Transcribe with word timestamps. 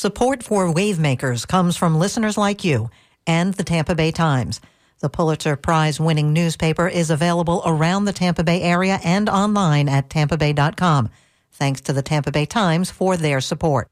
Support 0.00 0.42
for 0.42 0.72
Wavemakers 0.72 1.46
comes 1.46 1.76
from 1.76 1.98
listeners 1.98 2.38
like 2.38 2.64
you 2.64 2.88
and 3.26 3.52
the 3.52 3.62
Tampa 3.62 3.94
Bay 3.94 4.10
Times. 4.10 4.58
The 5.00 5.10
Pulitzer 5.10 5.56
Prize 5.56 6.00
winning 6.00 6.32
newspaper 6.32 6.88
is 6.88 7.10
available 7.10 7.60
around 7.66 8.06
the 8.06 8.14
Tampa 8.14 8.42
Bay 8.42 8.62
area 8.62 8.98
and 9.04 9.28
online 9.28 9.90
at 9.90 10.08
tampabay.com. 10.08 11.10
Thanks 11.52 11.82
to 11.82 11.92
the 11.92 12.00
Tampa 12.00 12.30
Bay 12.30 12.46
Times 12.46 12.90
for 12.90 13.18
their 13.18 13.42
support. 13.42 13.90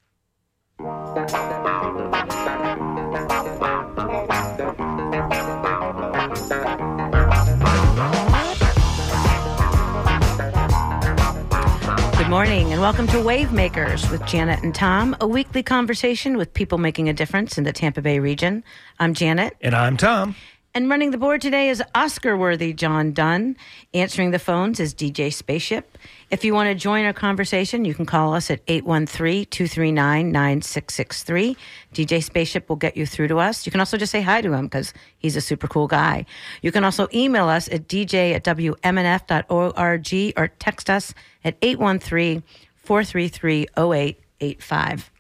Good 12.29 12.33
morning 12.33 12.73
and 12.75 12.83
welcome 12.83 13.07
to 13.07 13.23
Wave 13.23 13.53
Makers 13.55 14.07
with 14.11 14.23
Janet 14.27 14.63
and 14.63 14.75
Tom, 14.75 15.17
a 15.19 15.27
weekly 15.27 15.63
conversation 15.63 16.37
with 16.37 16.53
people 16.53 16.77
making 16.77 17.09
a 17.09 17.15
difference 17.15 17.57
in 17.57 17.65
the 17.65 17.73
Tampa 17.73 18.03
Bay 18.03 18.19
region. 18.19 18.65
I'm 18.99 19.15
Janet. 19.15 19.57
And 19.63 19.75
I'm 19.75 19.97
Tom. 19.97 20.37
And 20.75 20.89
running 20.91 21.11
the 21.11 21.19
board 21.19 21.41
today 21.41 21.71
is 21.71 21.83
Oscar 21.95 22.37
worthy 22.37 22.73
John 22.75 23.13
Dunn. 23.13 23.57
Answering 23.95 24.33
the 24.33 24.39
phones 24.39 24.79
is 24.79 24.95
DJ 24.95 25.33
Spaceship. 25.33 25.97
If 26.31 26.45
you 26.45 26.53
want 26.53 26.69
to 26.69 26.75
join 26.75 27.07
our 27.07 27.15
conversation, 27.15 27.87
you 27.87 27.95
can 27.95 28.05
call 28.05 28.35
us 28.35 28.51
at 28.51 28.61
813 28.69 29.47
239 29.47 30.31
9663. 30.31 31.57
DJ 31.95 32.23
Spaceship 32.23 32.69
will 32.69 32.77
get 32.77 32.97
you 32.99 33.07
through 33.07 33.29
to 33.29 33.39
us. 33.39 33.65
You 33.65 33.73
can 33.73 33.81
also 33.81 33.97
just 33.97 34.13
say 34.13 34.21
hi 34.21 34.43
to 34.43 34.53
him 34.53 34.67
because 34.67 34.93
he's 35.17 35.37
a 35.37 35.41
super 35.41 35.67
cool 35.69 35.89
guy. 35.89 36.27
You 36.61 36.71
can 36.71 36.85
also 36.85 37.09
email 37.15 37.49
us 37.49 37.69
at 37.69 37.89
dj 37.89 38.35
at 38.35 38.45
wmnf.org 38.45 40.35
or 40.37 40.49
text 40.59 40.91
us 40.91 41.15
at 41.45 41.57
813 41.63 42.43
433 42.77 43.67
0885. 43.77 45.11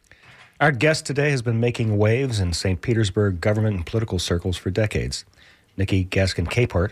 Our 0.60 0.72
guest 0.72 1.06
today 1.06 1.30
has 1.30 1.40
been 1.40 1.60
making 1.60 1.98
waves 1.98 2.40
in 2.40 2.52
St. 2.52 2.82
Petersburg 2.82 3.40
government 3.40 3.76
and 3.76 3.86
political 3.86 4.18
circles 4.18 4.56
for 4.56 4.70
decades. 4.70 5.24
Nikki 5.78 6.04
Gaskin 6.04 6.48
Capehart 6.48 6.90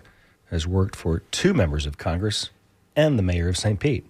has 0.51 0.65
worked 0.65 0.95
for 0.95 1.19
two 1.33 1.53
members 1.53 1.87
of 1.87 1.98
Congress 1.98 2.51
and 2.95 3.19
the 3.19 3.23
mayor 3.23 3.48
of 3.48 3.56
St. 3.56 3.81
Pete. 3.81 4.06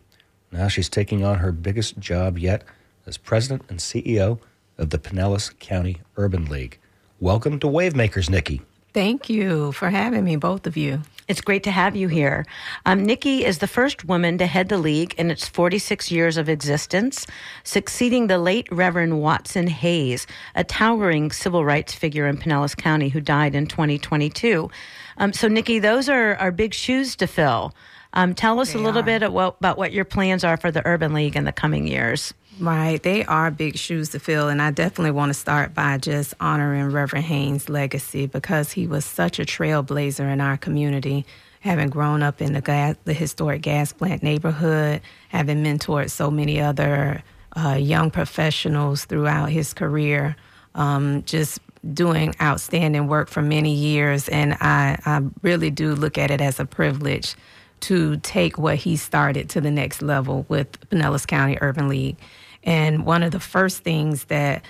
Now 0.53 0.69
she's 0.69 0.91
taking 0.91 1.25
on 1.25 1.39
her 1.39 1.51
biggest 1.51 1.99
job 1.99 2.37
yet 2.37 2.63
as 3.07 3.17
president 3.17 3.65
and 3.71 3.79
CEO 3.79 4.39
of 4.77 4.91
the 4.91 4.99
Pinellas 4.99 5.59
County 5.61 6.03
Urban 6.19 6.45
League. 6.45 6.79
Welcome 7.21 7.59
to 7.61 7.67
Wavemakers, 7.67 8.29
Nikki. 8.29 8.61
Thank 8.97 9.29
you 9.29 9.73
for 9.73 9.91
having 9.91 10.25
me, 10.25 10.37
both 10.37 10.67
of 10.67 10.75
you. 10.75 11.03
It's 11.29 11.43
great 11.43 11.65
to 11.65 11.71
have 11.71 11.95
you 11.95 12.09
here. 12.09 12.47
Um, 12.87 13.05
Nikki 13.05 13.45
is 13.45 13.59
the 13.59 13.67
first 13.67 14.07
woman 14.07 14.39
to 14.39 14.47
head 14.47 14.71
the 14.71 14.79
league 14.79 15.13
in 15.19 15.31
its 15.31 15.47
46 15.47 16.11
years 16.11 16.39
of 16.39 16.49
existence, 16.49 17.27
succeeding 17.63 18.29
the 18.29 18.39
late 18.39 18.67
Reverend 18.73 19.21
Watson 19.21 19.67
Haynes, 19.67 20.27
a 20.55 20.65
towering 20.65 21.31
civil 21.31 21.63
rights 21.63 21.93
figure 21.95 22.27
in 22.27 22.39
Pinellas 22.39 22.75
County 22.75 23.11
who 23.11 23.21
died 23.21 23.55
in 23.55 23.67
2022. 23.67 24.71
Um, 25.19 25.35
so, 25.35 25.47
Nikki, 25.47 25.79
those 25.79 26.09
are, 26.09 26.35
are 26.37 26.51
big 26.51 26.73
shoes 26.73 27.17
to 27.17 27.27
fill. 27.27 27.75
Um, 28.15 28.33
tell 28.33 28.59
us 28.61 28.73
They 28.73 28.79
a 28.79 28.83
little 28.83 29.03
are. 29.03 29.05
bit 29.05 29.23
about, 29.23 29.59
about 29.59 29.77
what 29.77 29.93
your 29.93 30.07
plans 30.07 30.43
are 30.43 30.57
for 30.57 30.71
the 30.71 30.81
Urban 30.87 31.13
League 31.13 31.37
in 31.37 31.45
the 31.45 31.53
coming 31.53 31.87
years. 31.87 32.33
Right, 32.59 33.03
they 33.03 33.23
are 33.27 33.51
big 33.51 33.77
shoes 33.77 34.09
to 34.11 34.19
fill, 34.19 34.49
and 34.49 34.62
I 34.62 34.71
definitely 34.71 35.11
want 35.11 35.29
to 35.29 35.35
start 35.35 35.75
by 35.75 35.99
just 35.99 36.33
honoring 36.41 36.91
Reverend 36.91 37.27
Haynes' 37.27 37.69
legacy 37.69 38.27
because 38.27 38.73
he 38.73 38.87
was 38.87 39.05
such 39.05 39.39
a 39.39 39.45
trailblazer 39.45 40.33
in 40.33 40.41
our 40.41 40.57
community. 40.57 41.27
Having 41.61 41.91
grown 41.91 42.23
up 42.23 42.41
in 42.41 42.55
the 42.55 42.62
gas, 42.62 42.97
the 43.05 43.12
historic 43.12 43.61
gas 43.61 43.93
plant 43.93 44.23
neighborhood, 44.23 45.03
having 45.29 45.62
mentored 45.62 46.11
so 46.11 46.31
many 46.31 46.59
other 46.59 47.23
uh, 47.55 47.75
young 47.75 48.11
professionals 48.11 49.05
throughout 49.05 49.51
his 49.51 49.75
career, 49.75 50.34
um, 50.75 51.25
just 51.25 51.61
doing 51.93 52.34
outstanding 52.41 53.07
work 53.07 53.29
for 53.29 53.43
many 53.43 53.75
years, 53.75 54.31
and 54.31 54.55
I, 54.55 54.99
I 55.05 55.21
really 55.43 55.71
do 55.71 55.95
look 55.95 56.17
at 56.17 56.31
it 56.31 56.41
as 56.41 56.59
a 56.59 56.65
privilege 56.65 57.34
to 57.81 58.17
take 58.19 58.56
what 58.56 58.77
he 58.77 58.97
started 58.97 59.50
to 59.50 59.61
the 59.61 59.71
next 59.71 60.00
level 60.00 60.47
with 60.49 60.81
Pinellas 60.88 61.27
County 61.27 61.59
Urban 61.61 61.88
League. 61.88 62.17
And 62.66 63.06
one 63.06 63.22
of 63.22 63.31
the 63.31 63.41
first 63.41 63.82
things 63.82 64.25
that, 64.25 64.65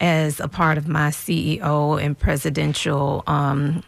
as 0.00 0.40
a 0.40 0.48
part 0.48 0.78
of 0.78 0.88
my 0.88 1.10
CEO 1.10 2.02
and 2.02 2.18
presidential 2.18 3.22
um, 3.28 3.84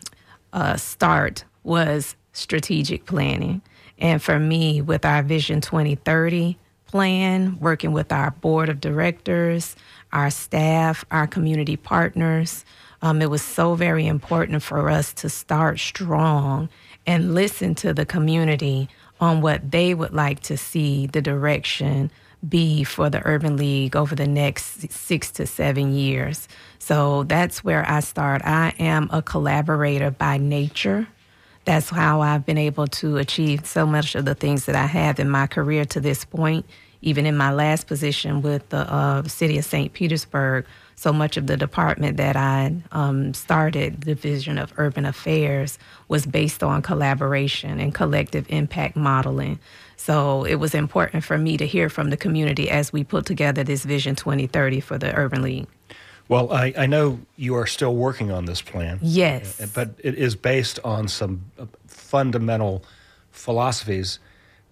uh, 0.53 0.77
start, 0.77 1.45
was 1.65 2.15
strategic 2.33 3.07
planning. 3.07 3.63
And 3.99 4.23
for 4.23 4.39
me, 4.39 4.83
with 4.83 5.05
our 5.05 5.23
Vision 5.23 5.61
2030 5.61 6.59
plan, 6.87 7.59
working 7.59 7.93
with 7.93 8.13
our 8.13 8.31
board 8.31 8.69
of 8.69 8.81
directors, 8.81 9.75
our 10.13 10.31
staff, 10.31 11.05
our 11.11 11.27
community 11.27 11.77
partners, 11.77 12.65
um, 13.03 13.21
it 13.21 13.31
was 13.31 13.43
so 13.43 13.75
very 13.75 14.07
important 14.07 14.63
for 14.63 14.89
us 14.91 15.13
to 15.15 15.29
start 15.29 15.81
strong 15.81 16.69
and 17.07 17.35
listen 17.35 17.75
to 17.77 17.93
the 17.93 18.07
community 18.07 18.89
on 19.21 19.41
what 19.41 19.71
they 19.71 19.95
would 19.95 20.13
like 20.13 20.41
to 20.41 20.57
see 20.57 21.07
the 21.07 21.21
direction 21.21 22.11
be 22.49 22.85
for 22.85 23.11
the 23.11 23.23
Urban 23.25 23.57
League 23.57 23.97
over 23.97 24.15
the 24.15 24.27
next 24.27 24.91
six 24.91 25.31
to 25.33 25.47
seven 25.47 25.95
years. 25.95 26.49
So 26.79 27.25
that's 27.25 27.65
where 27.65 27.89
I 27.89 28.01
start. 28.01 28.43
I 28.45 28.75
am 28.79 29.09
a 29.13 29.23
collaborator 29.23 30.11
by 30.11 30.37
nature. 30.39 31.07
That's 31.65 31.89
how 31.89 32.21
I've 32.21 32.45
been 32.45 32.59
able 32.59 32.87
to 32.89 33.17
achieve 33.17 33.67
so 33.67 33.87
much 33.87 34.15
of 34.15 34.27
the 34.27 34.35
things 34.35 34.67
that 34.67 34.77
I 34.77 34.87
have 34.87 35.19
in 35.19 35.31
my 35.31 35.47
career 35.47 35.85
to 35.87 36.01
this 36.01 36.25
point. 36.25 36.67
Even 37.01 37.27
in 37.27 37.37
my 37.37 37.53
last 37.53 37.87
position 37.87 38.41
with 38.41 38.69
the 38.71 38.91
uh, 38.91 39.23
city 39.25 39.59
of 39.59 39.65
St. 39.65 39.93
Petersburg, 39.93 40.67
so 40.97 41.13
much 41.13 41.37
of 41.37 41.47
the 41.47 41.57
department 41.57 42.17
that 42.17 42.37
I 42.37 42.75
um, 42.93 43.35
started, 43.35 44.03
the 44.03 44.15
Division 44.15 44.59
of 44.59 44.73
Urban 44.77 45.05
Affairs, 45.05 45.79
was 46.09 46.25
based 46.25 46.63
on 46.63 46.83
collaboration 46.83 47.81
and 47.81 47.95
collective 47.95 48.47
impact 48.49 48.97
modeling. 48.97 49.59
So 50.05 50.45
it 50.45 50.57
was 50.57 50.75
important 50.75 51.25
for 51.25 51.39
me 51.39 51.57
to 51.57 51.67
hear 51.67 51.89
from 51.89 52.11
the 52.11 52.19
community 52.19 52.69
as 52.69 52.93
we 52.93 53.05
put 53.05 53.25
together 53.25 53.65
this 53.65 53.87
Vision 53.87 54.15
2030 54.15 54.81
for 54.81 54.99
the 54.99 55.17
Urban 55.17 55.41
League. 55.41 55.67
Well, 56.29 56.53
I, 56.53 56.75
I 56.77 56.85
know 56.85 57.21
you 57.37 57.55
are 57.55 57.67
still 57.67 57.95
working 57.95 58.31
on 58.31 58.45
this 58.45 58.61
plan. 58.61 58.99
Yes. 59.01 59.59
Uh, 59.59 59.67
But 59.73 59.89
it 59.99 60.15
is 60.17 60.37
based 60.37 60.79
on 60.85 61.09
some 61.09 61.45
uh, 61.59 61.65
fundamental 61.87 62.85
philosophies 63.31 64.19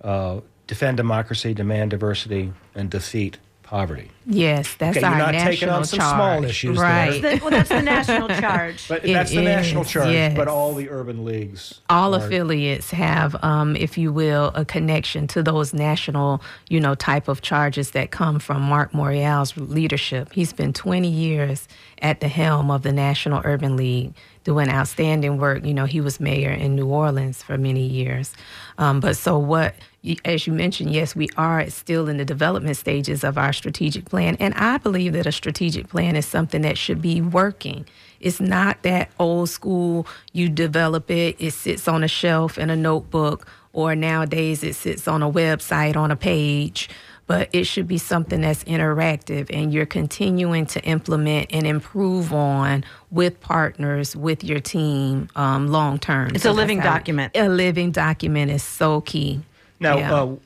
uh, 0.05 0.41
defend 0.67 0.99
democracy, 0.99 1.55
demand 1.55 1.93
diversity, 1.93 2.53
and 2.75 2.91
defeat 2.91 3.39
poverty. 3.73 4.11
Yes, 4.27 4.75
that's 4.75 4.99
Okay, 4.99 5.07
our 5.07 5.13
you're 5.13 5.19
not 5.19 5.33
national 5.33 5.53
taking 5.55 5.69
on 5.71 5.85
some 5.87 5.99
charge. 5.99 6.15
small 6.15 6.45
issues 6.45 6.77
there. 6.77 6.85
right? 6.87 7.23
The- 7.23 7.39
well, 7.41 7.51
that's 7.51 7.71
the 7.71 7.81
national 7.81 8.29
charge. 8.41 8.87
But 8.87 9.03
It 9.07 9.15
that's 9.15 9.31
the 9.31 9.41
national 9.41 9.85
charge. 9.87 10.13
yes. 10.13 10.37
But 10.37 10.47
all 10.47 10.75
the 10.75 10.91
urban 10.91 11.25
leagues. 11.25 11.81
all 11.89 12.15
are- 12.15 12.19
affiliates 12.19 12.91
have, 12.91 13.35
um, 13.43 13.75
if 13.75 13.97
you 13.97 14.13
will, 14.13 14.53
a 14.55 14.67
connection 14.67 15.27
to 15.29 15.43
those 15.43 15.73
national, 15.73 16.43
you 16.69 16.81
know, 16.81 16.95
type 16.95 17.29
of 17.29 17.41
charges 17.41 17.93
that 17.93 18.11
come 18.11 18.39
from 18.39 18.61
Mark 18.61 18.93
Morial's 18.93 19.57
leadership. 19.57 20.31
He 20.35 20.45
spent 20.45 20.77
20 20.77 21.09
years 21.09 21.67
at 22.03 22.21
the 22.21 22.29
helm 22.29 22.71
of 22.71 22.83
the 22.83 22.93
National 22.93 23.41
Urban 23.43 23.75
League, 23.77 24.13
doing 24.45 24.69
outstanding 24.69 25.39
work. 25.39 25.65
You 25.65 25.73
know, 25.73 25.87
he 25.87 26.03
was 26.03 26.21
mayor 26.21 26.51
in 26.51 26.77
New 26.77 26.89
Orleans 26.89 27.43
for 27.43 27.57
many 27.57 27.87
years. 27.87 28.35
Um, 28.77 29.01
but 29.01 29.17
so 29.17 29.39
what? 29.39 29.75
As 30.25 30.49
you 30.49 30.53
mentioned, 30.53 30.93
yes, 30.93 31.15
we 31.15 31.29
are 31.37 31.69
still 31.71 32.09
in 32.09 32.17
the 32.17 32.25
development 32.25 32.77
stages 32.77 33.23
of 33.23 33.39
our 33.39 33.53
strategic 33.53 34.07
plan, 34.07 34.37
and 34.41 34.53
I 34.55 34.79
believe 34.79 35.13
that 35.13 35.27
a 35.27 35.33
strategic 35.33 35.89
plan 35.89 36.17
is 36.17 36.27
something 36.27 36.63
that 36.63 36.77
should 36.77 37.01
be 37.01 37.21
working. 37.21 37.87
It's 38.19 38.41
not 38.41 38.83
that 38.83 39.11
old 39.21 39.49
school, 39.49 40.07
you 40.33 40.49
develop 40.49 41.09
it, 41.11 41.37
it 41.39 41.53
sits 41.53 41.87
on 41.87 42.03
a 42.03 42.09
shelf 42.09 42.59
in 42.59 42.69
a 42.69 42.77
notebook, 42.77 43.47
or 43.73 43.95
nowadays 43.95 44.65
it 44.65 44.75
sits 44.75 45.07
on 45.07 45.23
a 45.23 45.31
website 45.31 45.97
on 45.97 46.11
a 46.11 46.17
page. 46.17 46.89
But 47.29 47.49
it 47.53 47.65
should 47.65 47.87
be 47.87 47.99
something 47.99 48.41
that's 48.41 48.65
interactive 48.65 49.47
and 49.55 49.73
you're 49.73 49.87
continuing 49.87 50.67
to 50.67 50.83
implement 50.83 51.47
and 51.53 51.67
improve 51.67 52.33
on 52.33 52.85
with 53.11 53.41
partners, 53.41 54.17
with 54.17 54.43
your 54.43 54.59
team 54.59 55.31
um, 55.37 55.69
long 55.69 55.99
term. 55.99 56.33
It's 56.35 56.45
a 56.45 56.53
living 56.53 56.81
document. 56.81 57.33
A 57.37 57.49
living 57.49 57.93
document 57.93 58.51
is 58.51 58.63
so 58.65 59.01
key. 59.03 59.41
Now, 59.83 59.99
Yeah. 59.99 60.15
uh, 60.15 60.37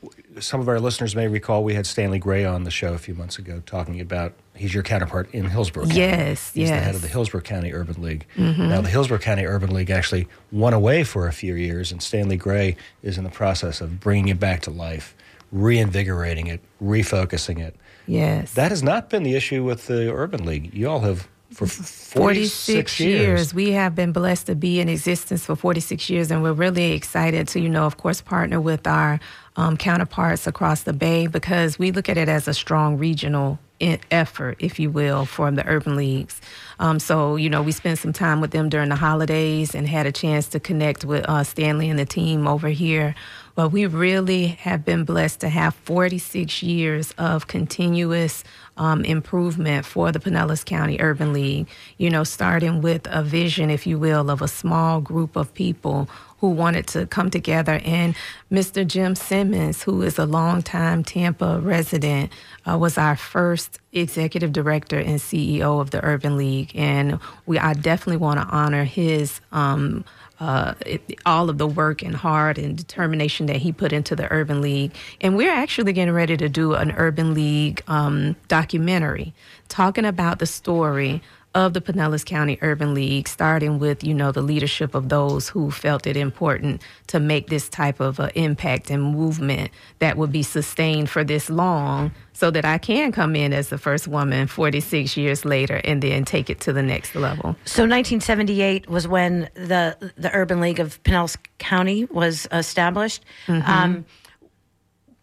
some 0.41 0.59
of 0.59 0.67
our 0.67 0.79
listeners 0.79 1.15
may 1.15 1.27
recall 1.27 1.63
we 1.63 1.73
had 1.75 1.85
Stanley 1.87 2.19
Gray 2.19 2.43
on 2.45 2.63
the 2.63 2.71
show 2.71 2.93
a 2.93 2.97
few 2.97 3.13
months 3.13 3.37
ago 3.39 3.61
talking 3.65 4.01
about 4.01 4.33
he's 4.55 4.73
your 4.73 4.83
counterpart 4.83 5.29
in 5.33 5.45
Hillsborough 5.45 5.85
County. 5.85 5.99
Yes, 5.99 6.51
he's 6.53 6.69
the 6.69 6.75
head. 6.75 6.83
Mm-hmm. 6.87 6.95
of 6.95 7.01
the 7.03 7.07
Hillsborough 7.07 7.41
County 7.41 7.71
Urban 7.73 8.01
League. 8.01 8.25
Now, 8.37 8.81
the 8.81 8.89
Hillsborough 8.89 9.19
County 9.19 9.45
Urban 9.45 9.73
League 9.73 9.89
actually 9.91 10.27
went 10.51 10.75
away 10.75 11.03
for 11.03 11.27
a 11.27 11.33
few 11.33 11.53
years, 11.55 11.91
and 11.91 12.01
Stanley 12.01 12.37
Gray 12.37 12.75
is 13.03 13.17
in 13.17 13.23
the 13.23 13.29
process 13.29 13.79
of 13.81 13.99
bringing 13.99 14.27
it 14.29 14.39
back 14.39 14.61
to 14.61 14.71
life, 14.71 15.15
reinvigorating 15.51 16.47
it, 16.47 16.61
refocusing 16.81 17.59
it. 17.59 17.75
Yes. 18.05 18.53
That 18.53 18.71
has 18.71 18.81
not 18.81 19.09
been 19.09 19.23
the 19.23 19.35
issue 19.35 19.63
with 19.63 19.87
the 19.87 20.13
Urban 20.13 20.45
League. 20.45 20.73
You 20.73 20.87
all 20.89 21.01
have 21.01 21.27
for 21.51 21.65
46, 21.65 22.13
46 22.13 22.99
years. 22.99 23.21
years. 23.21 23.53
We 23.53 23.71
have 23.71 23.95
been 23.95 24.11
blessed 24.11 24.47
to 24.47 24.55
be 24.55 24.79
in 24.79 24.89
existence 24.89 25.45
for 25.45 25.55
46 25.55 26.09
years, 26.09 26.31
and 26.31 26.43
we're 26.43 26.53
really 26.53 26.91
excited 26.91 27.47
to, 27.49 27.59
you 27.59 27.69
know, 27.69 27.85
of 27.85 27.97
course, 27.97 28.21
partner 28.21 28.59
with 28.59 28.85
our 28.85 29.19
um, 29.55 29.77
counterparts 29.77 30.45
across 30.45 30.83
the 30.83 30.93
Bay 30.93 31.27
because 31.27 31.79
we 31.79 31.91
look 31.91 32.09
at 32.09 32.17
it 32.17 32.29
as 32.29 32.47
a 32.47 32.53
strong 32.53 32.97
regional 32.97 33.59
effort, 33.79 34.57
if 34.59 34.79
you 34.79 34.89
will, 34.89 35.25
for 35.25 35.49
the 35.51 35.65
urban 35.67 35.95
leagues. 35.95 36.41
Um, 36.79 36.99
so, 36.99 37.35
you 37.35 37.49
know, 37.49 37.61
we 37.61 37.71
spent 37.71 37.99
some 37.99 38.13
time 38.13 38.41
with 38.41 38.51
them 38.51 38.69
during 38.69 38.89
the 38.89 38.95
holidays 38.95 39.75
and 39.75 39.87
had 39.87 40.05
a 40.05 40.11
chance 40.11 40.47
to 40.49 40.59
connect 40.59 41.05
with 41.05 41.25
uh, 41.27 41.43
Stanley 41.43 41.89
and 41.89 41.99
the 41.99 42.05
team 42.05 42.47
over 42.47 42.69
here. 42.69 43.15
But 43.57 43.69
we 43.69 43.87
really 43.87 44.49
have 44.49 44.85
been 44.85 45.03
blessed 45.03 45.39
to 45.39 45.49
have 45.49 45.73
46 45.73 46.61
years 46.61 47.11
of 47.17 47.47
continuous 47.47 48.43
um, 48.77 49.03
improvement 49.03 49.83
for 49.83 50.11
the 50.11 50.19
Pinellas 50.19 50.63
County 50.63 50.97
Urban 51.01 51.33
League. 51.33 51.67
You 51.97 52.11
know, 52.11 52.23
starting 52.23 52.83
with 52.83 53.07
a 53.09 53.23
vision, 53.23 53.71
if 53.71 53.87
you 53.87 53.97
will, 53.97 54.29
of 54.29 54.43
a 54.43 54.47
small 54.47 55.01
group 55.01 55.35
of 55.35 55.51
people 55.55 56.07
who 56.39 56.49
wanted 56.49 56.85
to 56.89 57.07
come 57.07 57.31
together. 57.31 57.81
And 57.83 58.15
Mr. 58.51 58.85
Jim 58.85 59.15
Simmons, 59.15 59.81
who 59.81 60.03
is 60.03 60.19
a 60.19 60.27
longtime 60.27 61.03
Tampa 61.03 61.59
resident, 61.59 62.31
uh, 62.69 62.77
was 62.77 62.95
our 62.95 63.15
first 63.15 63.79
executive 63.91 64.53
director 64.53 64.99
and 64.99 65.19
CEO 65.19 65.81
of 65.81 65.89
the 65.89 66.05
Urban 66.05 66.37
League. 66.37 66.73
And 66.75 67.19
we, 67.47 67.57
I 67.57 67.73
definitely 67.73 68.17
want 68.17 68.39
to 68.39 68.45
honor 68.55 68.83
his. 68.83 69.41
Um, 69.51 70.05
uh, 70.39 70.75
it, 70.85 71.01
all 71.25 71.49
of 71.49 71.57
the 71.57 71.67
work 71.67 72.01
and 72.03 72.15
heart 72.15 72.57
and 72.57 72.77
determination 72.77 73.47
that 73.47 73.57
he 73.57 73.71
put 73.71 73.91
into 73.91 74.15
the 74.15 74.31
Urban 74.31 74.61
League. 74.61 74.93
And 75.21 75.35
we're 75.35 75.53
actually 75.53 75.93
getting 75.93 76.13
ready 76.13 76.37
to 76.37 76.49
do 76.49 76.73
an 76.73 76.91
Urban 76.91 77.33
League 77.33 77.81
um, 77.87 78.35
documentary 78.47 79.33
talking 79.67 80.05
about 80.05 80.39
the 80.39 80.45
story 80.45 81.21
of 81.55 81.73
the 81.73 81.81
Pinellas 81.81 82.23
County 82.23 82.59
Urban 82.61 82.93
League, 82.93 83.27
starting 83.27 83.79
with, 83.79 84.03
you 84.03 84.13
know, 84.13 84.31
the 84.31 84.41
leadership 84.41 84.93
of 84.93 85.09
those 85.09 85.49
who 85.49 85.71
felt 85.71 86.05
it 86.05 86.15
important 86.15 86.81
to 87.07 87.19
make 87.19 87.47
this 87.47 87.67
type 87.69 87.99
of 87.99 88.19
uh, 88.19 88.29
impact 88.35 88.91
and 88.91 89.01
movement 89.01 89.71
that 89.99 90.17
would 90.17 90.31
be 90.31 90.43
sustained 90.43 91.09
for 91.09 91.23
this 91.23 91.49
long 91.49 92.11
so 92.33 92.51
that 92.51 92.65
I 92.65 92.77
can 92.77 93.11
come 93.11 93.35
in 93.35 93.53
as 93.53 93.69
the 93.69 93.77
first 93.77 94.07
woman 94.07 94.45
46 94.45 95.17
years 95.17 95.45
later 95.45 95.81
and 95.83 96.01
then 96.03 96.25
take 96.25 96.49
it 96.49 96.59
to 96.61 96.73
the 96.73 96.83
next 96.83 97.15
level. 97.15 97.55
So 97.65 97.83
1978 97.83 98.87
was 98.87 99.07
when 99.07 99.49
the 99.55 100.13
the 100.17 100.31
Urban 100.33 100.61
League 100.61 100.79
of 100.79 101.01
Pinellas 101.03 101.37
County 101.57 102.05
was 102.05 102.47
established. 102.51 103.25
Mm-hmm. 103.47 103.69
Um, 103.69 104.05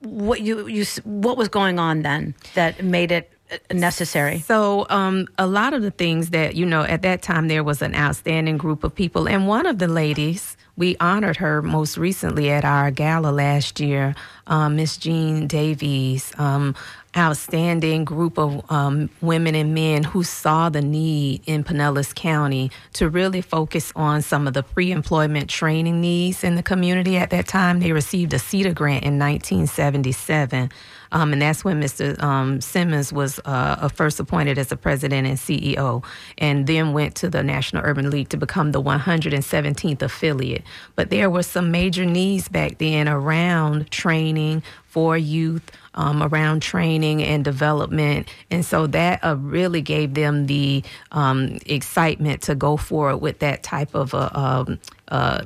what 0.01 0.41
you 0.41 0.67
you 0.67 0.85
what 1.05 1.37
was 1.37 1.49
going 1.49 1.79
on 1.79 2.03
then 2.03 2.35
that 2.55 2.85
made 2.85 3.11
it 3.11 3.31
necessary? 3.73 4.41
So, 4.41 4.87
um, 4.91 5.27
a 5.39 5.47
lot 5.47 5.75
of 5.75 5.83
the 5.83 5.91
things 5.91 6.31
that, 6.31 6.57
you 6.57 6.67
know, 6.67 6.83
at 6.83 7.03
that 7.03 7.23
time 7.23 7.49
there 7.49 7.65
was 7.65 7.83
an 7.83 7.95
outstanding 7.95 8.57
group 8.57 8.85
of 8.85 8.95
people. 8.95 9.29
And 9.29 9.47
one 9.47 9.67
of 9.67 9.79
the 9.79 9.89
ladies, 9.89 10.57
we 10.77 10.97
honored 10.99 11.37
her 11.37 11.63
most 11.63 11.97
recently 11.97 12.51
at 12.51 12.65
our 12.65 12.91
gala 12.91 13.29
last 13.29 13.81
year, 13.81 14.15
um, 14.47 14.77
Miss 14.77 14.97
Jean 14.97 15.47
Davies. 15.47 16.33
Um, 16.39 16.75
outstanding 17.17 18.05
group 18.05 18.39
of 18.39 18.69
um, 18.71 19.09
women 19.21 19.55
and 19.55 19.75
men 19.75 20.03
who 20.03 20.25
saw 20.25 20.69
the 20.69 20.83
need 20.83 21.43
in 21.47 21.63
Pinellas 21.65 22.15
County 22.15 22.71
to 22.95 23.09
really 23.09 23.41
focus 23.41 23.93
on 23.95 24.23
some 24.23 24.47
of 24.47 24.55
the 24.55 24.63
pre 24.63 24.91
employment 24.91 25.49
training 25.49 26.01
needs 26.01 26.43
in 26.43 26.57
the 26.57 26.63
community 26.63 27.17
at 27.17 27.31
that 27.31 27.47
time. 27.47 27.81
They 27.81 27.93
received 27.93 28.33
a 28.33 28.39
CETA 28.39 28.75
grant 28.75 29.05
in 29.05 29.19
1977. 29.19 30.71
Um, 31.15 31.33
and 31.33 31.41
that's 31.41 31.65
when 31.65 31.81
Mr. 31.81 32.21
Um, 32.23 32.61
Simmons 32.61 33.13
was 33.13 33.41
uh, 33.45 33.89
first 33.89 34.19
appointed 34.19 34.59
as 34.59 34.67
the 34.67 34.77
president 34.77 35.27
and 35.27 35.39
CEO, 35.39 36.05
and 36.39 36.67
then 36.67 36.93
went 36.93 37.15
to 37.17 37.31
the 37.31 37.43
National 37.43 37.85
Urban 37.85 38.11
League 38.11 38.29
to 38.31 38.37
become 38.37 38.73
the 38.73 38.83
117th 38.83 40.03
affiliate. 40.03 40.65
But 40.97 41.11
there 41.11 41.31
were 41.31 41.45
some 41.45 41.71
major 41.71 42.05
needs 42.05 42.49
back 42.49 42.79
then 42.79 43.09
around 43.09 43.91
training 43.93 44.63
for 44.95 45.19
youth 45.19 45.73
um, 45.95 46.23
around 46.23 46.63
training 46.63 47.21
and 47.21 47.45
development. 47.45 48.29
And 48.49 48.65
so 48.65 48.87
that 48.87 49.25
uh, 49.25 49.37
really 49.41 49.83
gave 49.83 50.15
them 50.15 50.47
the 50.47 50.85
um, 51.11 51.59
excitement 51.67 52.43
to 52.43 52.55
go 52.55 52.77
forward 52.77 53.17
with 53.17 53.41
that 53.41 53.65
type 53.65 53.93
of 53.93 54.15
a, 54.15 54.39
um, 54.39 54.79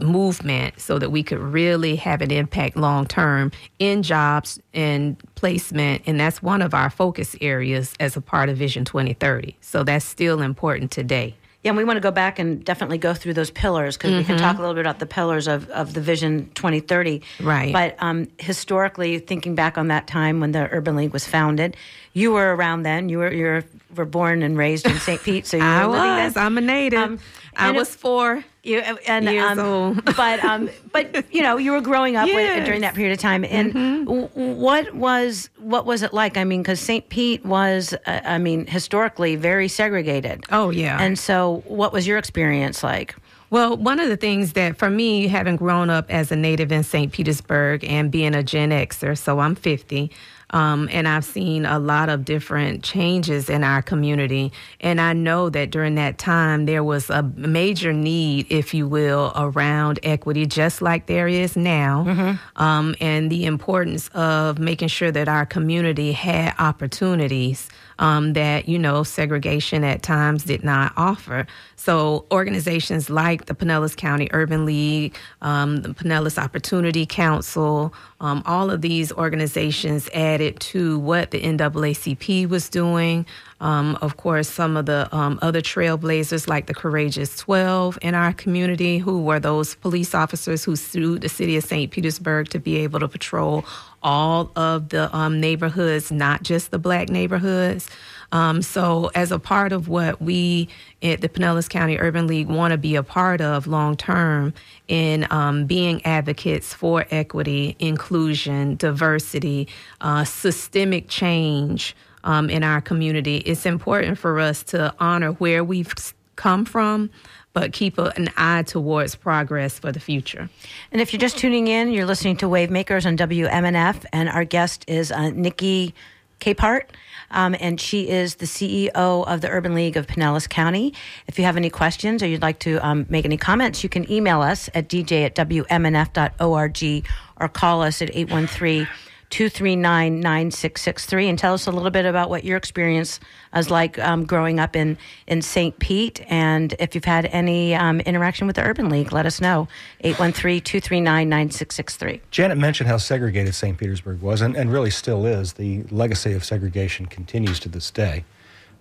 movement 0.03 0.79
so 0.79 0.99
that 0.99 1.11
we 1.11 1.23
could 1.23 1.39
really 1.39 1.97
have 1.97 2.21
an 2.21 2.31
impact 2.31 2.77
long 2.77 3.06
term 3.06 3.50
in 3.79 4.03
jobs 4.03 4.61
and 4.75 5.17
placement. 5.35 6.03
And 6.05 6.21
that's 6.21 6.43
one 6.43 6.61
of 6.61 6.75
our 6.75 6.91
focus 6.91 7.35
areas 7.41 7.94
as 7.99 8.19
a 8.19 8.21
part 8.21 8.51
of 8.51 8.59
Vision 8.59 8.85
2030. 8.85 9.56
So 9.62 9.83
that's 9.83 10.05
still 10.05 10.43
important 10.43 10.91
today. 10.91 11.35
Yeah, 11.64 11.70
and 11.70 11.76
we 11.76 11.82
want 11.82 11.96
to 11.96 12.00
go 12.00 12.12
back 12.12 12.38
and 12.38 12.64
definitely 12.64 12.99
go 12.99 13.14
through 13.14 13.34
those 13.34 13.50
pillars 13.50 13.96
because 13.96 14.10
mm-hmm. 14.10 14.19
we 14.19 14.25
can 14.25 14.37
mm-hmm. 14.37 14.44
talk 14.44 14.58
a 14.58 14.60
little 14.60 14.76
bit 14.76 14.82
about 14.82 15.00
the 15.00 15.06
pillars 15.06 15.49
of, 15.49 15.69
of 15.70 15.93
the 15.93 16.00
Vision 16.00 16.50
2030. 16.55 17.20
Right. 17.40 17.72
But 17.72 17.96
um, 17.99 18.28
historically, 18.38 19.19
thinking 19.19 19.56
back 19.56 19.76
on 19.76 19.88
that 19.88 20.06
time 20.06 20.38
when 20.38 20.52
the 20.52 20.69
Urban 20.70 20.94
League 20.94 21.12
was 21.12 21.26
founded, 21.26 21.76
you 22.12 22.31
were 22.31 22.55
around 22.55 22.84
then. 22.84 23.08
You 23.08 23.19
were 23.19 23.32
you 23.32 23.64
were 23.96 24.05
born 24.05 24.43
and 24.43 24.56
raised 24.56 24.87
in 24.87 24.99
St. 24.99 25.20
Pete, 25.20 25.46
so 25.46 25.56
you 25.56 25.62
I 25.64 25.87
were 25.87 25.93
was. 25.94 26.37
I'm 26.37 26.58
a 26.58 26.60
native. 26.60 27.00
Um, 27.00 27.19
I 27.56 27.72
was 27.72 27.93
it, 27.93 27.99
four. 27.99 28.44
You, 28.69 28.79
and, 28.81 29.25
years 29.25 29.59
um, 29.59 29.59
old. 29.59 30.05
but 30.17 30.44
um, 30.44 30.69
but 30.93 31.25
you 31.32 31.43
know 31.43 31.56
you 31.56 31.73
were 31.73 31.81
growing 31.81 32.17
up 32.17 32.26
yes. 32.26 32.59
with, 32.59 32.67
during 32.67 32.82
that 32.82 32.94
period 32.94 33.12
of 33.12 33.19
time, 33.19 33.44
and 33.44 33.73
mm-hmm. 33.73 34.55
what 34.61 34.94
was 34.94 35.50
what 35.59 35.87
was 35.87 36.03
it 36.03 36.12
like? 36.12 36.37
I 36.37 36.44
mean, 36.44 36.62
because 36.62 36.81
St. 36.81 37.09
Pete 37.09 37.44
was, 37.44 37.94
uh, 38.06 38.20
I 38.25 38.38
mean, 38.38 38.67
historically 38.67 39.37
very 39.37 39.69
segregated. 39.69 40.44
Oh 40.53 40.70
yeah. 40.70 41.00
And 41.00 41.19
so, 41.19 41.62
what 41.67 41.93
was 41.93 42.06
your 42.06 42.19
experience 42.19 42.82
like? 42.82 43.15
Well, 43.50 43.79
one 43.79 43.99
of 43.99 44.09
the 44.09 44.17
things 44.17 44.53
that 44.53 44.76
for 44.76 44.91
me, 44.91 45.26
having 45.26 45.56
grown 45.56 45.88
up 45.88 46.11
as 46.11 46.31
a 46.31 46.37
native 46.37 46.70
in 46.70 46.82
St. 46.82 47.11
Petersburg 47.11 47.82
and 47.85 48.11
being 48.11 48.35
a 48.35 48.43
Gen 48.43 48.70
Xer, 48.70 49.17
so 49.17 49.38
I'm 49.38 49.55
50. 49.55 50.11
Um, 50.50 50.89
and 50.91 51.06
I've 51.06 51.25
seen 51.25 51.67
a 51.67 51.79
lot 51.79 52.09
of 52.09 52.25
different 52.25 52.83
changes 52.83 53.50
in 53.50 53.65
our 53.65 53.83
community. 53.83 54.53
And 54.81 55.00
I 55.00 55.12
know 55.12 55.50
that 55.50 55.71
during 55.71 55.97
that 55.97 56.19
time, 56.19 56.67
there 56.67 56.83
was 56.83 57.11
a 57.11 57.23
major 57.23 57.93
need, 57.93 58.47
if 58.50 58.73
you 58.73 58.89
will, 58.89 59.33
around 59.37 59.99
equity, 60.03 60.47
just 60.47 60.81
like 60.81 61.06
there 61.06 61.29
is 61.29 61.56
now, 61.56 62.05
mm-hmm. 62.06 62.62
um, 62.62 62.95
and 63.00 63.31
the 63.31 63.45
importance 63.45 64.09
of 64.15 64.59
making 64.59 64.89
sure 64.89 65.11
that 65.11 65.29
our 65.29 65.45
community 65.45 66.12
had 66.12 66.55
opportunities 66.59 67.69
um, 67.99 68.35
that, 68.35 68.69
you 68.69 68.79
know, 68.79 69.03
segregation 69.03 69.85
at 69.85 70.03
times 70.03 70.44
did 70.44 70.62
not 70.62 70.93
offer. 70.97 71.47
So 71.77 72.27
organizations 72.31 73.11
like 73.11 73.47
the 73.47 73.55
Pinellas 73.55 73.97
County 73.97 74.29
Urban 74.33 74.65
League, 74.65 75.17
um, 75.43 75.79
the 75.79 75.89
Pinellas 75.91 76.43
Opportunity 76.43 77.06
Council, 77.06 77.93
um, 78.20 78.43
all 78.47 78.70
of 78.70 78.82
these 78.82 79.12
organizations 79.12 80.09
added 80.12 80.59
to 80.61 80.99
what 80.99 81.31
the 81.31 81.41
NAACP 81.41 82.49
was 82.49 82.69
doing. 82.69 83.25
Um, 83.61 83.97
of 84.03 84.17
course, 84.17 84.49
some 84.49 84.76
of 84.76 84.87
the 84.87 85.09
um, 85.15 85.38
other 85.41 85.61
trailblazers, 85.61 86.49
like 86.49 86.67
the 86.67 86.75
Courageous 86.75 87.37
12 87.37 87.98
in 88.03 88.15
our 88.15 88.32
community, 88.32 88.98
who 88.98 89.22
were 89.22 89.39
those 89.39 89.77
police 89.77 90.15
officers 90.15 90.65
who 90.65 90.75
sued 90.75 91.22
the 91.22 91.29
city 91.29 91.56
of 91.56 91.65
St. 91.65 91.91
Petersburg 91.91 92.48
to 92.48 92.58
be 92.58 92.77
able 92.79 93.01
to 93.01 93.08
patrol 93.08 93.65
all 94.03 94.51
of 94.56 94.89
the 94.89 95.15
um, 95.17 95.41
neighborhoods, 95.41 96.10
not 96.10 96.43
just 96.43 96.70
the 96.70 96.79
black 96.79 97.08
neighborhoods. 97.08 97.89
Um, 98.31 98.61
so, 98.61 99.11
as 99.15 99.32
a 99.32 99.39
part 99.39 99.73
of 99.73 99.89
what 99.89 100.20
we 100.20 100.69
at 101.03 101.20
the 101.20 101.29
Pinellas 101.29 101.69
County 101.69 101.99
Urban 101.99 102.27
League 102.27 102.49
want 102.49 102.73
to 102.73 102.79
be 102.79 102.97
a 102.97 103.03
part 103.03 103.41
of 103.41 103.67
long 103.67 103.97
term 103.97 104.53
in 104.87 105.27
um, 105.31 105.65
being 105.67 106.05
advocates 106.05 106.75
for 106.75 107.06
equity, 107.11 107.77
inclusion, 107.79 108.77
diversity, 108.77 109.69
uh, 110.01 110.25
systemic 110.25 111.08
change 111.08 111.97
um, 112.25 112.51
in 112.51 112.63
our 112.63 112.81
community, 112.81 113.39
it's 113.39 113.65
important 113.65 114.19
for 114.19 114.39
us 114.39 114.63
to 114.65 114.94
honor 114.99 115.32
where 115.32 115.65
we've 115.65 115.94
come 116.37 116.65
from 116.65 117.11
but 117.55 117.73
keep 117.73 117.99
an 117.99 118.31
eye 118.37 118.63
towards 118.63 119.17
progress 119.17 119.81
for 119.81 119.91
the 119.91 119.99
future. 119.99 120.49
And 120.93 121.01
if 121.01 121.13
you're 121.13 121.19
just 121.19 121.39
tuning 121.39 121.67
in, 121.67 121.91
you're 121.91 122.06
listening 122.06 122.37
to 122.37 122.47
Wavemakers 122.47 123.05
on 123.05 123.17
WMNF, 123.17 124.05
and 124.13 124.29
our 124.29 124.44
guest 124.44 124.85
is 124.87 125.11
uh, 125.11 125.31
Nikki 125.31 125.93
Capehart. 126.41 126.85
Um, 127.31 127.55
and 127.61 127.81
she 127.81 128.08
is 128.08 128.37
the 128.37 128.47
CEO 128.47 128.91
of 128.94 129.41
the 129.41 129.49
Urban 129.49 129.75
League 129.75 129.97
of 129.97 130.06
Pinellas 130.06 130.49
County. 130.49 130.94
If 131.27 131.39
you 131.39 131.44
have 131.44 131.56
any 131.56 131.70
questions 131.70 132.23
or 132.23 132.27
you'd 132.27 132.43
like 132.43 132.58
to 132.61 132.77
um, 132.87 133.06
make 133.08 133.25
any 133.25 133.37
comments, 133.37 133.82
you 133.82 133.89
can 133.89 134.11
email 134.11 134.41
us 134.41 134.70
at 134.75 134.89
dj 134.89 135.25
at 135.25 135.35
wmnf.org 135.35 137.06
or 137.41 137.49
call 137.49 137.82
us 137.82 138.03
at 138.03 138.13
813- 138.13 138.89
239 139.31 140.20
9663 140.20 141.29
and 141.29 141.39
tell 141.39 141.55
us 141.55 141.67
a 141.67 141.70
little 141.70 141.91
bit 141.91 142.06
about 142.06 142.31
what 142.31 142.44
your 142.44 142.56
experience 142.56 143.20
was 143.55 143.70
like 143.70 143.99
um, 143.99 144.25
growing 144.25 144.58
up 144.58 144.75
in, 144.75 144.97
in 145.27 145.43
St. 145.43 145.79
Pete. 145.79 146.23
And 146.29 146.75
if 146.79 146.94
you've 146.94 147.05
had 147.05 147.27
any 147.27 147.75
um, 147.75 148.01
interaction 148.01 148.47
with 148.47 148.56
the 148.56 148.63
Urban 148.63 148.89
League, 148.89 149.13
let 149.13 149.27
us 149.27 149.41
know. 149.41 149.69
813 150.01 150.61
239 150.63 151.29
9663. 151.29 152.20
Janet 152.31 152.58
mentioned 152.58 152.89
how 152.89 152.97
segregated 152.97 153.55
St. 153.55 153.77
Petersburg 153.77 154.20
was 154.20 154.41
and, 154.41 154.56
and 154.56 154.73
really 154.73 154.91
still 154.91 155.27
is. 155.27 155.55
The 155.55 155.82
legacy 155.91 156.32
of 156.32 156.44
segregation 156.44 157.06
continues 157.06 157.61
to 157.61 157.69
this 157.69 157.91
day, 157.91 158.25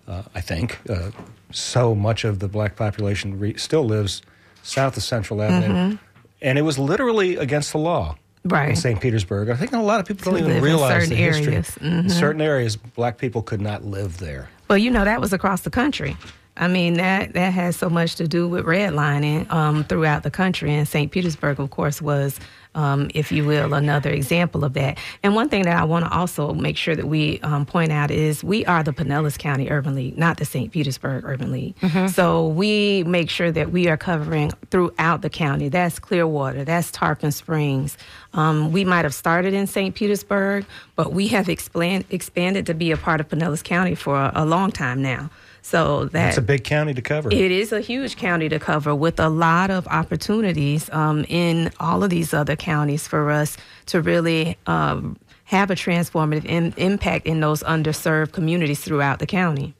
uh, 0.06 0.22
I 0.34 0.40
think. 0.40 0.78
Uh, 0.88 1.10
so 1.50 1.94
much 1.94 2.24
of 2.24 2.38
the 2.38 2.48
black 2.48 2.76
population 2.76 3.38
re- 3.38 3.56
still 3.56 3.84
lives 3.84 4.22
south 4.62 4.96
of 4.96 5.02
Central 5.02 5.42
Avenue. 5.42 5.74
Mm-hmm. 5.74 5.96
And 6.40 6.58
it 6.58 6.62
was 6.62 6.78
literally 6.78 7.36
against 7.36 7.72
the 7.72 7.78
law 7.78 8.16
Right. 8.44 8.70
in 8.70 8.76
St. 8.76 9.00
Petersburg. 9.00 9.50
I 9.50 9.56
think 9.56 9.72
a 9.72 9.78
lot 9.78 10.00
of 10.00 10.06
people 10.06 10.32
don't 10.32 10.40
even 10.40 10.62
realize 10.62 11.02
certain 11.02 11.10
the 11.10 11.16
history. 11.16 11.46
areas. 11.46 11.68
Mm-hmm. 11.70 11.86
In 11.86 12.10
certain 12.10 12.40
areas, 12.40 12.76
black 12.76 13.18
people 13.18 13.42
could 13.42 13.60
not 13.60 13.84
live 13.84 14.18
there. 14.18 14.48
Well, 14.68 14.78
you 14.78 14.90
know, 14.90 15.04
that 15.04 15.20
was 15.20 15.32
across 15.32 15.62
the 15.62 15.70
country. 15.70 16.16
I 16.56 16.66
mean, 16.66 16.94
that, 16.94 17.34
that 17.34 17.52
has 17.52 17.76
so 17.76 17.88
much 17.88 18.16
to 18.16 18.26
do 18.26 18.48
with 18.48 18.64
redlining 18.64 19.50
um, 19.50 19.84
throughout 19.84 20.24
the 20.24 20.30
country. 20.30 20.74
And 20.74 20.88
St. 20.88 21.10
Petersburg, 21.10 21.60
of 21.60 21.70
course, 21.70 22.02
was, 22.02 22.40
um, 22.78 23.10
if 23.12 23.32
you 23.32 23.44
will, 23.44 23.74
another 23.74 24.08
example 24.08 24.64
of 24.64 24.74
that. 24.74 24.98
And 25.24 25.34
one 25.34 25.48
thing 25.48 25.64
that 25.64 25.76
I 25.76 25.82
want 25.82 26.04
to 26.04 26.12
also 26.16 26.54
make 26.54 26.76
sure 26.76 26.94
that 26.94 27.06
we 27.06 27.40
um, 27.40 27.66
point 27.66 27.90
out 27.90 28.12
is 28.12 28.44
we 28.44 28.64
are 28.66 28.84
the 28.84 28.92
Pinellas 28.92 29.36
County 29.36 29.68
Urban 29.68 29.96
League, 29.96 30.16
not 30.16 30.36
the 30.36 30.44
St. 30.44 30.70
Petersburg 30.70 31.24
Urban 31.24 31.50
League. 31.50 31.74
So 32.06 32.46
we 32.46 33.02
make 33.02 33.30
sure 33.30 33.50
that 33.50 33.72
we 33.72 33.88
are 33.88 33.96
covering 33.96 34.52
throughout 34.70 35.22
the 35.22 35.30
county. 35.30 35.68
That's 35.68 35.98
Clearwater, 35.98 36.64
that's 36.64 36.92
Tarpon 36.92 37.32
Springs. 37.32 37.98
Um, 38.32 38.70
we 38.70 38.84
might 38.84 39.04
have 39.04 39.14
started 39.14 39.54
in 39.54 39.66
St. 39.66 39.92
Petersburg, 39.92 40.64
but 40.94 41.12
we 41.12 41.26
have 41.28 41.48
expand, 41.48 42.04
expanded 42.10 42.64
to 42.66 42.74
be 42.74 42.92
a 42.92 42.96
part 42.96 43.20
of 43.20 43.28
Pinellas 43.28 43.64
County 43.64 43.96
for 43.96 44.14
a, 44.14 44.32
a 44.36 44.46
long 44.46 44.70
time 44.70 45.02
now. 45.02 45.30
So 45.68 46.06
that 46.12 46.28
It's 46.30 46.38
a 46.38 46.42
big 46.42 46.64
county 46.64 46.94
to 46.94 47.02
cover. 47.02 47.28
it 47.30 47.50
is 47.50 47.72
a 47.72 47.80
huge 47.82 48.16
county 48.16 48.48
to 48.48 48.58
cover 48.58 48.94
with 48.94 49.20
a 49.20 49.28
lot 49.28 49.70
of 49.70 49.86
opportunities 49.88 50.88
um, 50.90 51.26
in 51.28 51.70
all 51.78 52.02
of 52.02 52.08
these 52.08 52.32
other 52.32 52.56
counties 52.56 53.06
for 53.06 53.30
us 53.30 53.58
to 53.86 54.00
really 54.00 54.56
um, 54.66 55.18
have 55.44 55.70
a 55.70 55.74
transformative 55.74 56.46
im- 56.46 56.72
impact 56.78 57.26
in 57.26 57.40
those 57.40 57.62
underserved 57.64 58.32
communities 58.32 58.80
throughout 58.80 59.18
the 59.18 59.26
county. 59.26 59.74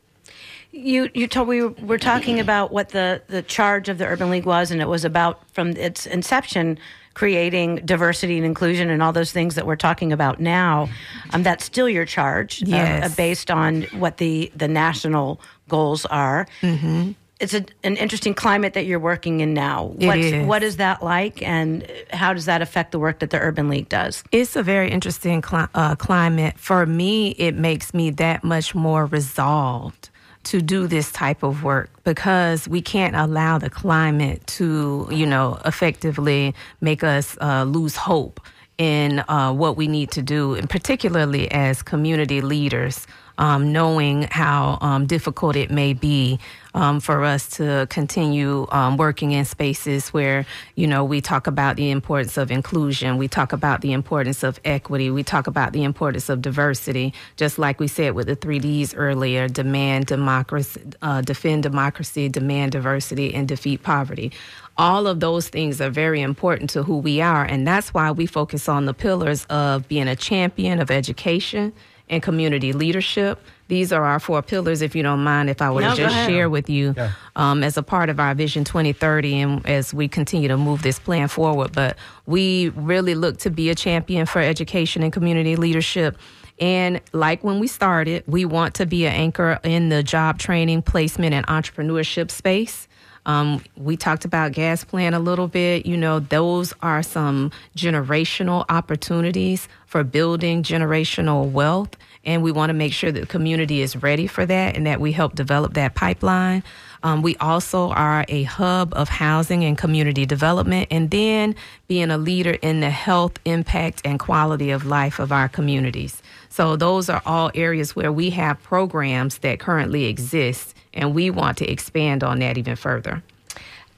You 0.73 1.09
you 1.14 1.26
told 1.26 1.49
we 1.49 1.62
were, 1.62 1.71
were 1.80 1.99
talking 1.99 2.38
about 2.38 2.71
what 2.71 2.90
the 2.90 3.23
the 3.28 3.40
charge 3.42 3.88
of 3.88 3.97
the 3.97 4.04
Urban 4.07 4.28
League 4.30 4.45
was, 4.45 4.71
and 4.71 4.83
it 4.83 4.88
was 4.88 5.04
about 5.07 5.40
from 5.54 5.71
its 5.71 6.04
inception 6.07 6.78
creating 7.14 7.76
diversity 7.85 8.37
and 8.37 8.47
inclusion 8.47 8.90
and 8.90 9.02
all 9.02 9.12
those 9.12 9.33
things 9.33 9.54
that 9.57 9.66
we're 9.66 9.75
talking 9.88 10.12
about 10.12 10.38
now. 10.38 10.88
Um, 11.33 11.42
that's 11.42 11.64
still 11.64 11.88
your 11.88 12.04
charge, 12.04 12.62
uh, 12.62 12.66
Yes. 12.68 13.11
uh, 13.11 13.14
based 13.16 13.50
on 13.50 13.83
what 13.99 14.18
the 14.18 14.52
the 14.54 14.68
national 14.68 15.40
goals 15.69 16.07
are. 16.07 16.47
Mm-hmm. 16.63 17.13
It's 17.41 17.55
a, 17.55 17.65
an 17.85 17.97
interesting 17.97 18.35
climate 18.35 18.75
that 18.75 18.85
you're 18.85 18.99
working 18.99 19.39
in 19.41 19.55
now. 19.55 19.95
It 20.01 20.07
What's, 20.07 20.19
is. 20.19 20.47
What 20.47 20.63
is 20.65 20.77
that 20.79 21.05
like, 21.05 21.41
and 21.41 21.87
how 22.11 22.33
does 22.35 22.47
that 22.47 22.63
affect 22.63 22.91
the 22.91 22.99
work 22.99 23.21
that 23.21 23.31
the 23.31 23.39
Urban 23.39 23.69
League 23.69 23.89
does? 23.89 24.25
It's 24.33 24.57
a 24.57 24.63
very 24.65 24.91
interesting 24.91 25.41
cli- 25.41 25.69
uh, 25.73 25.95
climate. 25.95 26.59
For 26.59 26.85
me, 26.85 27.31
it 27.39 27.55
makes 27.55 27.95
me 27.95 28.11
that 28.11 28.43
much 28.43 28.75
more 28.75 29.07
resolved 29.07 30.11
to 30.45 30.61
do 30.63 30.89
this 30.89 31.13
type 31.13 31.45
of 31.45 31.63
work 31.63 31.91
because 32.03 32.67
we 32.67 32.81
can't 32.81 33.15
allow 33.15 33.59
the 33.59 33.71
climate 33.71 34.45
to, 34.47 35.07
you 35.13 35.27
know, 35.27 35.61
effectively 35.65 36.55
make 36.81 37.05
us 37.05 37.37
uh, 37.41 37.63
lose 37.63 37.95
hope 37.95 38.41
in 38.79 39.25
uh, 39.29 39.53
what 39.53 39.77
we 39.77 39.87
need 39.89 40.11
to 40.13 40.23
do, 40.23 40.55
and 40.55 40.71
particularly 40.71 41.51
as 41.51 41.83
community 41.83 42.41
leaders, 42.41 43.07
um, 43.38 43.73
knowing 43.73 44.23
how 44.30 44.78
um, 44.80 45.07
difficult 45.07 45.57
it 45.57 45.71
may 45.71 45.95
be 45.95 46.38
um, 46.75 47.00
for 47.00 47.25
us 47.25 47.49
to 47.49 47.87
continue 47.88 48.66
um, 48.71 48.97
working 48.97 49.33
in 49.33 49.45
spaces 49.45 50.11
where, 50.11 50.45
you 50.75 50.87
know, 50.87 51.04
we 51.04 51.21
talk 51.21 51.47
about 51.47 51.76
the 51.76 51.90
importance 51.90 52.37
of 52.37 52.50
inclusion, 52.50 53.16
we 53.16 53.26
talk 53.26 53.52
about 53.52 53.80
the 53.80 53.92
importance 53.92 54.42
of 54.42 54.61
equity, 54.64 55.11
we 55.11 55.23
talk 55.23 55.47
about 55.47 55.73
the 55.73 55.83
importance 55.83 56.28
of 56.28 56.42
diversity, 56.42 57.14
just 57.37 57.59
like 57.59 57.80
we 57.80 57.88
said 57.88 58.14
with 58.14 58.26
the 58.26 58.37
three 58.37 58.59
Ds 58.59 58.95
earlier 58.95 59.49
demand 59.49 60.07
democracy, 60.07 60.80
uh, 61.02 61.21
defend 61.23 61.62
democracy, 61.62 62.28
demand 62.28 62.73
diversity, 62.73 63.35
and 63.35 63.49
defeat 63.49 63.83
poverty. 63.83 64.33
All 64.76 65.09
of 65.09 65.18
those 65.18 65.49
things 65.49 65.80
are 65.80 65.90
very 65.90 66.21
important 66.21 66.71
to 66.71 66.85
who 66.85 66.99
we 66.99 67.21
are, 67.21 67.45
and 67.45 67.66
that's 67.66 67.92
why 67.92 68.12
we 68.12 68.26
focus 68.26 68.68
on 68.68 68.85
the 68.85 68.95
pillars 68.95 69.45
of 69.47 69.88
being 69.88 70.07
a 70.07 70.14
champion 70.14 70.80
of 70.80 70.90
education 70.90 71.73
and 72.11 72.23
community 72.23 72.73
leadership. 72.73 73.41
These 73.69 73.93
are 73.93 74.05
our 74.05 74.19
four 74.19 74.41
pillars, 74.43 74.81
if 74.81 74.95
you 74.97 75.03
don't 75.03 75.23
mind, 75.23 75.50
if 75.50 75.61
I 75.61 75.71
were 75.71 75.83
No, 75.83 75.91
to 75.91 75.97
just 75.97 76.15
share 76.27 76.49
with 76.49 76.71
you 76.71 76.95
Yeah. 76.97 77.11
um, 77.37 77.62
as 77.62 77.77
a 77.77 77.83
part 77.83 78.09
of 78.09 78.19
our 78.19 78.35
Vision 78.35 78.65
2030 78.65 79.41
and 79.41 79.67
as 79.67 79.93
we 79.93 80.09
continue 80.09 80.49
to 80.49 80.57
move 80.57 80.83
this 80.83 80.99
plan 80.99 81.29
forward. 81.29 81.73
But 81.73 81.97
we 82.25 82.71
really 82.71 83.15
look 83.15 83.38
to 83.41 83.50
be 83.50 83.69
a 83.69 83.75
champion 83.75 84.25
for 84.25 84.41
education 84.41 85.03
and 85.03 85.12
community 85.12 85.57
leadership. 85.57 86.17
And 86.61 87.00
like 87.12 87.45
when 87.45 87.61
we 87.61 87.67
started, 87.67 88.25
we 88.27 88.45
want 88.47 88.75
to 88.77 88.87
be 88.87 89.05
an 89.07 89.12
anchor 89.15 89.61
in 89.62 89.91
the 89.91 90.03
job 90.03 90.38
training, 90.38 90.83
placement, 90.83 91.35
and 91.35 91.47
entrepreneurship 91.47 92.31
space. 92.31 92.88
Um, 93.27 93.62
we 93.77 93.99
talked 93.99 94.25
about 94.25 94.53
gas 94.53 94.83
plant 94.85 95.15
a 95.15 95.19
little 95.19 95.49
bit. 95.49 95.85
You 95.85 95.99
know, 95.99 96.19
those 96.21 96.73
are 96.81 97.03
some 97.03 97.53
generational 97.77 98.65
opportunities 98.71 99.69
for 99.88 100.04
building 100.04 100.62
generational 100.62 101.50
wealth. 101.50 101.97
And 102.25 102.42
we 102.42 102.52
want 102.52 102.68
to 102.71 102.75
make 102.75 102.92
sure 102.92 103.11
that 103.11 103.21
the 103.21 103.26
community 103.26 103.80
is 103.80 103.97
ready 103.97 104.26
for 104.26 104.45
that 104.45 104.76
and 104.76 104.87
that 104.87 105.00
we 105.00 105.12
help 105.12 105.35
develop 105.35 105.75
that 105.75 105.95
pipeline. 105.95 106.62
Um, 107.02 107.23
we 107.23 107.37
also 107.37 107.88
are 107.90 108.25
a 108.28 108.42
hub 108.42 108.92
of 108.95 109.09
housing 109.09 109.64
and 109.64 109.78
community 109.78 110.26
development, 110.26 110.88
and 110.90 111.11
then 111.11 111.54
being 111.87 112.11
a 112.11 112.18
leader 112.18 112.59
in 112.61 112.80
the 112.80 112.90
health, 112.90 113.38
impact, 113.45 114.02
and 114.04 114.18
quality 114.18 114.71
of 114.71 114.85
life 114.85 115.18
of 115.18 115.33
our 115.33 115.49
communities. 115.49 116.23
So, 116.49 116.76
those 116.76 117.09
are 117.09 117.23
all 117.25 117.52
areas 117.54 117.95
where 117.95 118.12
we 118.12 118.30
have 118.30 118.61
programs 118.62 119.38
that 119.38 119.61
currently 119.61 120.07
exist, 120.07 120.75
and 120.92 121.14
we 121.14 121.30
want 121.30 121.57
to 121.59 121.71
expand 121.71 122.25
on 122.25 122.40
that 122.40 122.59
even 122.59 122.75
further. 122.75 123.23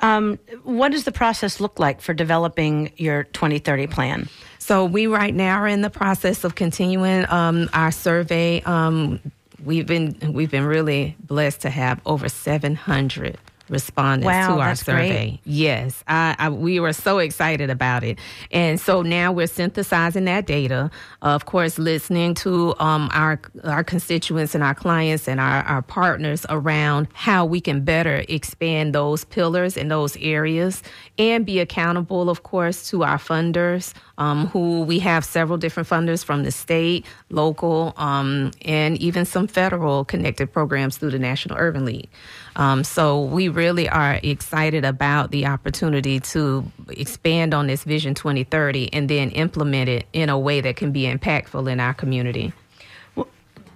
Um, 0.01 0.39
what 0.65 0.93
does 0.93 1.05
the 1.05 1.13
process 1.13 1.61
look 1.61 1.79
like 1.79 2.01
for 2.01 2.15
developing 2.15 2.93
your 2.97 3.25
2030 3.25 3.87
plan? 3.87 4.29
So 4.59 4.85
we 4.85 5.07
right 5.07 5.35
now 5.35 5.61
are 5.61 5.69
in 5.69 5.83
the 5.83 5.91
process 5.91 6.45
of 6.45 6.55
continuing 6.55 7.27
um, 7.29 7.69
our 7.73 7.91
survey. 7.91 8.63
Um, 8.63 9.21
we've 9.65 9.87
been 9.87 10.33
we've 10.33 10.51
been 10.51 10.65
really 10.65 11.17
blessed 11.21 11.63
to 11.63 11.71
have 11.71 12.01
over 12.07 12.29
700 12.29 13.39
respondents 13.71 14.27
Wow, 14.27 14.57
to 14.57 14.61
our 14.61 14.69
that's 14.69 14.83
great. 14.83 15.09
survey. 15.09 15.41
Yes, 15.45 16.05
I, 16.09 16.37
I, 16.39 16.49
we 16.51 16.81
were 16.81 16.93
so 16.93 17.19
excited 17.19 17.71
about 17.71 18.05
it, 18.05 18.19
and 18.51 18.79
so 18.81 19.03
now 19.03 19.33
we're 19.33 19.47
synthesizing 19.47 20.25
that 20.27 20.47
data. 20.47 20.91
Of 21.23 21.47
course, 21.47 21.79
listening 21.79 22.35
to 22.35 22.75
um, 22.79 23.09
our 23.13 23.41
our 23.65 23.85
constituents 23.85 24.55
and 24.55 24.65
our 24.65 24.75
clients 24.75 25.29
and 25.29 25.41
our, 25.41 25.63
our 25.63 25.83
partners 25.83 26.45
around 26.49 27.09
how 27.13 27.47
we 27.47 27.61
can 27.61 27.83
better 27.85 28.25
expand 28.29 28.95
those 28.95 29.25
pillars 29.25 29.77
in 29.77 29.89
those 29.89 30.17
areas, 30.19 30.83
and 31.19 31.47
be 31.47 31.61
accountable, 31.61 32.29
of 32.29 32.43
course, 32.43 32.89
to 32.91 33.05
our 33.05 33.19
funders. 33.19 33.95
Um, 34.19 34.49
who 34.49 34.83
we 34.83 34.99
have 34.99 35.25
several 35.25 35.57
different 35.57 35.89
funders 35.89 36.23
from 36.23 36.43
the 36.43 36.51
state, 36.51 37.07
local, 37.31 37.95
um, 37.97 38.51
and 38.67 38.99
even 38.99 39.25
some 39.25 39.47
federal 39.47 40.05
connected 40.05 40.53
programs 40.53 40.99
through 40.99 41.13
the 41.13 41.19
National 41.19 41.57
Urban 41.57 41.87
League. 41.87 42.11
Um, 42.57 42.85
so 42.85 43.23
we 43.23 43.49
really 43.49 43.89
are 43.89 44.19
excited 44.23 44.85
about 44.85 45.31
the 45.31 45.47
opportunity 45.47 46.21
to 46.21 46.71
expand 46.89 47.55
on 47.55 47.67
this 47.67 47.85
Vision 47.85 48.15
2030 48.15 48.93
and 48.93 49.09
then 49.09 49.31
implement 49.31 49.89
it 49.89 50.07
in 50.13 50.29
a 50.29 50.39
way 50.39 50.61
that 50.61 50.77
can 50.77 50.93
be 50.93 51.03
impactful 51.03 51.71
in 51.71 51.81
our 51.81 51.95
community. 51.95 52.53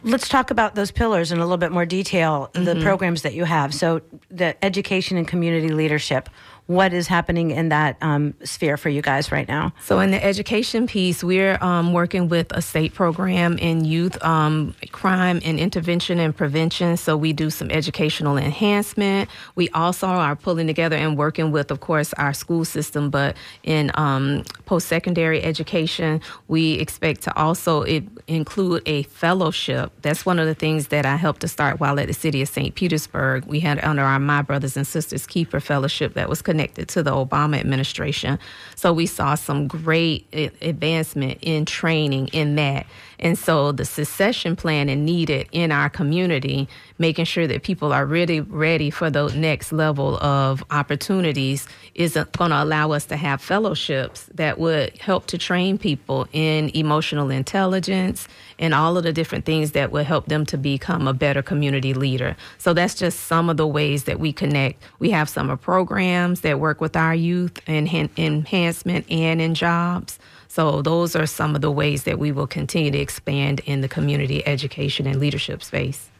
Let's 0.02 0.28
talk 0.28 0.50
about 0.50 0.74
those 0.74 0.90
pillars 0.90 1.32
in 1.32 1.38
a 1.38 1.40
little 1.40 1.56
bit 1.56 1.72
more 1.72 1.86
detail, 1.86 2.50
the 2.52 2.78
programs 2.82 3.22
that 3.22 3.32
you 3.32 3.44
have. 3.44 3.72
So, 3.72 4.02
the 4.30 4.62
education 4.62 5.16
and 5.16 5.26
community 5.26 5.70
leadership. 5.70 6.28
What 6.66 6.94
is 6.94 7.08
happening 7.08 7.50
in 7.50 7.68
that 7.68 7.98
um, 8.00 8.32
sphere 8.42 8.78
for 8.78 8.88
you 8.88 9.02
guys 9.02 9.30
right 9.30 9.46
now? 9.46 9.74
So, 9.82 10.00
in 10.00 10.12
the 10.12 10.24
education 10.24 10.86
piece, 10.86 11.22
we're 11.22 11.62
um, 11.62 11.92
working 11.92 12.30
with 12.30 12.50
a 12.52 12.62
state 12.62 12.94
program 12.94 13.58
in 13.58 13.84
youth 13.84 14.22
um, 14.24 14.74
crime 14.90 15.42
and 15.44 15.60
intervention 15.60 16.18
and 16.18 16.34
prevention. 16.34 16.96
So, 16.96 17.18
we 17.18 17.34
do 17.34 17.50
some 17.50 17.70
educational 17.70 18.38
enhancement. 18.38 19.28
We 19.56 19.68
also 19.70 20.06
are 20.06 20.34
pulling 20.36 20.66
together 20.66 20.96
and 20.96 21.18
working 21.18 21.52
with, 21.52 21.70
of 21.70 21.80
course, 21.80 22.14
our 22.14 22.32
school 22.32 22.64
system, 22.64 23.10
but 23.10 23.36
in 23.62 23.90
um, 23.92 24.44
post 24.64 24.88
secondary 24.88 25.42
education, 25.42 26.22
we 26.48 26.74
expect 26.74 27.20
to 27.24 27.36
also 27.36 27.84
include 28.26 28.82
a 28.86 29.02
fellowship. 29.02 29.92
That's 30.00 30.24
one 30.24 30.38
of 30.38 30.46
the 30.46 30.54
things 30.54 30.88
that 30.88 31.04
I 31.04 31.16
helped 31.16 31.42
to 31.42 31.48
start 31.48 31.78
while 31.78 32.00
at 32.00 32.06
the 32.06 32.14
city 32.14 32.40
of 32.40 32.48
St. 32.48 32.74
Petersburg. 32.74 33.44
We 33.44 33.60
had 33.60 33.84
under 33.84 34.02
our 34.02 34.18
My 34.18 34.40
Brothers 34.40 34.78
and 34.78 34.86
Sisters 34.86 35.26
Keeper 35.26 35.60
Fellowship 35.60 36.14
that 36.14 36.30
was 36.30 36.40
connected 36.54 36.86
to 36.86 37.02
the 37.02 37.10
Obama 37.10 37.58
administration. 37.58 38.38
So 38.76 38.92
we 38.92 39.06
saw 39.06 39.34
some 39.34 39.66
great 39.66 40.28
advancement 40.62 41.38
in 41.42 41.64
training 41.64 42.28
in 42.28 42.54
that. 42.54 42.86
And 43.18 43.38
so 43.38 43.72
the 43.72 43.84
succession 43.84 44.56
planning 44.56 45.04
needed 45.04 45.48
in 45.52 45.72
our 45.72 45.88
community 45.88 46.68
making 46.98 47.24
sure 47.24 47.46
that 47.46 47.62
people 47.62 47.92
are 47.92 48.06
really 48.06 48.40
ready 48.40 48.90
for 48.90 49.10
the 49.10 49.28
next 49.34 49.72
level 49.72 50.16
of 50.18 50.62
opportunities 50.70 51.66
is 51.94 52.14
going 52.14 52.50
to 52.50 52.62
allow 52.62 52.92
us 52.92 53.04
to 53.06 53.16
have 53.16 53.40
fellowships 53.40 54.26
that 54.34 54.58
would 54.58 54.96
help 54.98 55.26
to 55.26 55.38
train 55.38 55.76
people 55.76 56.26
in 56.32 56.70
emotional 56.74 57.30
intelligence 57.30 58.28
and 58.58 58.72
all 58.72 58.96
of 58.96 59.02
the 59.02 59.12
different 59.12 59.44
things 59.44 59.72
that 59.72 59.90
would 59.90 60.06
help 60.06 60.26
them 60.26 60.46
to 60.46 60.56
become 60.56 61.08
a 61.08 61.12
better 61.12 61.42
community 61.42 61.94
leader. 61.94 62.36
So 62.58 62.72
that's 62.72 62.94
just 62.94 63.20
some 63.20 63.50
of 63.50 63.56
the 63.56 63.66
ways 63.66 64.04
that 64.04 64.20
we 64.20 64.32
connect. 64.32 64.82
We 65.00 65.10
have 65.10 65.28
summer 65.28 65.56
programs 65.56 66.42
that 66.42 66.60
work 66.60 66.80
with 66.80 66.96
our 66.96 67.14
youth 67.14 67.60
in 67.68 67.88
enhancement 68.16 69.10
and 69.10 69.40
in 69.40 69.54
jobs. 69.54 70.18
So 70.54 70.82
those 70.82 71.16
are 71.16 71.26
some 71.26 71.56
of 71.56 71.62
the 71.62 71.70
ways 71.72 72.04
that 72.04 72.20
we 72.20 72.30
will 72.30 72.46
continue 72.46 72.92
to 72.92 72.98
expand 72.98 73.58
in 73.66 73.80
the 73.80 73.88
community 73.88 74.46
education 74.46 75.04
and 75.04 75.18
leadership 75.18 75.64
space. 75.64 76.10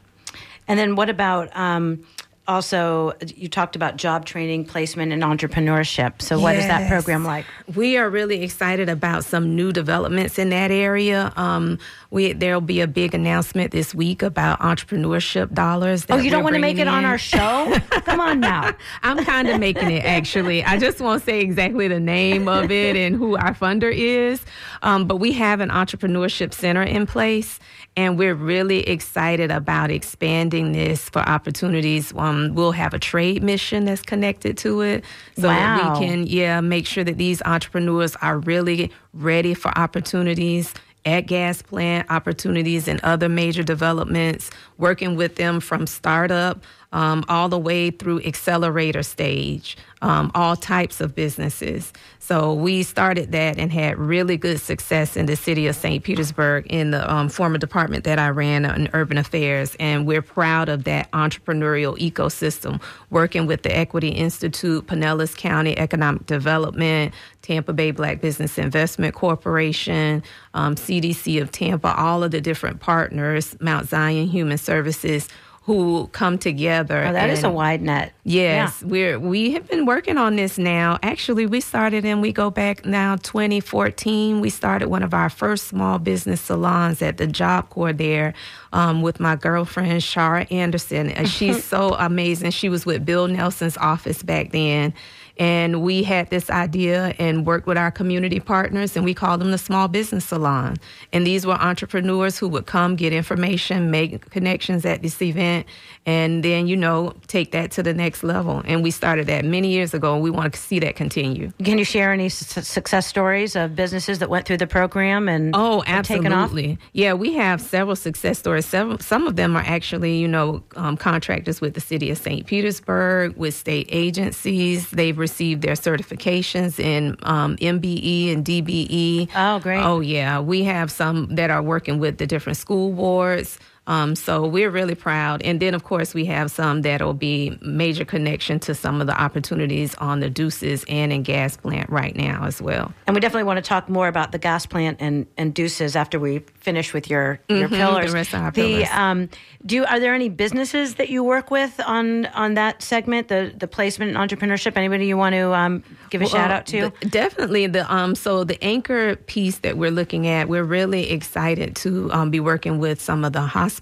And 0.67 0.77
then 0.77 0.97
what 0.97 1.09
about 1.09 1.57
um, 1.57 2.05
also 2.47 3.13
you 3.35 3.49
talked 3.49 3.75
about 3.75 3.97
job 3.97 4.27
training 4.27 4.65
placement 4.67 5.13
and 5.13 5.23
entrepreneurship. 5.23 6.21
So 6.21 6.39
what 6.39 6.55
yes. 6.55 6.65
is 6.65 6.69
that 6.69 6.89
program 6.89 7.25
like? 7.25 7.47
We 7.75 7.97
are 7.97 8.11
really 8.11 8.43
excited 8.43 8.89
about 8.89 9.25
some 9.25 9.57
new 9.57 9.73
developments 9.73 10.39
in 10.39 10.51
that 10.51 10.71
area. 10.71 11.33
Um, 11.37 11.79
we 12.11 12.33
there'll 12.33 12.61
be 12.61 12.81
a 12.81 12.87
big 12.87 13.15
announcement 13.15 13.73
this 13.73 13.95
week 13.95 14.23
about 14.23 14.61
entrepreneurship 14.61 15.53
dollars 15.55 16.07
oh 16.11 16.17
you 16.17 16.31
don't 16.31 16.45
want 16.45 16.55
to 16.55 16.61
make 16.61 16.77
it 16.77 16.83
in. 16.83 16.89
on 16.89 17.05
our 17.05 17.19
show? 17.19 17.77
Come 17.91 18.21
on 18.21 18.41
now. 18.41 18.73
I'm 19.03 19.25
kind 19.25 19.49
of 19.49 19.59
making 19.59 19.91
it 19.91 20.05
actually. 20.05 20.63
I 20.65 20.79
just 20.79 21.01
won't 21.01 21.23
say 21.23 21.41
exactly 21.41 21.89
the 21.89 22.01
name 22.01 22.47
of 22.49 22.71
it 22.71 22.97
and 22.97 23.17
who 23.17 23.37
our 23.37 23.55
funder 23.55 23.93
is. 23.93 24.45
Um, 24.83 25.07
but 25.07 25.17
we 25.17 25.33
have 25.33 25.61
an 25.61 25.71
entrepreneurship 25.71 26.53
center 26.53 26.83
in 26.83 27.07
place 27.07 27.59
and 27.97 28.19
we're 28.19 28.35
really 28.35 28.81
excited 28.89 29.51
about 29.51 29.91
expanding 29.91 30.73
this 30.73 31.09
for 31.09 31.21
opportunities. 31.21 32.13
Um, 32.17 32.55
we'll 32.55 32.73
have 32.73 32.95
a 32.95 32.99
trade 32.99 33.43
mission 33.43 33.85
that's 33.85 34.03
connected 34.03 34.57
to 34.59 34.81
it, 34.81 35.05
so 35.39 35.49
wow. 35.49 35.77
that 35.77 36.01
we 36.01 36.07
can, 36.07 36.27
yeah, 36.27 36.61
make 36.61 36.87
sure 36.87 37.05
that 37.05 37.19
these 37.19 37.41
entrepreneurs 37.43 38.17
are 38.17 38.39
really 38.39 38.91
ready 39.13 39.55
for 39.55 39.77
opportunities 39.79 40.75
at 41.07 41.23
gas 41.23 41.61
plant 41.61 42.11
opportunities 42.11 42.89
and 42.89 42.99
other 43.05 43.29
major 43.29 43.63
developments, 43.63 44.51
working 44.79 45.17
with 45.17 45.37
them 45.37 45.61
from 45.61 45.87
startup 45.87 46.63
um, 46.95 47.25
all 47.29 47.49
the 47.49 47.59
way 47.59 47.91
through 47.91 48.23
accelerator 48.23 49.03
stage, 49.03 49.77
um, 50.01 50.31
all 50.35 50.55
types 50.55 51.01
of 51.01 51.15
businesses. 51.15 51.93
So 52.21 52.55
we 52.55 52.85
started 52.85 53.33
that 53.33 53.59
and 53.59 53.73
had 53.73 53.99
really 53.99 54.37
good 54.37 54.61
success 54.61 55.17
in 55.17 55.27
the 55.27 55.35
city 55.35 55.67
of 55.67 55.75
St. 55.75 56.03
Petersburg 56.05 56.67
in 56.69 56.93
the 56.93 57.13
um, 57.13 57.29
former 57.29 57.59
department 57.59 58.05
that 58.05 58.19
I 58.19 58.29
ran 58.29 58.65
in 58.65 58.89
urban 58.93 59.19
affairs. 59.19 59.77
And 59.81 60.07
we're 60.07 60.23
proud 60.23 60.69
of 60.69 60.85
that 60.85 61.11
entrepreneurial 61.11 61.99
ecosystem, 61.99 62.81
working 63.11 63.47
with 63.47 63.63
the 63.63 63.77
Equity 63.77 64.11
Institute, 64.11 64.87
Pinellas 64.87 65.37
County 65.37 65.77
Economic 65.77 66.27
Development, 66.27 67.13
Tampa 67.43 67.73
Bay 67.73 67.91
Black 67.91 68.21
Business 68.21 68.57
Investment 68.57 69.15
Corporation, 69.15 70.23
um, 70.55 70.77
CDC 70.77 71.43
of 71.43 71.51
Tampa, 71.51 71.95
all 71.97 72.23
of 72.23 72.31
the 72.31 72.41
different 72.41 72.81
partners, 72.81 73.57
Mount 73.61 73.89
Zion 73.89 74.29
Human 74.29 74.59
Services 74.59 75.29
who 75.67 76.09
come 76.09 76.37
together. 76.37 77.07
Oh, 77.07 77.13
that 77.13 77.31
and, 77.31 77.33
is 77.33 77.43
a 77.43 77.49
wide 77.49 77.81
net. 77.81 78.13
Yes, 78.23 78.83
yeah. 78.83 78.89
we're 78.89 79.19
we 79.19 79.53
have 79.53 79.67
been 79.67 79.87
working 79.87 80.19
on 80.19 80.37
this 80.37 80.59
now. 80.59 80.99
Actually, 81.03 81.47
we 81.47 81.63
started 81.63 82.05
and 82.05 82.21
we 82.21 82.33
go 82.33 82.51
back 82.51 82.85
now 82.85 83.17
2014. 83.17 84.43
We 84.43 84.51
started 84.51 84.89
one 84.89 85.03
of 85.03 85.15
our 85.15 85.31
first 85.31 85.69
small 85.69 85.99
business 85.99 86.43
salons 86.43 87.01
at 87.01 87.17
the 87.17 87.27
Job 87.27 87.71
Corps 87.71 87.95
there 87.95 88.35
um, 88.75 89.01
with 89.01 89.21
my 89.21 89.37
girlfriend 89.37 90.03
Shara 90.03 90.51
Anderson. 90.53 91.09
And 91.09 91.27
she's 91.27 91.65
so 91.75 91.95
amazing. 91.95 92.51
She 92.51 92.69
was 92.69 92.85
with 92.85 93.07
Bill 93.07 93.27
Nelson's 93.27 93.79
office 93.79 94.23
back 94.23 94.53
then 94.53 94.93
and 95.37 95.83
we 95.83 96.05
had 96.05 96.31
this 96.31 96.49
idea 96.49 97.15
and 97.19 97.45
worked 97.45 97.67
with 97.67 97.77
our 97.77 97.91
community 97.91 98.39
partners, 98.39 98.97
and 98.97 99.05
we 99.05 99.15
called 99.15 99.41
them 99.41 99.51
the 99.51 99.59
Small 99.59 99.89
Business 99.89 100.27
Salon. 100.27 100.77
And 101.13 101.27
these 101.27 101.45
were 101.45 101.55
entrepreneurs 101.55 102.39
who 102.39 102.49
would 102.49 102.67
come 102.67 102.95
get 102.95 103.13
information, 103.13 103.91
make 103.91 104.31
connections 104.31 104.85
at 104.85 105.03
this 105.03 105.21
event, 105.21 105.67
and 106.07 106.43
then, 106.45 106.67
you 106.67 106.77
know, 106.77 107.15
take 107.29 107.53
that 107.53 107.71
to 107.73 107.83
the 107.83 107.95
next 107.95 108.23
level. 108.23 108.63
And 108.67 108.83
we 108.83 108.91
started 108.91 109.27
that 109.29 109.45
many 109.45 109.69
years 109.69 109.95
ago, 109.95 110.15
and 110.15 110.23
we 110.23 110.31
want 110.31 110.53
to 110.53 110.59
see 110.59 110.79
that 110.81 110.97
continue. 110.97 111.53
Can 111.63 111.79
you 111.79 111.85
share 111.85 112.13
any 112.13 112.29
su- 112.29 112.61
success 112.61 113.07
stories 113.07 113.57
of 113.57 113.75
businesses 113.75 114.19
that 114.19 114.29
went 114.29 114.47
through 114.47 114.59
the 114.59 114.67
program 114.67 115.29
and 115.29 115.55
oh, 115.57 115.83
absolutely, 115.87 116.79
yeah, 116.93 117.15
we 117.15 117.33
have 117.35 117.61
several 117.61 117.97
success 117.97 118.39
stories. 118.39 118.67
Several, 118.67 118.99
some 118.99 119.27
of 119.27 119.37
them 119.37 119.57
are 119.57 119.65
actually, 119.67 120.17
you 120.19 120.29
know, 120.29 120.63
um, 120.77 120.97
contractors 120.97 121.61
with 121.61 121.75
the 121.75 121.81
city 121.81 122.11
of 122.11 122.19
St. 122.19 122.47
Petersburg, 122.47 123.37
with 123.37 123.55
state 123.55 123.89
agencies. 123.91 124.91
They've 124.91 125.17
received 125.17 125.63
their 125.63 125.75
certifications 125.75 126.79
in 126.79 127.17
um, 127.23 127.57
MBE 127.57 128.33
and 128.33 128.45
DBE. 128.45 129.31
Oh, 129.35 129.59
great. 129.61 129.83
Oh, 129.83 130.01
yeah. 130.01 130.41
We 130.41 130.65
have 130.65 130.91
some 130.91 131.35
that 131.35 131.51
are 131.51 131.63
working 131.63 131.99
with 131.99 132.19
the 132.19 132.27
different 132.27 132.59
school 132.59 132.93
boards. 132.93 133.59
Um, 133.87 134.17
so 134.17 134.47
we're 134.47 134.71
really 134.71 134.95
proud. 134.95 135.43
And 135.43 135.61
then, 135.61 135.75
of 135.75 135.85
course, 135.85 136.15
we 136.15 136.25
have 136.27 136.51
some 136.51 136.83
that'll 136.83 137.15
be 137.15 137.59
major 137.61 138.05
connection 138.05 138.59
to 138.61 138.75
some 138.75 139.01
of 139.01 139.07
the 139.07 139.21
opportunities 139.21 139.95
on 139.97 140.21
the 140.21 140.31
Deuces 140.31 140.85
and 140.89 141.13
in 141.13 141.23
gas 141.23 141.57
plant 141.57 141.91
right 141.91 142.17
now 142.17 142.45
as 142.45 142.63
well. 142.63 142.93
And 143.07 143.15
we 143.15 143.21
definitely 143.21 143.45
want 143.45 143.59
to 143.59 143.69
talk 143.69 143.89
more 143.89 144.09
about 144.09 144.33
the 144.33 144.39
gas 144.39 144.65
plant 144.65 144.99
and, 145.01 145.27
and 145.37 145.53
Deuces 145.53 145.97
after 145.97 146.19
we 146.19 146.39
finish 146.57 146.95
with 146.95 147.11
your, 147.11 147.41
your 147.49 147.69
mm-hmm, 147.69 147.75
pillars. 147.75 148.11
The 148.11 148.15
rest 148.15 148.35
of 148.35 148.41
our 148.41 148.53
pillars. 148.53 148.89
The, 148.89 149.01
um, 149.01 149.29
do 149.67 149.85
are 149.85 150.01
there 150.01 150.15
any 150.15 150.29
businesses 150.29 150.95
that 150.97 151.09
you 151.09 151.23
work 151.25 151.51
with 151.51 151.79
on 151.81 152.27
on 152.27 152.55
that 152.55 152.83
segment, 152.83 153.29
the 153.29 153.53
the 153.57 153.67
placement 153.67 154.17
and 154.17 154.31
entrepreneurship? 154.31 154.77
Anybody 154.77 155.07
you 155.07 155.17
want 155.17 155.35
to 155.35 155.55
um, 155.55 155.83
give 156.11 156.21
a 156.21 156.25
well, 156.25 156.33
shout 156.33 156.51
out 156.51 156.67
to? 156.67 156.93
The, 157.01 157.09
definitely 157.09 157.67
the 157.67 157.93
um 157.93 158.15
so 158.15 158.45
the 158.45 158.63
anchor 158.63 159.17
piece 159.17 159.59
that 159.59 159.79
we're 159.79 159.91
looking 159.91 160.27
at, 160.27 160.49
we're 160.49 160.65
really 160.65 161.11
excited 161.11 161.77
to 161.77 162.13
um, 162.13 162.31
be 162.31 162.41
working 162.41 162.79
with 162.79 163.01
some 163.01 163.25
of 163.25 163.33
the 163.33 163.43
hospitals 163.43 163.74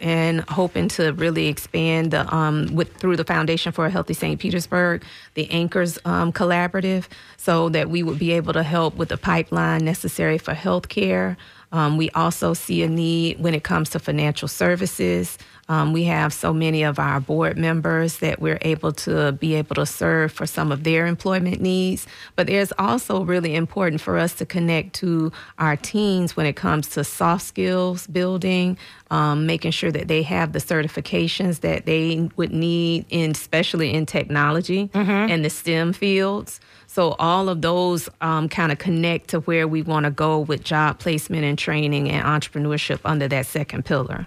and 0.00 0.40
hoping 0.48 0.88
to 0.88 1.12
really 1.12 1.48
expand 1.48 2.10
the 2.12 2.32
um 2.34 2.66
with 2.72 2.94
through 2.96 3.16
the 3.16 3.24
Foundation 3.24 3.72
for 3.72 3.86
a 3.86 3.90
Healthy 3.90 4.14
St. 4.14 4.40
Petersburg, 4.40 5.04
the 5.34 5.50
Anchors 5.50 5.98
um, 6.04 6.32
Collaborative, 6.32 7.06
so 7.36 7.68
that 7.70 7.90
we 7.90 8.02
would 8.02 8.18
be 8.18 8.32
able 8.32 8.52
to 8.52 8.62
help 8.62 8.96
with 8.96 9.08
the 9.08 9.16
pipeline 9.16 9.84
necessary 9.84 10.38
for 10.38 10.54
healthcare. 10.54 11.36
Um, 11.72 11.96
we 11.96 12.10
also 12.10 12.54
see 12.54 12.82
a 12.82 12.88
need 12.88 13.38
when 13.40 13.54
it 13.54 13.62
comes 13.62 13.90
to 13.90 13.98
financial 13.98 14.48
services. 14.48 15.38
Um, 15.70 15.92
we 15.92 16.02
have 16.04 16.32
so 16.32 16.52
many 16.52 16.82
of 16.82 16.98
our 16.98 17.20
board 17.20 17.56
members 17.56 18.18
that 18.18 18.40
we're 18.40 18.58
able 18.62 18.90
to 18.92 19.30
be 19.30 19.54
able 19.54 19.76
to 19.76 19.86
serve 19.86 20.32
for 20.32 20.44
some 20.44 20.72
of 20.72 20.82
their 20.82 21.06
employment 21.06 21.60
needs. 21.60 22.08
But 22.34 22.48
there's 22.48 22.72
also 22.76 23.24
really 23.24 23.54
important 23.54 24.00
for 24.00 24.18
us 24.18 24.34
to 24.34 24.46
connect 24.46 24.94
to 24.94 25.30
our 25.60 25.76
teens 25.76 26.36
when 26.36 26.46
it 26.46 26.56
comes 26.56 26.88
to 26.88 27.04
soft 27.04 27.44
skills 27.44 28.08
building, 28.08 28.78
um, 29.12 29.46
making 29.46 29.70
sure 29.70 29.92
that 29.92 30.08
they 30.08 30.22
have 30.22 30.54
the 30.54 30.58
certifications 30.58 31.60
that 31.60 31.86
they 31.86 32.28
would 32.34 32.50
need, 32.52 33.06
in, 33.08 33.30
especially 33.30 33.94
in 33.94 34.06
technology 34.06 34.88
mm-hmm. 34.88 35.30
and 35.30 35.44
the 35.44 35.50
STEM 35.50 35.92
fields. 35.92 36.58
So 36.88 37.12
all 37.20 37.48
of 37.48 37.62
those 37.62 38.08
um, 38.20 38.48
kind 38.48 38.72
of 38.72 38.78
connect 38.78 39.28
to 39.28 39.38
where 39.42 39.68
we 39.68 39.82
want 39.82 40.02
to 40.02 40.10
go 40.10 40.40
with 40.40 40.64
job 40.64 40.98
placement 40.98 41.44
and 41.44 41.56
training 41.56 42.10
and 42.10 42.26
entrepreneurship 42.26 42.98
under 43.04 43.28
that 43.28 43.46
second 43.46 43.84
pillar. 43.84 44.26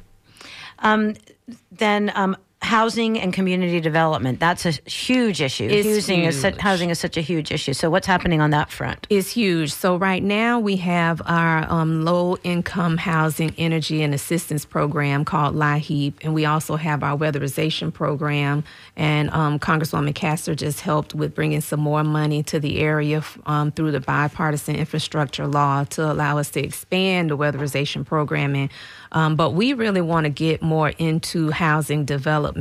Um, 0.79 1.15
then 1.71 2.11
um, 2.15 2.35
housing 2.63 3.19
and 3.19 3.33
community 3.33 3.81
development 3.81 4.39
that's 4.39 4.65
a 4.65 4.71
huge 4.89 5.41
issue. 5.41 5.67
It's 5.69 5.87
housing 5.87 6.21
huge. 6.21 6.35
is 6.35 6.57
housing 6.59 6.89
is 6.89 6.99
such 6.99 7.17
a 7.17 7.21
huge 7.21 7.51
issue. 7.51 7.73
So 7.73 7.89
what's 7.89 8.07
happening 8.07 8.39
on 8.41 8.51
that 8.51 8.71
front? 8.71 9.05
Is 9.09 9.29
huge. 9.31 9.73
So 9.73 9.97
right 9.97 10.23
now 10.23 10.59
we 10.59 10.77
have 10.77 11.21
our 11.25 11.69
um, 11.69 12.03
low 12.05 12.37
income 12.43 12.97
housing 12.97 13.53
energy 13.57 14.01
and 14.01 14.13
assistance 14.13 14.63
program 14.65 15.25
called 15.25 15.55
LIHEAP 15.55 16.13
and 16.23 16.33
we 16.33 16.45
also 16.45 16.77
have 16.77 17.03
our 17.03 17.17
weatherization 17.17 17.93
program. 17.93 18.63
And 18.95 19.29
um, 19.31 19.59
congresswoman 19.59 20.15
castor 20.15 20.55
just 20.55 20.79
helped 20.79 21.13
with 21.13 21.35
bringing 21.35 21.61
some 21.61 21.81
more 21.81 22.03
money 22.03 22.43
to 22.43 22.59
the 22.59 22.79
area 22.79 23.23
um, 23.45 23.71
through 23.71 23.91
the 23.91 23.99
bipartisan 23.99 24.75
infrastructure 24.75 25.47
law 25.47 25.83
to 25.83 26.09
allow 26.09 26.37
us 26.37 26.49
to 26.51 26.63
expand 26.63 27.29
the 27.29 27.37
weatherization 27.37 28.05
programming 28.05 28.69
um, 29.11 29.35
but 29.35 29.51
we 29.51 29.73
really 29.73 30.01
want 30.01 30.25
to 30.25 30.29
get 30.29 30.61
more 30.61 30.89
into 30.97 31.51
housing 31.51 32.03
development 32.03 32.52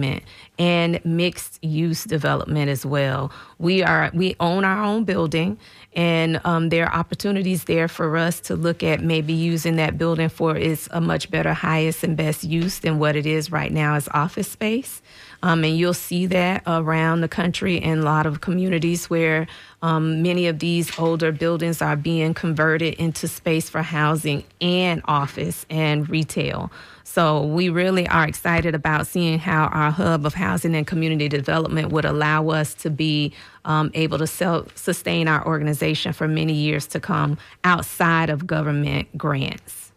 and 0.58 1.04
mixed 1.04 1.62
use 1.62 2.04
development 2.04 2.68
as 2.68 2.84
well. 2.84 3.32
We 3.58 3.82
are 3.82 4.10
we 4.14 4.36
own 4.40 4.64
our 4.64 4.82
own 4.82 5.04
building, 5.04 5.58
and 5.94 6.40
um, 6.44 6.68
there 6.68 6.86
are 6.86 6.94
opportunities 6.94 7.64
there 7.64 7.88
for 7.88 8.16
us 8.16 8.40
to 8.40 8.56
look 8.56 8.82
at 8.82 9.02
maybe 9.02 9.32
using 9.32 9.76
that 9.76 9.98
building 9.98 10.28
for 10.28 10.56
its 10.56 10.88
a 10.92 11.00
much 11.00 11.30
better, 11.30 11.52
highest 11.52 12.04
and 12.04 12.16
best 12.16 12.44
use 12.44 12.80
than 12.80 12.98
what 12.98 13.16
it 13.16 13.26
is 13.26 13.50
right 13.50 13.72
now 13.72 13.94
as 13.94 14.08
office 14.12 14.48
space. 14.48 15.02
Um, 15.42 15.64
and 15.64 15.76
you'll 15.76 15.94
see 15.94 16.26
that 16.26 16.62
around 16.66 17.20
the 17.20 17.28
country 17.28 17.76
in 17.76 17.98
a 17.98 18.02
lot 18.02 18.26
of 18.26 18.40
communities 18.40 19.10
where 19.10 19.48
um, 19.82 20.22
many 20.22 20.46
of 20.46 20.60
these 20.60 20.96
older 20.98 21.32
buildings 21.32 21.82
are 21.82 21.96
being 21.96 22.32
converted 22.32 22.94
into 22.94 23.26
space 23.26 23.68
for 23.68 23.82
housing 23.82 24.44
and 24.60 25.02
office 25.06 25.66
and 25.68 26.08
retail. 26.08 26.70
So 27.04 27.42
we 27.44 27.68
really 27.68 28.06
are 28.08 28.26
excited 28.26 28.74
about 28.74 29.06
seeing 29.06 29.38
how 29.38 29.64
our 29.66 29.90
hub 29.90 30.24
of 30.24 30.34
housing 30.34 30.74
and 30.74 30.86
community 30.86 31.28
development 31.28 31.90
would 31.92 32.04
allow 32.04 32.48
us 32.48 32.74
to 32.74 32.90
be 32.90 33.32
um, 33.64 33.90
able 33.94 34.18
to 34.18 34.26
self 34.26 34.76
sustain 34.76 35.28
our 35.28 35.46
organization 35.46 36.12
for 36.12 36.28
many 36.28 36.52
years 36.54 36.86
to 36.88 37.00
come 37.00 37.38
outside 37.64 38.30
of 38.30 38.46
government 38.46 39.16
grants. 39.18 39.92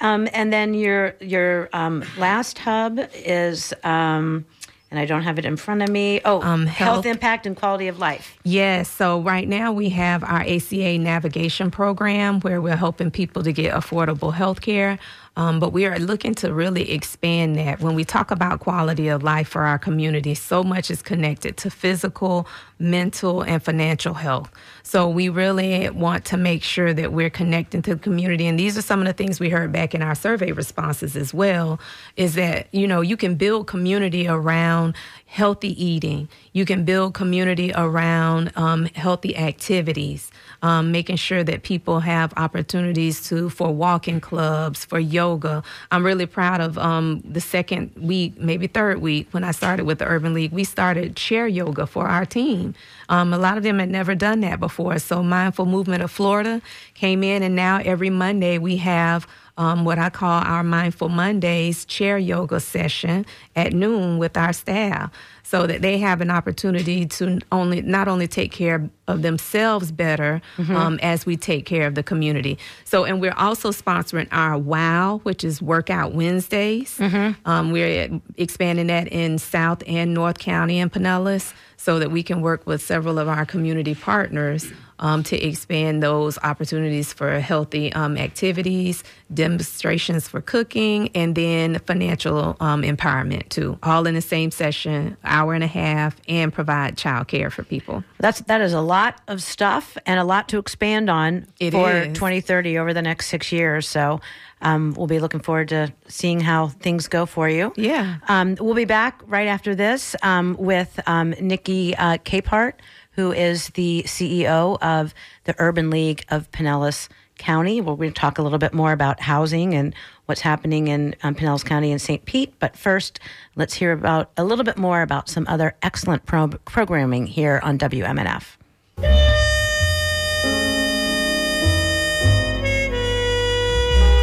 Um, 0.00 0.28
and 0.32 0.52
then 0.52 0.74
your 0.74 1.14
your 1.20 1.68
um, 1.72 2.04
last 2.18 2.58
hub 2.58 2.98
is, 3.14 3.72
um, 3.84 4.44
and 4.90 4.98
I 4.98 5.06
don't 5.06 5.22
have 5.22 5.38
it 5.38 5.44
in 5.44 5.56
front 5.56 5.80
of 5.82 5.88
me. 5.88 6.20
Oh, 6.24 6.42
Um, 6.42 6.66
health. 6.66 7.04
health- 7.04 7.06
impact 7.06 7.46
and 7.46 7.56
quality 7.56 7.86
of 7.86 8.00
life. 8.00 8.36
Yes. 8.42 8.90
So 8.90 9.20
right 9.20 9.48
now 9.48 9.72
we 9.72 9.90
have 9.90 10.24
our 10.24 10.40
ACA 10.42 10.98
navigation 10.98 11.70
program 11.70 12.40
where 12.40 12.60
we're 12.60 12.76
helping 12.76 13.12
people 13.12 13.44
to 13.44 13.52
get 13.52 13.72
affordable 13.74 14.34
health 14.34 14.60
care. 14.60 14.98
Um, 15.36 15.60
but 15.60 15.72
we 15.72 15.86
are 15.86 15.98
looking 15.98 16.34
to 16.36 16.52
really 16.52 16.90
expand 16.90 17.56
that. 17.56 17.80
When 17.80 17.94
we 17.94 18.04
talk 18.04 18.30
about 18.30 18.60
quality 18.60 19.08
of 19.08 19.22
life 19.22 19.48
for 19.48 19.62
our 19.62 19.78
community, 19.78 20.34
so 20.34 20.62
much 20.62 20.90
is 20.90 21.00
connected 21.00 21.56
to 21.58 21.70
physical, 21.70 22.46
mental, 22.78 23.42
and 23.42 23.62
financial 23.62 24.14
health. 24.14 24.50
So 24.82 25.08
we 25.08 25.30
really 25.30 25.88
want 25.88 26.26
to 26.26 26.36
make 26.36 26.62
sure 26.62 26.92
that 26.92 27.12
we're 27.12 27.30
connecting 27.30 27.80
to 27.82 27.94
the 27.94 28.00
community. 28.00 28.46
And 28.46 28.58
these 28.58 28.76
are 28.76 28.82
some 28.82 29.00
of 29.00 29.06
the 29.06 29.14
things 29.14 29.40
we 29.40 29.48
heard 29.48 29.72
back 29.72 29.94
in 29.94 30.02
our 30.02 30.14
survey 30.14 30.52
responses 30.52 31.16
as 31.16 31.32
well 31.32 31.80
is 32.16 32.34
that, 32.34 32.68
you 32.72 32.86
know, 32.86 33.00
you 33.00 33.16
can 33.16 33.36
build 33.36 33.66
community 33.66 34.28
around 34.28 34.94
healthy 35.32 35.72
eating. 35.82 36.28
You 36.52 36.66
can 36.66 36.84
build 36.84 37.14
community 37.14 37.72
around 37.74 38.52
um, 38.54 38.84
healthy 38.94 39.34
activities, 39.34 40.30
um, 40.60 40.92
making 40.92 41.16
sure 41.16 41.42
that 41.42 41.62
people 41.62 42.00
have 42.00 42.34
opportunities 42.36 43.26
to 43.28 43.48
for 43.48 43.72
walking 43.74 44.20
clubs, 44.20 44.84
for 44.84 44.98
yoga. 44.98 45.62
I'm 45.90 46.04
really 46.04 46.26
proud 46.26 46.60
of 46.60 46.76
um, 46.76 47.22
the 47.24 47.40
second 47.40 47.92
week, 47.96 48.38
maybe 48.38 48.66
third 48.66 49.00
week, 49.00 49.26
when 49.30 49.42
I 49.42 49.52
started 49.52 49.86
with 49.86 50.00
the 50.00 50.04
Urban 50.04 50.34
League. 50.34 50.52
We 50.52 50.64
started 50.64 51.16
chair 51.16 51.46
yoga 51.46 51.86
for 51.86 52.06
our 52.06 52.26
team. 52.26 52.74
Um, 53.08 53.32
a 53.32 53.38
lot 53.38 53.56
of 53.56 53.62
them 53.62 53.78
had 53.78 53.88
never 53.88 54.14
done 54.14 54.40
that 54.40 54.60
before. 54.60 54.98
So 54.98 55.22
Mindful 55.22 55.64
Movement 55.64 56.02
of 56.02 56.10
Florida 56.10 56.60
came 56.92 57.24
in, 57.24 57.42
and 57.42 57.56
now 57.56 57.78
every 57.82 58.10
Monday 58.10 58.58
we 58.58 58.76
have 58.76 59.26
um, 59.56 59.84
what 59.84 59.98
I 59.98 60.10
call 60.10 60.42
our 60.42 60.62
Mindful 60.62 61.08
Mondays 61.08 61.84
chair 61.84 62.18
yoga 62.18 62.60
session 62.60 63.26
at 63.54 63.72
noon 63.72 64.18
with 64.18 64.36
our 64.36 64.52
staff 64.52 65.12
so 65.42 65.66
that 65.66 65.82
they 65.82 65.98
have 65.98 66.20
an 66.20 66.30
opportunity 66.30 67.06
to 67.06 67.38
only 67.50 67.82
not 67.82 68.08
only 68.08 68.26
take 68.26 68.52
care 68.52 68.88
of 69.08 69.22
themselves 69.22 69.90
better 69.90 70.40
um, 70.76 70.98
as 71.02 71.26
we 71.26 71.36
take 71.36 71.66
care 71.66 71.86
of 71.86 71.94
the 71.96 72.02
community. 72.02 72.56
So, 72.84 73.04
and 73.04 73.20
we're 73.20 73.34
also 73.36 73.70
sponsoring 73.70 74.28
our 74.30 74.56
WOW, 74.56 75.20
which 75.24 75.42
is 75.42 75.60
Workout 75.60 76.14
Wednesdays. 76.14 77.00
Um, 77.44 77.72
we're 77.72 78.20
expanding 78.36 78.86
that 78.86 79.08
in 79.08 79.38
South 79.38 79.82
and 79.86 80.14
North 80.14 80.38
County 80.38 80.78
and 80.78 80.92
Pinellas 80.92 81.52
so 81.76 81.98
that 81.98 82.12
we 82.12 82.22
can 82.22 82.40
work 82.42 82.64
with 82.64 82.80
several 82.80 83.18
of 83.18 83.26
our 83.28 83.44
community 83.44 83.94
partners 83.96 84.70
um, 85.00 85.24
to 85.24 85.36
expand 85.36 86.00
those 86.00 86.38
opportunities 86.44 87.12
for 87.12 87.40
healthy 87.40 87.92
um, 87.92 88.16
activities, 88.16 89.02
demonstrations 89.34 90.28
for 90.28 90.40
cooking, 90.40 91.08
and 91.16 91.34
then 91.34 91.80
financial 91.80 92.56
um, 92.60 92.82
empowerment 92.82 93.48
too. 93.48 93.76
All 93.82 94.06
in 94.06 94.14
the 94.14 94.20
same 94.22 94.52
session, 94.52 95.16
hour 95.24 95.54
and 95.54 95.64
a 95.64 95.66
half, 95.66 96.14
and 96.28 96.52
provide 96.52 96.96
childcare 96.96 97.50
for 97.50 97.64
people. 97.64 98.04
That's 98.18 98.42
that 98.42 98.60
is 98.60 98.72
a 98.72 98.80
lot 98.80 99.01
of 99.28 99.42
stuff 99.42 99.96
and 100.06 100.18
a 100.18 100.24
lot 100.24 100.48
to 100.50 100.58
expand 100.58 101.08
on 101.10 101.46
It 101.60 101.72
for 101.72 101.90
is. 101.90 102.14
2030 102.14 102.78
over 102.78 102.92
the 102.94 103.02
next 103.02 103.26
six 103.26 103.52
years. 103.52 103.88
So 103.88 104.20
um, 104.60 104.94
we'll 104.96 105.06
be 105.06 105.18
looking 105.18 105.40
forward 105.40 105.68
to 105.68 105.92
seeing 106.08 106.40
how 106.40 106.68
things 106.68 107.08
go 107.08 107.26
for 107.26 107.48
you. 107.48 107.72
Yeah. 107.76 108.18
Um, 108.28 108.56
we'll 108.60 108.74
be 108.74 108.84
back 108.84 109.20
right 109.26 109.48
after 109.48 109.74
this 109.74 110.14
um, 110.22 110.56
with 110.58 111.00
um, 111.06 111.30
Nikki 111.40 111.94
uh, 111.96 112.18
Capehart, 112.18 112.74
who 113.12 113.32
is 113.32 113.68
the 113.70 114.04
CEO 114.06 114.78
of 114.80 115.14
the 115.44 115.54
Urban 115.58 115.90
League 115.90 116.24
of 116.30 116.50
Pinellas 116.52 117.08
County. 117.38 117.80
We're 117.80 117.96
going 117.96 118.12
to 118.12 118.20
talk 118.20 118.38
a 118.38 118.42
little 118.42 118.58
bit 118.58 118.72
more 118.72 118.92
about 118.92 119.20
housing 119.20 119.74
and 119.74 119.94
what's 120.26 120.40
happening 120.42 120.86
in 120.88 121.16
um, 121.24 121.34
Pinellas 121.34 121.64
County 121.64 121.90
and 121.90 122.00
St. 122.00 122.24
Pete. 122.24 122.54
But 122.60 122.76
first, 122.76 123.18
let's 123.56 123.74
hear 123.74 123.90
about 123.92 124.30
a 124.36 124.44
little 124.44 124.64
bit 124.64 124.78
more 124.78 125.02
about 125.02 125.28
some 125.28 125.44
other 125.48 125.74
excellent 125.82 126.24
pro- 126.24 126.48
programming 126.48 127.26
here 127.26 127.58
on 127.64 127.78
WMNF. 127.78 128.56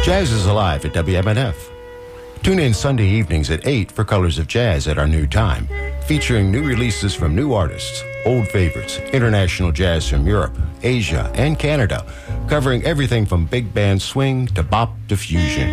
Jazz 0.02 0.32
is 0.32 0.46
alive 0.46 0.84
at 0.84 0.92
WMNF. 0.92 1.54
Tune 2.42 2.58
in 2.58 2.72
Sunday 2.72 3.06
evenings 3.06 3.50
at 3.50 3.66
8 3.66 3.92
for 3.92 4.02
Colors 4.02 4.38
of 4.38 4.46
Jazz 4.48 4.88
at 4.88 4.98
our 4.98 5.06
new 5.06 5.26
time, 5.26 5.68
featuring 6.06 6.50
new 6.50 6.62
releases 6.62 7.14
from 7.14 7.36
new 7.36 7.52
artists, 7.52 8.02
old 8.24 8.48
favorites, 8.48 8.98
international 9.12 9.72
jazz 9.72 10.08
from 10.08 10.26
Europe, 10.26 10.56
Asia, 10.82 11.30
and 11.34 11.58
Canada, 11.58 12.04
covering 12.48 12.82
everything 12.84 13.26
from 13.26 13.44
big 13.44 13.72
band 13.74 14.00
swing 14.00 14.46
to 14.48 14.62
bop 14.62 14.94
to 15.08 15.16
fusion. 15.16 15.68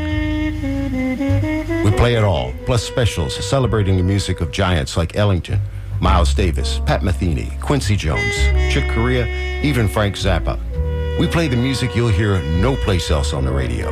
We 1.83 1.91
play 1.91 2.15
it 2.15 2.23
all, 2.23 2.53
plus 2.65 2.83
specials 2.83 3.35
celebrating 3.43 3.95
the 3.95 4.03
music 4.03 4.41
of 4.41 4.51
giants 4.51 4.97
like 4.97 5.15
Ellington, 5.15 5.61
Miles 5.99 6.33
Davis, 6.33 6.79
Pat 6.85 7.01
Metheny, 7.01 7.59
Quincy 7.59 7.95
Jones, 7.95 8.35
Chick 8.71 8.89
Corea, 8.91 9.25
even 9.63 9.87
Frank 9.87 10.15
Zappa. 10.15 10.59
We 11.19 11.27
play 11.27 11.47
the 11.47 11.55
music 11.55 11.95
you'll 11.95 12.09
hear 12.09 12.39
no 12.61 12.75
place 12.75 13.09
else 13.09 13.33
on 13.33 13.45
the 13.45 13.51
radio. 13.51 13.87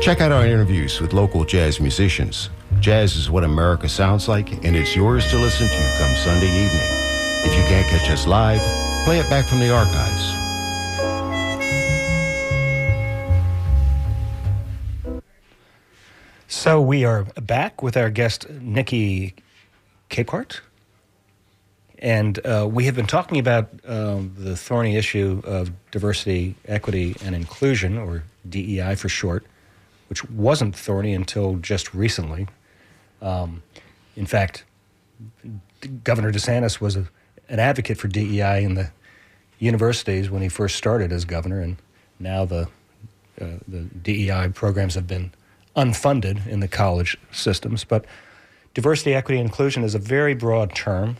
Check 0.00 0.20
out 0.20 0.30
our 0.30 0.46
interviews 0.46 1.00
with 1.00 1.12
local 1.12 1.44
jazz 1.44 1.80
musicians. 1.80 2.50
Jazz 2.78 3.16
is 3.16 3.30
what 3.30 3.42
America 3.42 3.88
sounds 3.88 4.28
like, 4.28 4.52
and 4.64 4.76
it's 4.76 4.94
yours 4.94 5.28
to 5.30 5.38
listen 5.38 5.66
to 5.66 5.98
come 5.98 6.14
Sunday 6.16 6.46
evening. 6.46 6.90
If 7.44 7.56
you 7.56 7.62
can't 7.64 7.86
catch 7.88 8.10
us 8.10 8.26
live, 8.26 8.60
play 9.04 9.18
it 9.18 9.28
back 9.28 9.46
from 9.46 9.60
the 9.60 9.74
archives. 9.74 10.44
So 16.46 16.80
we 16.80 17.04
are 17.04 17.24
back 17.42 17.82
with 17.82 17.96
our 17.96 18.10
guest 18.10 18.48
Nikki 18.48 19.34
Capehart, 20.08 20.60
and 22.04 22.38
uh, 22.46 22.68
we 22.70 22.84
have 22.84 22.94
been 22.94 23.06
talking 23.06 23.38
about 23.38 23.70
um, 23.86 24.34
the 24.36 24.54
thorny 24.58 24.96
issue 24.96 25.40
of 25.42 25.72
diversity, 25.90 26.54
equity, 26.68 27.16
and 27.24 27.34
inclusion, 27.34 27.96
or 27.96 28.24
DEI 28.46 28.94
for 28.94 29.08
short, 29.08 29.46
which 30.10 30.22
wasn't 30.28 30.76
thorny 30.76 31.14
until 31.14 31.56
just 31.56 31.94
recently. 31.94 32.46
Um, 33.22 33.62
in 34.16 34.26
fact, 34.26 34.64
Governor 36.04 36.30
DeSantis 36.30 36.78
was 36.78 36.94
a, 36.94 37.08
an 37.48 37.58
advocate 37.58 37.96
for 37.96 38.08
DEI 38.08 38.62
in 38.62 38.74
the 38.74 38.90
universities 39.58 40.28
when 40.28 40.42
he 40.42 40.50
first 40.50 40.76
started 40.76 41.10
as 41.10 41.24
governor, 41.24 41.62
and 41.62 41.78
now 42.18 42.44
the 42.44 42.68
uh, 43.40 43.46
the 43.66 43.80
DEI 44.02 44.50
programs 44.52 44.94
have 44.94 45.06
been 45.06 45.32
unfunded 45.74 46.46
in 46.46 46.60
the 46.60 46.68
college 46.68 47.16
systems. 47.32 47.82
But 47.82 48.04
diversity, 48.74 49.14
equity, 49.14 49.40
inclusion 49.40 49.84
is 49.84 49.94
a 49.94 49.98
very 49.98 50.34
broad 50.34 50.74
term, 50.74 51.16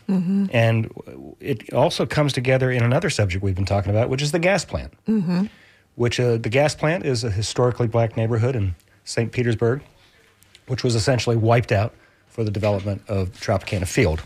and 0.53 0.91
it 1.41 1.73
also 1.73 2.05
comes 2.07 2.33
together 2.33 2.71
in 2.71 2.83
another 2.83 3.11
subject 3.11 3.43
we've 3.43 3.55
been 3.55 3.65
talking 3.65 3.91
about, 3.91 4.09
which 4.09 4.23
is 4.23 4.33
the 4.33 4.39
gas 4.39 4.65
plant. 4.65 4.93
Which 5.97 6.19
uh, 6.19 6.39
the 6.39 6.49
gas 6.49 6.75
plant 6.75 7.07
is 7.07 7.23
a 7.23 7.31
historically 7.31 7.87
black 7.87 8.17
neighborhood 8.17 8.57
in 8.57 8.75
St. 9.05 9.31
Petersburg, 9.31 9.83
which 10.67 10.83
was 10.83 10.95
essentially 10.97 11.37
wiped 11.37 11.71
out 11.71 11.95
for 12.27 12.43
the 12.43 12.51
development 12.51 13.03
of 13.07 13.31
Tropicana 13.31 13.87
Field. 13.87 14.21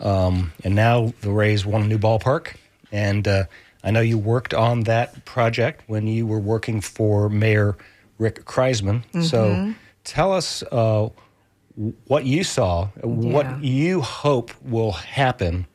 Um, 0.00 0.52
and 0.64 0.74
now 0.74 1.12
the 1.20 1.30
Rays 1.30 1.64
want 1.64 1.84
a 1.84 1.86
new 1.86 1.98
ballpark. 1.98 2.56
And 2.90 3.28
uh, 3.28 3.44
I 3.84 3.92
know 3.92 4.00
you 4.00 4.18
worked 4.18 4.52
on 4.52 4.80
that 4.82 5.24
project 5.24 5.82
when 5.86 6.08
you 6.08 6.26
were 6.26 6.40
working 6.40 6.80
for 6.80 7.28
Mayor 7.28 7.76
Rick 8.18 8.44
Kriseman. 8.44 9.04
So 9.22 9.74
tell 10.02 10.32
us 10.32 10.64
uh, 10.72 11.08
what 12.06 12.24
you 12.24 12.42
saw, 12.44 12.88
Yeah. 12.96 13.06
what 13.06 13.62
you 13.62 14.00
hope 14.00 14.50
will 14.64 14.92
happen 14.92 15.66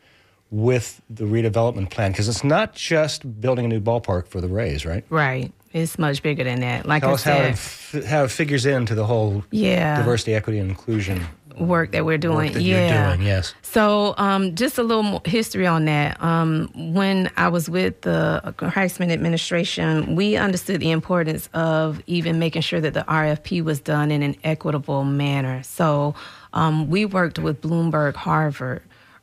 with 0.49 1.01
the 1.09 1.23
redevelopment 1.23 1.89
plan, 1.91 2.11
because 2.11 2.27
it's 2.27 2.43
not 2.43 2.75
just 2.75 3.39
building 3.39 3.65
a 3.65 3.67
new 3.69 3.79
ballpark 3.79 4.27
for 4.27 4.41
the 4.41 4.47
Rays, 4.49 4.85
right? 4.85 5.05
Right. 5.09 5.53
It's 5.73 5.97
much 5.97 6.21
bigger 6.21 6.43
than 6.43 6.59
that. 6.59 6.85
Like 6.85 7.01
Tell 7.03 7.11
I 7.11 7.13
us 7.13 7.23
how 7.23 7.37
said, 7.37 7.45
it, 7.45 7.51
f- 7.51 8.05
how 8.05 8.23
it 8.25 8.31
figures 8.31 8.65
into 8.65 8.93
the 8.93 9.05
whole 9.05 9.45
Yeah. 9.51 9.97
diversity, 9.97 10.33
equity, 10.35 10.59
and 10.59 10.69
inclusion 10.69 11.25
work 11.61 11.91
that 11.91 12.05
we're 12.05 12.17
doing. 12.17 12.37
work 12.37 12.53
that 12.53 12.61
yeah. 12.61 13.15
doing. 13.15 13.25
Yes. 13.25 13.53
So, 13.61 14.13
um, 14.17 14.55
just 14.55 14.77
a 14.77 14.83
little 14.83 15.21
history 15.25 15.67
on 15.67 15.85
that. 15.85 16.21
Um, 16.21 16.69
when 16.93 17.31
I 17.37 17.47
was 17.47 17.69
with 17.69 18.01
the 18.01 18.41
Kriseman 18.57 19.11
administration, 19.11 20.15
we 20.15 20.35
understood 20.35 20.79
the 20.81 20.91
importance 20.91 21.49
of 21.53 22.01
even 22.07 22.39
making 22.39 22.63
sure 22.63 22.81
that 22.81 22.93
the 22.93 23.03
RFP 23.03 23.63
was 23.63 23.79
done 23.79 24.11
in 24.11 24.23
an 24.23 24.35
equitable 24.43 25.03
manner. 25.03 25.63
So, 25.63 26.15
um, 26.53 26.89
we 26.89 27.05
worked 27.05 27.39
with 27.39 27.61
Bloomberg 27.61 28.15
Harvard 28.15 28.81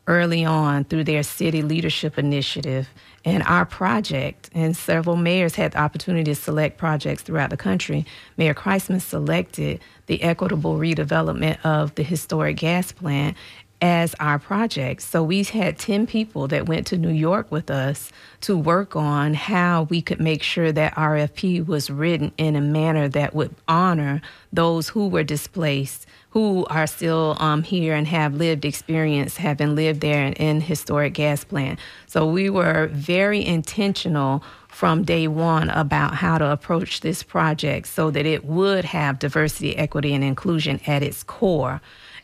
early 0.08 0.44
on 0.44 0.84
through 0.84 1.04
their 1.04 1.22
city 1.22 1.62
leadership 1.62 2.18
initiative 2.18 2.88
and 3.24 3.42
our 3.44 3.66
project, 3.66 4.48
and 4.54 4.76
several 4.76 5.16
mayors 5.16 5.54
had 5.54 5.72
the 5.72 5.78
opportunity 5.78 6.24
to 6.24 6.34
select 6.34 6.78
projects 6.78 7.22
throughout 7.22 7.50
the 7.50 7.56
country. 7.56 8.06
Mayor 8.36 8.54
Kriseman 8.54 9.00
selected 9.00 9.80
the 10.06 10.22
equitable 10.22 10.78
redevelopment 10.78 11.58
of 11.64 11.94
the 11.94 12.02
historic 12.02 12.56
gas 12.56 12.90
plant 12.90 13.36
as 13.80 14.14
our 14.18 14.38
project. 14.38 15.02
So 15.02 15.22
we 15.22 15.44
had 15.44 15.78
10 15.78 16.06
people 16.06 16.48
that 16.48 16.66
went 16.66 16.86
to 16.88 16.96
New 16.96 17.12
York 17.12 17.50
with 17.52 17.70
us 17.70 18.10
to 18.40 18.56
work 18.56 18.96
on 18.96 19.34
how 19.34 19.84
we 19.84 20.02
could 20.02 20.20
make 20.20 20.42
sure 20.42 20.72
that 20.72 20.94
RFP 20.96 21.66
was 21.66 21.90
written 21.90 22.32
in 22.38 22.56
a 22.56 22.60
manner 22.60 23.08
that 23.08 23.34
would 23.34 23.54
honor 23.68 24.20
those 24.52 24.88
who 24.88 25.06
were 25.08 25.22
displaced 25.22 26.06
who 26.30 26.66
are 26.66 26.86
still 26.86 27.36
um, 27.40 27.62
here 27.62 27.94
and 27.94 28.06
have 28.06 28.34
lived 28.34 28.64
experience, 28.64 29.36
having 29.38 29.74
lived 29.74 30.00
there 30.00 30.26
in, 30.26 30.32
in 30.34 30.60
historic 30.60 31.14
gas 31.14 31.42
plant. 31.44 31.78
So 32.06 32.26
we 32.26 32.50
were 32.50 32.88
very 32.92 33.44
intentional 33.44 34.42
from 34.68 35.02
day 35.02 35.26
one 35.26 35.70
about 35.70 36.14
how 36.14 36.38
to 36.38 36.50
approach 36.50 37.00
this 37.00 37.22
project 37.22 37.86
so 37.88 38.10
that 38.10 38.26
it 38.26 38.44
would 38.44 38.84
have 38.84 39.18
diversity, 39.18 39.76
equity, 39.76 40.14
and 40.14 40.22
inclusion 40.22 40.80
at 40.86 41.02
its 41.02 41.22
core. 41.22 41.80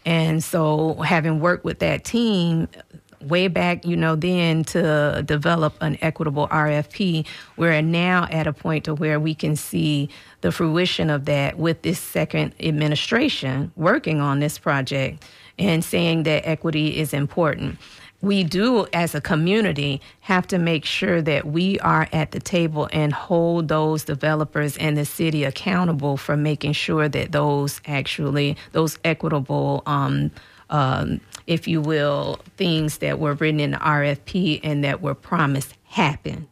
And 0.06 0.44
so, 0.44 0.94
having 0.96 1.40
worked 1.40 1.64
with 1.64 1.78
that 1.78 2.04
team, 2.04 2.68
way 3.26 3.48
back, 3.48 3.84
you 3.84 3.96
know, 3.96 4.16
then 4.16 4.64
to 4.64 5.22
develop 5.24 5.74
an 5.80 5.98
equitable 6.00 6.48
RFP. 6.48 7.26
We're 7.56 7.82
now 7.82 8.26
at 8.30 8.46
a 8.46 8.52
point 8.52 8.84
to 8.84 8.94
where 8.94 9.18
we 9.20 9.34
can 9.34 9.56
see 9.56 10.08
the 10.40 10.52
fruition 10.52 11.10
of 11.10 11.24
that 11.24 11.58
with 11.58 11.82
this 11.82 11.98
second 11.98 12.54
administration 12.60 13.72
working 13.76 14.20
on 14.20 14.40
this 14.40 14.58
project 14.58 15.24
and 15.58 15.84
saying 15.84 16.24
that 16.24 16.46
equity 16.46 16.98
is 16.98 17.14
important. 17.14 17.78
We 18.24 18.42
do, 18.42 18.86
as 18.94 19.14
a 19.14 19.20
community, 19.20 20.00
have 20.20 20.46
to 20.46 20.56
make 20.56 20.86
sure 20.86 21.20
that 21.20 21.46
we 21.46 21.78
are 21.80 22.08
at 22.10 22.30
the 22.30 22.40
table 22.40 22.88
and 22.90 23.12
hold 23.12 23.68
those 23.68 24.04
developers 24.04 24.78
and 24.78 24.96
the 24.96 25.04
city 25.04 25.44
accountable 25.44 26.16
for 26.16 26.34
making 26.34 26.72
sure 26.72 27.06
that 27.06 27.32
those 27.32 27.82
actually, 27.86 28.56
those 28.72 28.98
equitable 29.04 29.82
um, 29.84 30.30
um, 30.74 31.20
if 31.46 31.68
you 31.68 31.80
will, 31.80 32.40
things 32.56 32.98
that 32.98 33.20
were 33.20 33.34
written 33.34 33.60
in 33.60 33.70
the 33.70 33.76
RFP 33.76 34.58
and 34.64 34.82
that 34.82 35.00
were 35.00 35.14
promised 35.14 35.72
happen. 35.84 36.48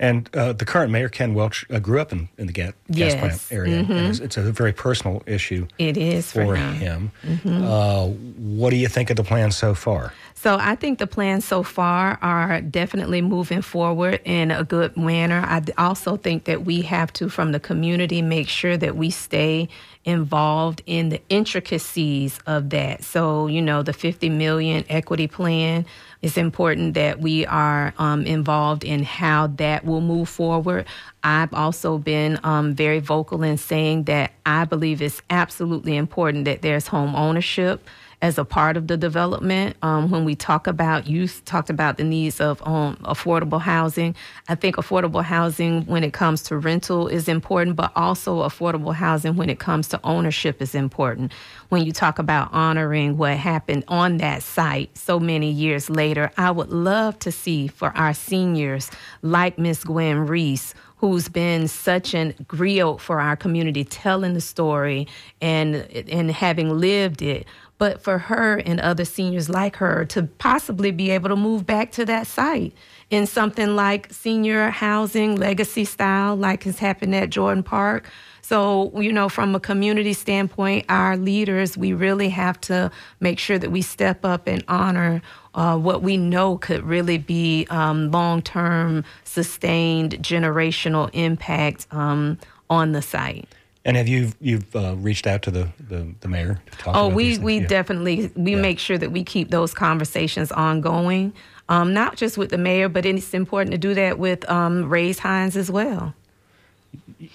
And 0.00 0.30
uh, 0.34 0.52
the 0.52 0.64
current 0.64 0.92
mayor, 0.92 1.08
Ken 1.08 1.34
Welch, 1.34 1.66
uh, 1.70 1.80
grew 1.80 2.00
up 2.00 2.12
in, 2.12 2.28
in 2.38 2.46
the 2.46 2.52
gas, 2.52 2.72
yes. 2.88 3.14
gas 3.14 3.20
plant 3.20 3.46
area. 3.50 3.82
Mm-hmm. 3.82 3.92
It's, 3.92 4.20
it's, 4.20 4.36
a 4.36 4.52
very 4.52 4.72
personal 4.72 5.22
issue. 5.26 5.66
It 5.78 5.96
is 5.96 6.30
for, 6.30 6.44
for 6.44 6.56
him. 6.56 6.74
him. 6.74 7.12
Mm-hmm. 7.24 7.64
Uh, 7.64 8.06
what 8.06 8.70
do 8.70 8.76
you 8.76 8.86
think 8.86 9.10
of 9.10 9.16
the 9.16 9.24
plan 9.24 9.50
so 9.50 9.74
far? 9.74 10.12
So 10.34 10.56
I 10.60 10.76
think 10.76 11.00
the 11.00 11.08
plans 11.08 11.44
so 11.44 11.64
far 11.64 12.16
are 12.22 12.60
definitely 12.60 13.22
moving 13.22 13.60
forward 13.60 14.20
in 14.24 14.52
a 14.52 14.62
good 14.62 14.96
manner. 14.96 15.42
I 15.44 15.62
also 15.76 16.16
think 16.16 16.44
that 16.44 16.64
we 16.64 16.82
have 16.82 17.12
to, 17.14 17.28
from 17.28 17.50
the 17.50 17.58
community, 17.58 18.22
make 18.22 18.48
sure 18.48 18.76
that 18.76 18.94
we 18.94 19.10
stay 19.10 19.68
involved 20.04 20.80
in 20.86 21.08
the 21.08 21.20
intricacies 21.28 22.38
of 22.46 22.70
that. 22.70 23.02
So, 23.02 23.48
you 23.48 23.60
know, 23.60 23.82
the 23.82 23.92
50 23.92 24.28
million 24.28 24.84
equity 24.88 25.26
plan 25.26 25.84
it's 26.20 26.36
important 26.36 26.94
that 26.94 27.20
we 27.20 27.46
are 27.46 27.94
um, 27.98 28.26
involved 28.26 28.84
in 28.84 29.02
how 29.04 29.46
that 29.58 29.84
will 29.84 30.00
move 30.00 30.28
forward. 30.28 30.86
I've 31.22 31.54
also 31.54 31.98
been 31.98 32.40
um, 32.42 32.74
very 32.74 32.98
vocal 32.98 33.42
in 33.42 33.56
saying 33.56 34.04
that 34.04 34.32
I 34.44 34.64
believe 34.64 35.00
it's 35.00 35.22
absolutely 35.30 35.96
important 35.96 36.44
that 36.46 36.62
there's 36.62 36.88
home 36.88 37.14
ownership 37.14 37.86
as 38.20 38.36
a 38.36 38.44
part 38.44 38.76
of 38.76 38.88
the 38.88 38.96
development. 38.96 39.76
Um, 39.82 40.10
when 40.10 40.24
we 40.24 40.34
talk 40.34 40.66
about 40.66 41.06
youth, 41.06 41.42
talked 41.44 41.70
about 41.70 41.98
the 41.98 42.04
needs 42.04 42.40
of 42.40 42.60
um, 42.66 42.96
affordable 43.02 43.60
housing. 43.60 44.14
I 44.48 44.54
think 44.54 44.76
affordable 44.76 45.22
housing 45.22 45.86
when 45.86 46.02
it 46.02 46.12
comes 46.12 46.42
to 46.44 46.58
rental 46.58 47.06
is 47.06 47.28
important, 47.28 47.76
but 47.76 47.92
also 47.94 48.42
affordable 48.42 48.94
housing 48.94 49.36
when 49.36 49.48
it 49.48 49.60
comes 49.60 49.88
to 49.88 50.00
ownership 50.02 50.60
is 50.60 50.74
important. 50.74 51.32
When 51.68 51.84
you 51.84 51.92
talk 51.92 52.18
about 52.18 52.52
honoring 52.52 53.18
what 53.18 53.36
happened 53.36 53.84
on 53.86 54.16
that 54.18 54.42
site 54.42 54.96
so 54.96 55.20
many 55.20 55.50
years 55.50 55.88
later, 55.88 56.32
I 56.36 56.50
would 56.50 56.70
love 56.70 57.18
to 57.20 57.30
see 57.30 57.68
for 57.68 57.96
our 57.96 58.14
seniors 58.14 58.90
like 59.22 59.58
Miss 59.58 59.84
Gwen 59.84 60.26
Reese 60.26 60.74
who's 61.00 61.28
been 61.28 61.68
such 61.68 62.12
an 62.12 62.32
griot 62.46 62.98
for 63.00 63.20
our 63.20 63.36
community, 63.36 63.84
telling 63.84 64.34
the 64.34 64.40
story 64.40 65.06
and 65.40 65.76
and 65.76 66.30
having 66.30 66.70
lived 66.70 67.22
it 67.22 67.46
but 67.78 68.02
for 68.02 68.18
her 68.18 68.56
and 68.58 68.80
other 68.80 69.04
seniors 69.04 69.48
like 69.48 69.76
her 69.76 70.04
to 70.06 70.24
possibly 70.24 70.90
be 70.90 71.10
able 71.10 71.28
to 71.28 71.36
move 71.36 71.64
back 71.64 71.92
to 71.92 72.04
that 72.04 72.26
site 72.26 72.74
in 73.10 73.26
something 73.26 73.74
like 73.74 74.12
senior 74.12 74.68
housing 74.70 75.36
legacy 75.36 75.84
style, 75.84 76.36
like 76.36 76.64
has 76.64 76.78
happened 76.78 77.14
at 77.14 77.30
Jordan 77.30 77.62
Park. 77.62 78.08
So, 78.42 78.98
you 78.98 79.12
know, 79.12 79.28
from 79.28 79.54
a 79.54 79.60
community 79.60 80.14
standpoint, 80.14 80.86
our 80.88 81.16
leaders, 81.16 81.76
we 81.76 81.92
really 81.92 82.30
have 82.30 82.58
to 82.62 82.90
make 83.20 83.38
sure 83.38 83.58
that 83.58 83.70
we 83.70 83.82
step 83.82 84.24
up 84.24 84.46
and 84.46 84.64
honor 84.68 85.20
uh, 85.54 85.76
what 85.76 86.02
we 86.02 86.16
know 86.16 86.56
could 86.56 86.82
really 86.82 87.18
be 87.18 87.66
um, 87.68 88.10
long 88.10 88.40
term, 88.40 89.04
sustained 89.24 90.18
generational 90.22 91.10
impact 91.12 91.86
um, 91.90 92.38
on 92.70 92.92
the 92.92 93.02
site. 93.02 93.48
And 93.88 93.96
have 93.96 94.06
you 94.06 94.32
you've 94.38 94.76
uh, 94.76 94.96
reached 94.98 95.26
out 95.26 95.40
to 95.42 95.50
the 95.50 95.66
the, 95.80 96.14
the 96.20 96.28
mayor? 96.28 96.60
To 96.72 96.76
talk 96.76 96.88
about 96.88 97.04
oh, 97.04 97.08
we 97.08 97.38
we 97.38 97.60
yeah. 97.60 97.66
definitely 97.68 98.30
we 98.36 98.54
yeah. 98.54 98.60
make 98.60 98.78
sure 98.78 98.98
that 98.98 99.12
we 99.12 99.24
keep 99.24 99.50
those 99.50 99.72
conversations 99.72 100.52
ongoing. 100.52 101.32
Um, 101.70 101.94
not 101.94 102.16
just 102.16 102.36
with 102.36 102.50
the 102.50 102.58
mayor, 102.58 102.90
but 102.90 103.06
it's 103.06 103.32
important 103.32 103.72
to 103.72 103.78
do 103.78 103.94
that 103.94 104.18
with 104.18 104.48
um, 104.50 104.90
Ray's 104.90 105.18
Hines 105.18 105.56
as 105.56 105.70
well. 105.70 106.14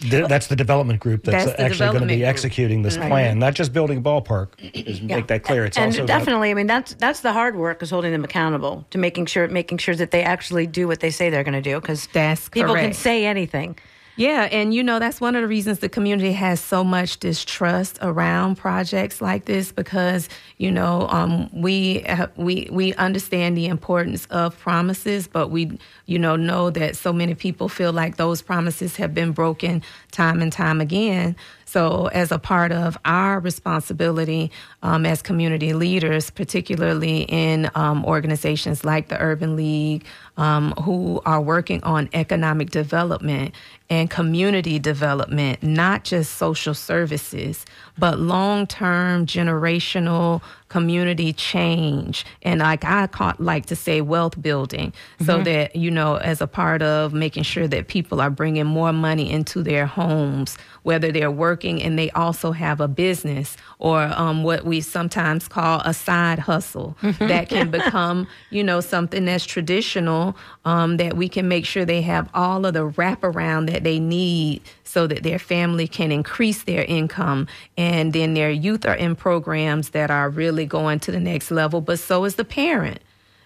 that's 0.10 0.46
the 0.48 0.56
development 0.56 1.00
group 1.00 1.24
that's, 1.24 1.46
that's 1.46 1.60
actually 1.60 1.90
going 1.90 2.02
to 2.02 2.16
be 2.16 2.24
executing 2.24 2.84
this 2.84 2.98
plan, 2.98 3.40
not 3.40 3.56
just 3.56 3.74
building 3.74 3.98
a 3.98 4.02
ballpark. 4.02 4.50
Is 4.76 5.02
yeah. 5.02 5.16
Make 5.16 5.28
that 5.28 5.42
clear. 5.42 5.66
It's 5.66 5.76
and 5.76 5.88
also 5.88 6.06
definitely. 6.06 6.52
About, 6.52 6.60
I 6.60 6.62
mean, 6.62 6.68
that's 6.68 6.94
that's 6.94 7.22
the 7.22 7.34
hard 7.34 7.56
work 7.56 7.82
is 7.82 7.90
holding 7.90 8.12
them 8.12 8.24
accountable 8.24 8.86
to 8.92 9.00
making 9.00 9.26
sure 9.26 9.48
making 9.48 9.80
sure 9.80 9.96
that 9.96 10.12
they 10.12 10.22
actually 10.22 10.68
do 10.68 10.88
what 10.88 11.00
they 11.00 11.10
say 11.10 11.32
they're 11.32 11.44
going 11.44 11.54
to 11.54 11.68
do 11.68 11.82
because 11.82 12.06
people 12.06 12.74
correct. 12.76 12.86
can 12.86 12.94
say 12.94 13.26
anything. 13.26 13.76
Yeah, 14.16 14.44
and 14.52 14.76
you 14.76 14.84
know 14.84 15.00
that's 15.00 15.20
one 15.20 15.36
of 15.36 15.42
the 15.42 15.48
reasons 15.48 15.80
the 15.80 15.90
community 15.90 16.34
has 16.34 16.60
so 16.60 16.84
much 16.84 17.18
distrust 17.18 17.98
around 18.00 18.58
projects 18.58 19.22
like 19.22 19.46
this 19.46 19.72
because 19.72 20.30
you 20.58 20.70
know 20.72 21.08
um, 21.10 21.50
we 21.52 22.06
we 22.36 22.68
we 22.72 22.94
understand 22.96 23.58
the 23.58 23.66
importance 23.66 24.28
of 24.28 24.58
promises, 24.60 25.28
but 25.28 25.48
we 25.50 25.80
you 26.06 26.20
know 26.20 26.36
know 26.36 26.70
that 26.70 26.96
so 26.96 27.12
many 27.12 27.34
people 27.34 27.68
feel 27.68 27.92
like 27.92 28.18
those 28.18 28.44
promises 28.44 28.98
have 28.98 29.16
been 29.16 29.32
broken 29.32 29.82
time 30.12 30.44
and 30.44 30.54
time 30.54 30.80
again. 30.80 31.36
So, 31.74 32.06
as 32.14 32.32
a 32.32 32.38
part 32.38 32.72
of 32.72 33.00
our 33.04 33.40
responsibility 33.40 34.52
um, 34.84 35.08
as 35.08 35.24
community 35.24 35.74
leaders, 35.74 36.30
particularly 36.30 37.24
in 37.24 37.68
um, 37.74 38.06
organizations 38.06 38.86
like 38.86 39.08
the 39.08 39.20
Urban 39.20 39.56
League, 39.56 40.06
um, 40.38 40.74
who 40.84 41.20
are 41.26 41.42
working 41.42 41.84
on 41.84 42.10
economic 42.14 42.70
development 42.70 43.56
and 43.90 44.08
community 44.08 44.78
development, 44.78 45.64
not 45.64 46.04
just 46.04 46.36
social 46.36 46.76
services, 46.76 47.66
but 47.98 48.20
long 48.20 48.68
term 48.68 49.26
generational 49.26 50.44
community 50.74 51.32
change 51.34 52.26
and 52.42 52.60
like 52.62 52.84
I 52.84 53.08
like 53.38 53.68
to 53.68 53.76
say 53.76 54.02
wealth 54.02 54.42
building 54.42 54.90
mm-hmm. 54.92 55.26
so 55.26 55.44
that 55.44 55.76
you 55.76 55.92
know 55.92 56.16
as 56.16 56.42
a 56.42 56.48
part 56.48 56.82
of 56.82 57.14
making 57.14 57.44
sure 57.44 57.68
that 57.68 57.90
people 57.90 58.20
are 58.20 58.32
bringing 58.32 58.66
more 58.66 58.92
money 58.92 59.30
into 59.30 59.62
their 59.62 59.86
homes 59.86 60.58
whether 60.82 61.12
they're 61.12 61.30
working 61.30 61.80
and 61.80 62.00
they 62.00 62.10
also 62.12 62.54
have 62.54 62.82
a 62.82 62.88
business 62.88 63.56
or 63.78 64.02
um, 64.16 64.44
what 64.44 64.66
we 64.66 64.82
sometimes 64.82 65.48
call 65.48 65.80
a 65.86 65.94
side 65.94 66.40
hustle 66.40 66.98
mm-hmm. 67.04 67.28
that 67.28 67.50
can 67.50 67.70
become 67.80 68.26
you 68.50 68.64
know 68.64 68.82
something 68.82 69.26
that's 69.26 69.46
traditional 69.46 70.36
um, 70.66 70.98
that 70.98 71.16
we 71.16 71.30
can 71.30 71.48
make 71.48 71.68
sure 71.68 71.86
they 71.86 72.02
have 72.02 72.28
all 72.34 72.66
of 72.66 72.74
the 72.74 72.90
wraparound 72.94 73.70
that 73.70 73.84
they 73.84 74.00
need 74.00 74.60
so 74.94 75.08
that 75.08 75.24
their 75.24 75.40
family 75.40 75.88
can 75.88 76.12
increase 76.12 76.64
their 76.64 76.84
income 76.84 77.48
and 77.78 78.14
then 78.14 78.36
their 78.36 78.52
youth 78.52 78.86
are 78.86 78.94
in 78.94 79.16
programs 79.16 79.90
that 79.90 80.12
are 80.12 80.30
really 80.30 80.68
going 80.68 81.00
to 81.00 81.12
the 81.12 81.20
next 81.20 81.50
level, 81.50 81.82
but 81.82 81.98
so 81.98 82.26
is 82.26 82.36
the 82.36 82.46
parent. 82.46 83.00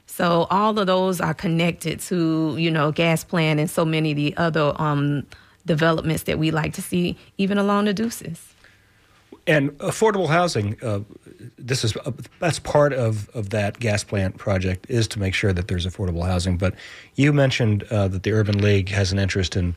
So 0.08 0.48
all 0.50 0.78
of 0.78 0.88
those 0.88 1.22
are 1.22 1.34
connected 1.34 2.02
to, 2.02 2.58
you 2.58 2.70
know, 2.70 2.92
gas 2.92 3.24
plant 3.24 3.62
and 3.62 3.70
so 3.70 3.86
many 3.86 4.12
of 4.12 4.18
the 4.18 4.36
other 4.36 4.74
um, 4.76 5.26
developments 5.66 6.24
that 6.24 6.38
we 6.38 6.52
like 6.52 6.74
to 6.74 6.82
see, 6.82 7.18
even 7.38 7.58
along 7.58 7.86
the 7.86 7.94
Deuces. 7.94 8.54
And 9.46 9.72
affordable 9.78 10.28
housing, 10.28 10.76
uh, 10.84 11.00
this 11.58 11.86
is 11.86 11.96
uh, 11.96 12.12
that's 12.40 12.60
part 12.60 12.92
of, 12.92 13.30
of 13.30 13.52
that 13.52 13.80
gas 13.80 14.04
plant 14.04 14.38
project 14.38 14.86
is 14.90 15.08
to 15.10 15.20
make 15.20 15.34
sure 15.34 15.54
that 15.54 15.70
there's 15.70 15.86
affordable 15.86 16.26
housing. 16.26 16.58
But 16.58 16.74
you 17.16 17.32
mentioned 17.32 17.84
uh, 17.84 18.10
that 18.10 18.24
the 18.24 18.34
Urban 18.34 18.58
League 18.58 18.90
has 18.90 19.14
an 19.14 19.20
interest 19.20 19.56
in 19.56 19.76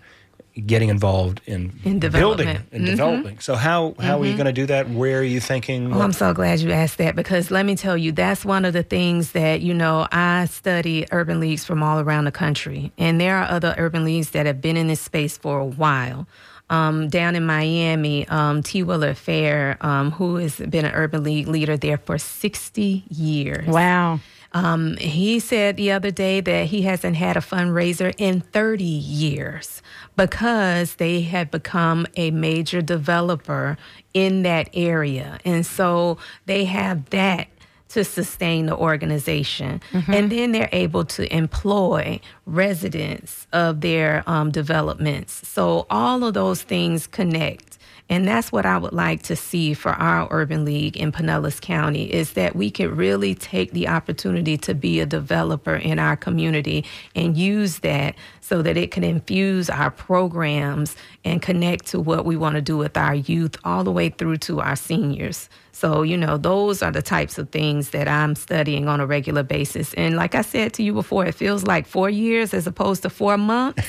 getting 0.66 0.88
involved 0.88 1.40
in, 1.46 1.72
In 1.84 1.98
building 1.98 2.00
development. 2.00 2.60
and 2.72 2.86
developing. 2.86 3.38
So 3.40 3.54
how 3.54 3.94
how 4.00 4.20
are 4.20 4.26
you 4.26 4.34
going 4.34 4.46
to 4.46 4.52
do 4.52 4.66
that? 4.66 4.90
Where 4.90 5.20
are 5.20 5.24
you 5.24 5.40
thinking? 5.40 5.90
Well, 5.90 6.02
I'm 6.02 6.12
so 6.12 6.32
glad 6.34 6.60
you 6.60 6.70
asked 6.72 6.98
that 6.98 7.16
because 7.16 7.50
let 7.50 7.64
me 7.66 7.76
tell 7.76 7.96
you, 7.96 8.12
that's 8.12 8.44
one 8.44 8.64
of 8.64 8.72
the 8.72 8.82
things 8.82 9.32
that, 9.32 9.60
you 9.60 9.74
know, 9.74 10.06
I 10.12 10.46
study 10.46 11.06
urban 11.12 11.40
leagues 11.40 11.64
from 11.64 11.82
all 11.82 12.00
around 12.00 12.24
the 12.24 12.32
country. 12.32 12.92
And 12.98 13.20
there 13.20 13.36
are 13.36 13.48
other 13.50 13.74
urban 13.78 14.04
leagues 14.04 14.30
that 14.30 14.46
have 14.46 14.60
been 14.60 14.76
in 14.76 14.88
this 14.88 15.00
space 15.00 15.36
for 15.38 15.58
a 15.60 15.64
while. 15.66 16.26
Um, 16.68 17.08
down 17.08 17.34
in 17.34 17.44
Miami, 17.46 18.28
um, 18.28 18.62
T. 18.62 18.84
Willard 18.84 19.18
Fair, 19.18 19.76
um, 19.80 20.12
who 20.12 20.36
has 20.36 20.56
been 20.58 20.84
an 20.84 20.92
urban 20.94 21.24
league 21.24 21.48
leader 21.48 21.76
there 21.76 21.98
for 21.98 22.16
60 22.16 23.02
years. 23.08 23.66
Wow. 23.66 24.20
Um, 24.52 24.96
he 24.96 25.38
said 25.38 25.76
the 25.76 25.92
other 25.92 26.10
day 26.10 26.40
that 26.40 26.66
he 26.66 26.82
hasn't 26.82 27.16
had 27.16 27.36
a 27.36 27.40
fundraiser 27.40 28.12
in 28.18 28.40
30 28.40 28.82
years 28.82 29.82
because 30.16 30.96
they 30.96 31.22
had 31.22 31.50
become 31.50 32.06
a 32.16 32.30
major 32.30 32.82
developer 32.82 33.78
in 34.12 34.42
that 34.42 34.68
area. 34.74 35.38
And 35.44 35.64
so 35.64 36.18
they 36.46 36.64
have 36.64 37.10
that 37.10 37.48
to 37.90 38.04
sustain 38.04 38.66
the 38.66 38.76
organization. 38.76 39.80
And 40.14 40.30
then 40.30 40.52
they're 40.52 40.68
able 40.72 41.04
to 41.06 41.32
employ 41.34 42.20
residents 42.46 43.46
of 43.52 43.80
their 43.80 44.22
um, 44.26 44.50
developments. 44.50 45.46
So 45.48 45.86
all 45.90 46.24
of 46.24 46.34
those 46.34 46.62
things 46.62 47.06
connect. 47.06 47.78
And 48.10 48.26
that's 48.26 48.50
what 48.50 48.66
I 48.66 48.76
would 48.76 48.92
like 48.92 49.22
to 49.24 49.36
see 49.36 49.72
for 49.72 49.92
our 49.92 50.26
urban 50.32 50.64
league 50.64 50.96
in 50.96 51.12
Pinellas 51.12 51.60
County 51.60 52.12
is 52.12 52.32
that 52.32 52.56
we 52.56 52.68
could 52.68 52.90
really 52.90 53.36
take 53.36 53.70
the 53.70 53.86
opportunity 53.86 54.56
to 54.58 54.74
be 54.74 54.98
a 54.98 55.06
developer 55.06 55.76
in 55.76 56.00
our 56.00 56.16
community 56.16 56.84
and 57.14 57.36
use 57.36 57.78
that 57.78 58.16
so 58.40 58.62
that 58.62 58.76
it 58.76 58.90
can 58.90 59.04
infuse 59.04 59.70
our 59.70 59.92
programs 59.92 60.96
and 61.24 61.40
connect 61.40 61.86
to 61.86 62.00
what 62.00 62.24
we 62.24 62.36
want 62.36 62.56
to 62.56 62.60
do 62.60 62.76
with 62.76 62.96
our 62.96 63.14
youth 63.14 63.56
all 63.62 63.84
the 63.84 63.92
way 63.92 64.08
through 64.08 64.38
to 64.38 64.60
our 64.60 64.74
seniors. 64.74 65.48
So, 65.80 66.02
you 66.02 66.18
know, 66.18 66.36
those 66.36 66.82
are 66.82 66.90
the 66.90 67.00
types 67.00 67.38
of 67.38 67.48
things 67.48 67.88
that 67.90 68.06
I'm 68.06 68.34
studying 68.34 68.86
on 68.86 69.00
a 69.00 69.06
regular 69.06 69.42
basis. 69.42 69.94
And 69.94 70.14
like 70.14 70.34
I 70.34 70.42
said 70.42 70.74
to 70.74 70.82
you 70.82 70.92
before, 70.92 71.24
it 71.24 71.34
feels 71.34 71.64
like 71.64 71.86
four 71.86 72.10
years 72.10 72.52
as 72.52 72.66
opposed 72.66 73.00
to 73.04 73.08
four 73.08 73.38
months. 73.38 73.82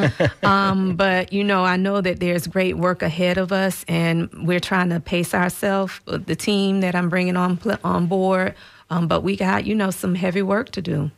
um, 0.42 0.96
but, 0.96 1.34
you 1.34 1.44
know, 1.44 1.62
I 1.62 1.76
know 1.76 2.00
that 2.00 2.18
there's 2.18 2.46
great 2.46 2.78
work 2.78 3.02
ahead 3.02 3.36
of 3.36 3.52
us, 3.52 3.84
and 3.88 4.30
we're 4.32 4.58
trying 4.58 4.88
to 4.88 5.00
pace 5.00 5.34
ourselves, 5.34 6.00
uh, 6.06 6.16
the 6.16 6.34
team 6.34 6.80
that 6.80 6.94
I'm 6.94 7.10
bringing 7.10 7.36
on, 7.36 7.60
on 7.84 8.06
board. 8.06 8.54
Um, 8.88 9.06
but 9.06 9.20
we 9.20 9.36
got, 9.36 9.66
you 9.66 9.74
know, 9.74 9.90
some 9.90 10.14
heavy 10.14 10.40
work 10.40 10.70
to 10.70 10.80
do. 10.80 11.10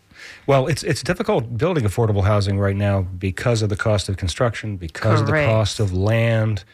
Well, 0.48 0.66
it's 0.66 0.82
it's 0.82 1.04
difficult 1.04 1.56
building 1.56 1.84
affordable 1.84 2.24
housing 2.24 2.58
right 2.58 2.74
now 2.74 3.02
because 3.02 3.62
of 3.62 3.68
the 3.68 3.76
cost 3.76 4.08
of 4.08 4.16
construction, 4.16 4.76
because 4.76 5.20
of 5.20 5.28
the 5.28 5.44
cost 5.44 5.78
of 5.78 5.92
land, 5.92 6.64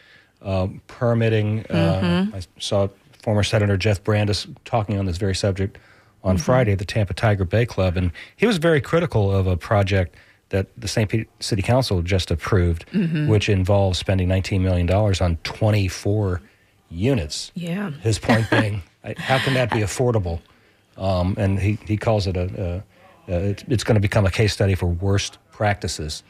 um, 0.41 0.81
permitting. 0.87 1.63
Mm-hmm. 1.65 2.33
Uh, 2.33 2.37
I 2.37 2.41
saw 2.57 2.87
former 3.23 3.41
Senator 3.41 3.77
Jeff 3.77 4.03
Brandes 4.03 4.45
talking 4.65 4.99
on 4.99 5.05
this 5.05 5.17
very 5.17 5.33
subject 5.33 5.77
on 6.23 6.35
Mm-hmm. 6.35 6.43
Friday 6.43 6.71
at 6.73 6.79
the 6.79 6.85
Tampa 6.85 7.13
Tiger 7.13 7.45
Bay 7.45 7.65
Club, 7.65 7.97
and 7.97 8.11
he 8.35 8.45
was 8.45 8.57
very 8.57 8.79
critical 8.81 9.31
of 9.31 9.47
a 9.47 9.57
project 9.57 10.15
that 10.49 10.67
the 10.77 10.87
St. 10.87 11.09
Pete 11.09 11.27
City 11.39 11.61
Council 11.61 12.01
just 12.01 12.29
approved, 12.31 12.85
Mm-hmm. 12.91 13.27
which 13.27 13.49
involves 13.49 13.97
spending 13.97 14.27
$19 14.27 14.61
million 14.61 14.89
on 14.91 15.37
24 15.43 16.41
units. 16.89 17.51
Yeah. 17.55 17.91
His 18.01 18.19
point 18.19 18.49
being, 18.51 18.83
how 19.17 19.39
can 19.39 19.53
that 19.55 19.71
be 19.71 19.79
affordable? 19.79 20.39
Um, 20.97 21.35
and 21.37 21.59
he, 21.59 21.77
he 21.87 21.97
calls 21.97 22.27
it 22.27 22.37
a, 22.37 22.83
a, 23.27 23.31
a 23.33 23.39
it's, 23.49 23.63
it's 23.67 23.83
going 23.83 23.95
to 23.95 24.01
become 24.01 24.25
a 24.25 24.31
case 24.31 24.53
study 24.53 24.75
for 24.75 24.85
worst 24.87 25.39
practices. 25.51 26.23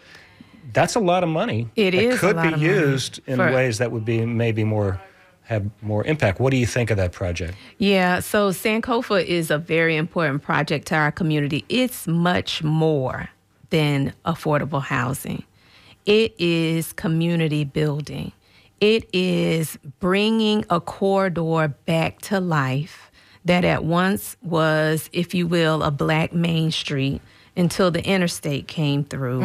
That's 0.72 0.96
a 0.96 1.00
lot 1.02 1.24
of 1.24 1.30
money. 1.30 1.70
It 1.76 1.94
is 1.94 2.20
could 2.20 2.36
lot 2.38 2.44
be 2.44 2.48
of 2.48 2.60
money 2.62 2.64
used 2.66 3.20
in 3.28 3.38
for- 3.38 3.52
ways 3.52 3.78
that 3.80 3.92
would 3.92 4.06
be 4.06 4.26
maybe 4.26 4.64
more 4.64 5.00
have 5.44 5.70
more 5.82 6.06
impact. 6.06 6.40
What 6.40 6.52
do 6.52 6.58
you 6.58 6.66
think 6.66 6.90
of 6.90 6.98
that 6.98 7.12
project? 7.12 7.56
Yeah, 7.78 8.20
so 8.20 8.50
Sankofa 8.52 9.24
is 9.24 9.52
a 9.52 9.58
very 9.58 9.96
important 9.96 10.42
project 10.42 10.88
to 10.88 10.96
our 10.96 11.12
community. 11.12 11.66
It's 11.70 12.08
much 12.08 12.64
more 12.64 13.30
than 13.70 14.14
affordable 14.26 14.82
housing. 14.82 15.44
It 16.06 16.34
is 16.38 16.94
community 16.94 17.64
building. 17.64 18.32
It 18.80 19.08
is 19.14 19.78
bringing 20.00 20.66
a 20.70 20.82
corridor 20.82 21.70
back 21.86 22.20
to 22.22 22.40
life 22.40 23.12
that 23.46 23.66
at 23.66 23.84
once 23.84 24.38
was, 24.42 25.10
if 25.14 25.34
you 25.34 25.48
will, 25.48 25.84
a 25.84 25.92
black 25.92 26.34
main 26.34 26.72
street 26.72 27.22
until 27.56 27.92
the 27.92 28.04
interstate 28.04 28.68
came 28.68 29.04
through. 29.04 29.42